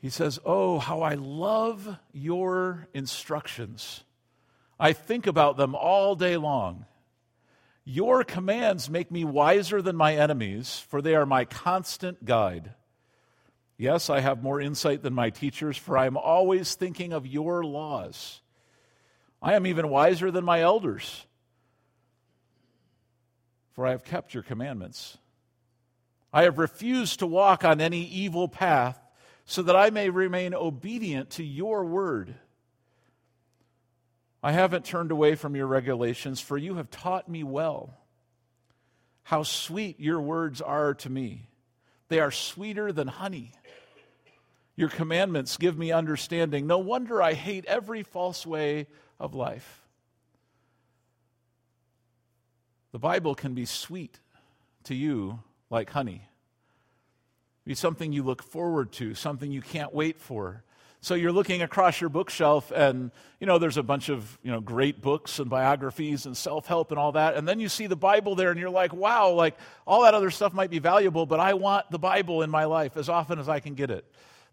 He 0.00 0.10
says, 0.10 0.38
Oh, 0.44 0.78
how 0.78 1.02
I 1.02 1.14
love 1.14 1.98
your 2.12 2.88
instructions. 2.92 4.04
I 4.78 4.92
think 4.92 5.26
about 5.26 5.56
them 5.56 5.74
all 5.74 6.14
day 6.14 6.36
long. 6.36 6.86
Your 7.84 8.24
commands 8.24 8.90
make 8.90 9.10
me 9.12 9.24
wiser 9.24 9.80
than 9.80 9.96
my 9.96 10.16
enemies, 10.16 10.84
for 10.88 11.00
they 11.00 11.14
are 11.14 11.24
my 11.24 11.44
constant 11.44 12.24
guide. 12.24 12.72
Yes, 13.78 14.10
I 14.10 14.20
have 14.20 14.42
more 14.42 14.60
insight 14.60 15.02
than 15.02 15.14
my 15.14 15.30
teachers, 15.30 15.76
for 15.76 15.96
I 15.96 16.06
am 16.06 16.16
always 16.16 16.74
thinking 16.74 17.12
of 17.12 17.26
your 17.26 17.62
laws. 17.62 18.40
I 19.42 19.54
am 19.54 19.66
even 19.66 19.88
wiser 19.88 20.30
than 20.30 20.44
my 20.44 20.62
elders, 20.62 21.26
for 23.74 23.86
I 23.86 23.90
have 23.90 24.04
kept 24.04 24.34
your 24.34 24.42
commandments. 24.42 25.18
I 26.32 26.42
have 26.42 26.58
refused 26.58 27.20
to 27.20 27.26
walk 27.26 27.64
on 27.64 27.80
any 27.80 28.02
evil 28.02 28.48
path, 28.48 28.98
so 29.44 29.62
that 29.62 29.76
I 29.76 29.90
may 29.90 30.10
remain 30.10 30.54
obedient 30.54 31.30
to 31.30 31.44
your 31.44 31.84
word. 31.84 32.34
I 34.42 34.52
haven't 34.52 34.84
turned 34.84 35.10
away 35.10 35.34
from 35.34 35.54
your 35.54 35.66
regulations, 35.66 36.40
for 36.40 36.58
you 36.58 36.74
have 36.76 36.90
taught 36.90 37.28
me 37.28 37.44
well. 37.44 37.96
How 39.22 39.42
sweet 39.42 40.00
your 40.00 40.20
words 40.20 40.60
are 40.60 40.94
to 40.94 41.10
me! 41.10 41.48
They 42.08 42.20
are 42.20 42.30
sweeter 42.30 42.92
than 42.92 43.08
honey. 43.08 43.52
Your 44.76 44.88
commandments 44.88 45.56
give 45.56 45.76
me 45.78 45.90
understanding. 45.90 46.66
No 46.66 46.78
wonder 46.78 47.22
I 47.22 47.32
hate 47.32 47.64
every 47.64 48.02
false 48.02 48.46
way 48.46 48.86
of 49.18 49.34
life. 49.34 49.82
The 52.92 52.98
Bible 52.98 53.34
can 53.34 53.54
be 53.54 53.64
sweet 53.64 54.20
to 54.84 54.94
you 54.94 55.40
like 55.70 55.90
honey. 55.90 56.22
Be 57.64 57.74
something 57.74 58.12
you 58.12 58.22
look 58.22 58.42
forward 58.42 58.92
to, 58.92 59.14
something 59.14 59.50
you 59.50 59.60
can't 59.60 59.92
wait 59.92 60.20
for. 60.20 60.62
So 61.00 61.14
you're 61.14 61.32
looking 61.32 61.62
across 61.62 62.00
your 62.00 62.10
bookshelf 62.10 62.72
and 62.74 63.10
you 63.38 63.46
know 63.46 63.58
there's 63.58 63.76
a 63.76 63.82
bunch 63.82 64.08
of, 64.08 64.38
you 64.42 64.50
know, 64.50 64.60
great 64.60 65.02
books 65.02 65.38
and 65.38 65.50
biographies 65.50 66.26
and 66.26 66.36
self-help 66.36 66.90
and 66.90 66.98
all 66.98 67.12
that 67.12 67.36
and 67.36 67.46
then 67.46 67.60
you 67.60 67.68
see 67.68 67.86
the 67.86 67.96
Bible 67.96 68.34
there 68.34 68.50
and 68.50 68.58
you're 68.58 68.70
like, 68.70 68.92
"Wow, 68.92 69.30
like 69.32 69.56
all 69.86 70.02
that 70.02 70.14
other 70.14 70.30
stuff 70.30 70.52
might 70.52 70.70
be 70.70 70.78
valuable, 70.78 71.26
but 71.26 71.38
I 71.38 71.54
want 71.54 71.90
the 71.90 71.98
Bible 71.98 72.42
in 72.42 72.50
my 72.50 72.64
life 72.64 72.96
as 72.96 73.08
often 73.08 73.38
as 73.38 73.48
I 73.48 73.60
can 73.60 73.74
get 73.74 73.90
it." 73.90 74.04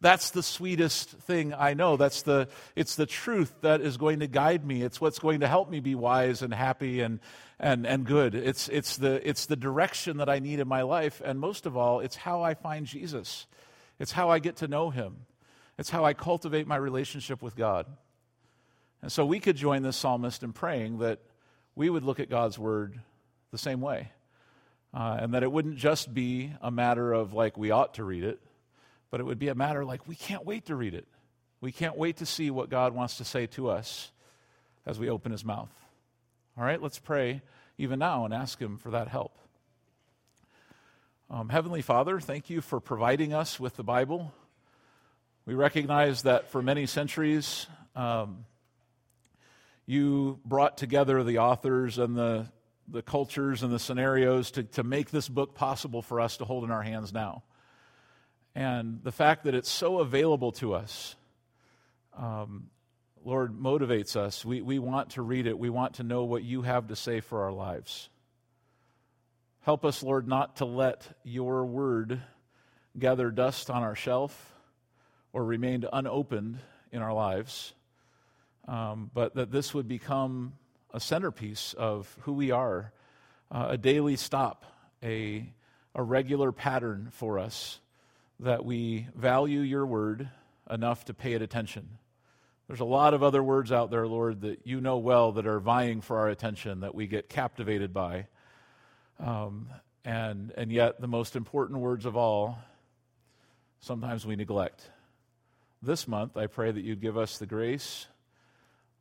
That's 0.04 0.32
the 0.32 0.44
sweetest 0.44 1.12
thing 1.12 1.54
I 1.54 1.76
know. 1.76 1.96
That's 1.96 2.24
the, 2.24 2.50
it's 2.76 2.98
the 2.98 3.06
truth 3.06 3.54
that 3.62 3.80
is 3.80 3.96
going 3.96 4.20
to 4.20 4.28
guide 4.28 4.66
me. 4.66 4.82
It's 4.82 5.00
what's 5.00 5.18
going 5.18 5.40
to 5.40 5.48
help 5.48 5.70
me 5.70 5.80
be 5.80 5.96
wise 5.96 6.42
and 6.42 6.54
happy 6.54 7.00
and, 7.00 7.22
and, 7.58 7.88
and 7.88 8.06
good. 8.06 8.36
It's, 8.36 8.68
it's, 8.68 8.98
the, 8.98 9.26
it's 9.26 9.46
the 9.46 9.56
direction 9.56 10.18
that 10.18 10.28
I 10.28 10.40
need 10.40 10.60
in 10.60 10.68
my 10.68 10.82
life. 10.82 11.22
And 11.24 11.40
most 11.40 11.66
of 11.66 11.78
all, 11.78 12.02
it's 12.02 12.18
how 12.18 12.44
I 12.44 12.54
find 12.54 12.86
Jesus. 12.86 13.48
It's 13.98 14.12
how 14.12 14.30
I 14.30 14.40
get 14.40 14.58
to 14.58 14.68
know 14.68 14.90
him. 14.90 15.26
It's 15.78 15.90
how 15.90 16.04
I 16.04 16.14
cultivate 16.14 16.68
my 16.68 16.76
relationship 16.76 17.42
with 17.42 17.56
God. 17.56 17.86
And 19.02 19.10
so 19.10 19.26
we 19.26 19.40
could 19.40 19.56
join 19.56 19.84
this 19.84 19.96
psalmist 19.96 20.44
in 20.44 20.52
praying 20.52 20.98
that 20.98 21.20
we 21.78 21.90
would 21.90 22.04
look 22.04 22.20
at 22.20 22.30
God's 22.30 22.60
word 22.60 23.00
the 23.52 23.58
same 23.58 23.80
way. 23.80 24.12
Uh, 24.94 25.20
and 25.22 25.34
that 25.34 25.44
it 25.44 25.52
wouldn't 25.52 25.78
just 25.78 26.14
be 26.14 26.52
a 26.62 26.70
matter 26.70 27.14
of 27.14 27.32
like 27.32 27.58
we 27.58 27.72
ought 27.72 27.94
to 27.94 28.04
read 28.04 28.26
it, 28.26 28.42
but 29.14 29.20
it 29.20 29.26
would 29.26 29.38
be 29.38 29.50
a 29.50 29.54
matter 29.54 29.86
like 29.86 30.08
we 30.08 30.16
can't 30.16 30.44
wait 30.44 30.66
to 30.66 30.76
read 30.76 30.96
it. 30.96 31.08
We 31.62 31.72
can't 31.72 31.96
wait 31.96 32.18
to 32.18 32.26
see 32.26 32.50
what 32.50 32.72
God 32.72 32.96
wants 32.96 33.18
to 33.18 33.24
say 33.24 33.46
to 33.46 33.70
us 33.70 34.12
as 34.88 34.98
we 34.98 35.08
open 35.08 35.32
his 35.32 35.46
mouth. 35.46 35.70
All 36.58 36.64
right, 36.64 36.82
let's 36.82 36.98
pray 36.98 37.44
even 37.78 38.00
now 38.00 38.26
and 38.26 38.34
ask 38.34 38.60
him 38.60 38.80
for 38.80 38.90
that 38.90 39.10
help. 39.10 39.38
Um, 41.30 41.50
Heavenly 41.50 41.84
Father, 41.84 42.20
thank 42.20 42.50
you 42.50 42.60
for 42.60 42.80
providing 42.80 43.36
us 43.36 43.60
with 43.60 43.76
the 43.76 43.84
Bible. 43.84 44.34
We 45.46 45.54
recognize 45.54 46.24
that 46.24 46.50
for 46.50 46.64
many 46.64 46.88
centuries, 46.88 47.68
um, 47.96 48.46
you 49.86 50.40
brought 50.44 50.76
together 50.76 51.24
the 51.24 51.38
authors 51.38 52.00
and 52.00 52.18
the, 52.18 52.48
the 52.88 53.04
cultures 53.04 53.62
and 53.62 53.72
the 53.72 53.78
scenarios 53.78 54.50
to, 54.50 54.64
to 54.64 54.82
make 54.82 55.12
this 55.12 55.30
book 55.30 55.54
possible 55.54 56.02
for 56.02 56.20
us 56.20 56.38
to 56.38 56.46
hold 56.46 56.64
in 56.64 56.72
our 56.72 56.82
hands 56.82 57.14
now. 57.14 57.44
And 58.56 59.00
the 59.04 59.12
fact 59.12 59.46
that 59.46 59.56
it's 59.56 59.70
so 59.70 60.00
available 60.00 60.52
to 60.54 60.74
us, 60.74 61.16
um, 62.16 62.70
Lord, 63.26 63.58
motivates 63.58 64.16
us. 64.16 64.46
We, 64.46 64.62
we 64.62 64.80
want 64.80 65.12
to 65.12 65.22
read 65.22 65.48
it. 65.48 65.58
We 65.58 65.70
want 65.70 65.96
to 65.96 66.04
know 66.04 66.26
what 66.26 66.44
you 66.44 66.62
have 66.62 66.88
to 66.88 66.96
say 66.96 67.20
for 67.20 67.44
our 67.44 67.52
lives. 67.52 68.10
Help 69.62 69.86
us, 69.86 70.04
Lord, 70.04 70.28
not 70.28 70.58
to 70.58 70.66
let 70.66 71.08
your 71.24 71.66
word 71.66 72.22
gather 73.00 73.32
dust 73.32 73.70
on 73.70 73.82
our 73.82 73.96
shelf 73.96 74.54
or 75.32 75.44
remain 75.44 75.86
unopened 75.92 76.60
in 76.92 77.02
our 77.02 77.14
lives, 77.14 77.74
um, 78.68 79.10
but 79.14 79.34
that 79.36 79.52
this 79.52 79.74
would 79.74 79.88
become 79.88 80.54
a 80.94 81.00
centerpiece 81.00 81.74
of 81.74 82.16
who 82.22 82.34
we 82.34 82.52
are, 82.52 82.92
uh, 83.50 83.68
a 83.70 83.78
daily 83.78 84.16
stop, 84.16 84.66
a, 85.02 85.50
a 85.96 86.04
regular 86.04 86.52
pattern 86.52 87.08
for 87.12 87.40
us 87.40 87.80
that 88.40 88.66
we 88.66 89.08
value 89.16 89.62
your 89.62 89.86
word 89.86 90.30
enough 90.70 91.06
to 91.06 91.14
pay 91.14 91.34
it 91.34 91.42
attention. 91.42 91.88
There's 92.68 92.80
a 92.80 92.86
lot 92.86 93.14
of 93.14 93.24
other 93.24 93.44
words 93.44 93.72
out 93.72 93.92
there, 93.92 94.08
Lord, 94.08 94.42
that 94.42 94.62
you 94.66 94.82
know 94.82 94.98
well 94.98 95.34
that 95.34 95.46
are 95.46 95.60
vying 95.60 96.02
for 96.02 96.18
our 96.18 96.30
attention, 96.30 96.80
that 96.80 96.96
we 96.96 97.08
get 97.08 97.30
captivated 97.30 97.94
by. 97.94 98.28
Um, 99.20 99.70
and, 100.06 100.52
and 100.58 100.72
yet, 100.72 101.00
the 101.00 101.08
most 101.08 101.36
important 101.36 101.80
words 101.80 102.06
of 102.06 102.16
all, 102.16 102.58
sometimes 103.80 104.26
we 104.26 104.36
neglect. 104.36 104.90
This 105.82 106.08
month, 106.08 106.38
I 106.38 106.48
pray 106.48 106.72
that 106.72 106.82
you'd 106.82 107.02
give 107.02 107.18
us 107.18 107.38
the 107.38 107.46
grace 107.46 108.08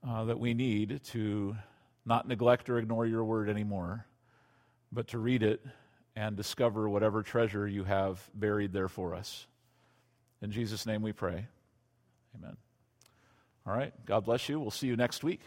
uh, 0.06 0.24
that 0.24 0.38
we 0.38 0.54
need 0.54 1.00
to 1.04 1.56
not 2.04 2.26
neglect 2.26 2.68
or 2.68 2.78
ignore 2.78 3.06
your 3.06 3.24
word 3.24 3.48
anymore, 3.48 4.06
but 4.90 5.08
to 5.08 5.18
read 5.18 5.42
it 5.42 5.64
and 6.14 6.36
discover 6.36 6.88
whatever 6.88 7.22
treasure 7.22 7.66
you 7.66 7.84
have 7.84 8.22
buried 8.34 8.72
there 8.72 8.88
for 8.88 9.14
us. 9.14 9.46
In 10.40 10.50
Jesus' 10.50 10.86
name 10.86 11.02
we 11.02 11.12
pray. 11.12 11.46
Amen. 12.36 12.56
All 13.66 13.74
right. 13.74 13.92
God 14.06 14.24
bless 14.24 14.48
you. 14.48 14.58
We'll 14.58 14.70
see 14.70 14.88
you 14.88 14.96
next 14.96 15.22
week. 15.22 15.40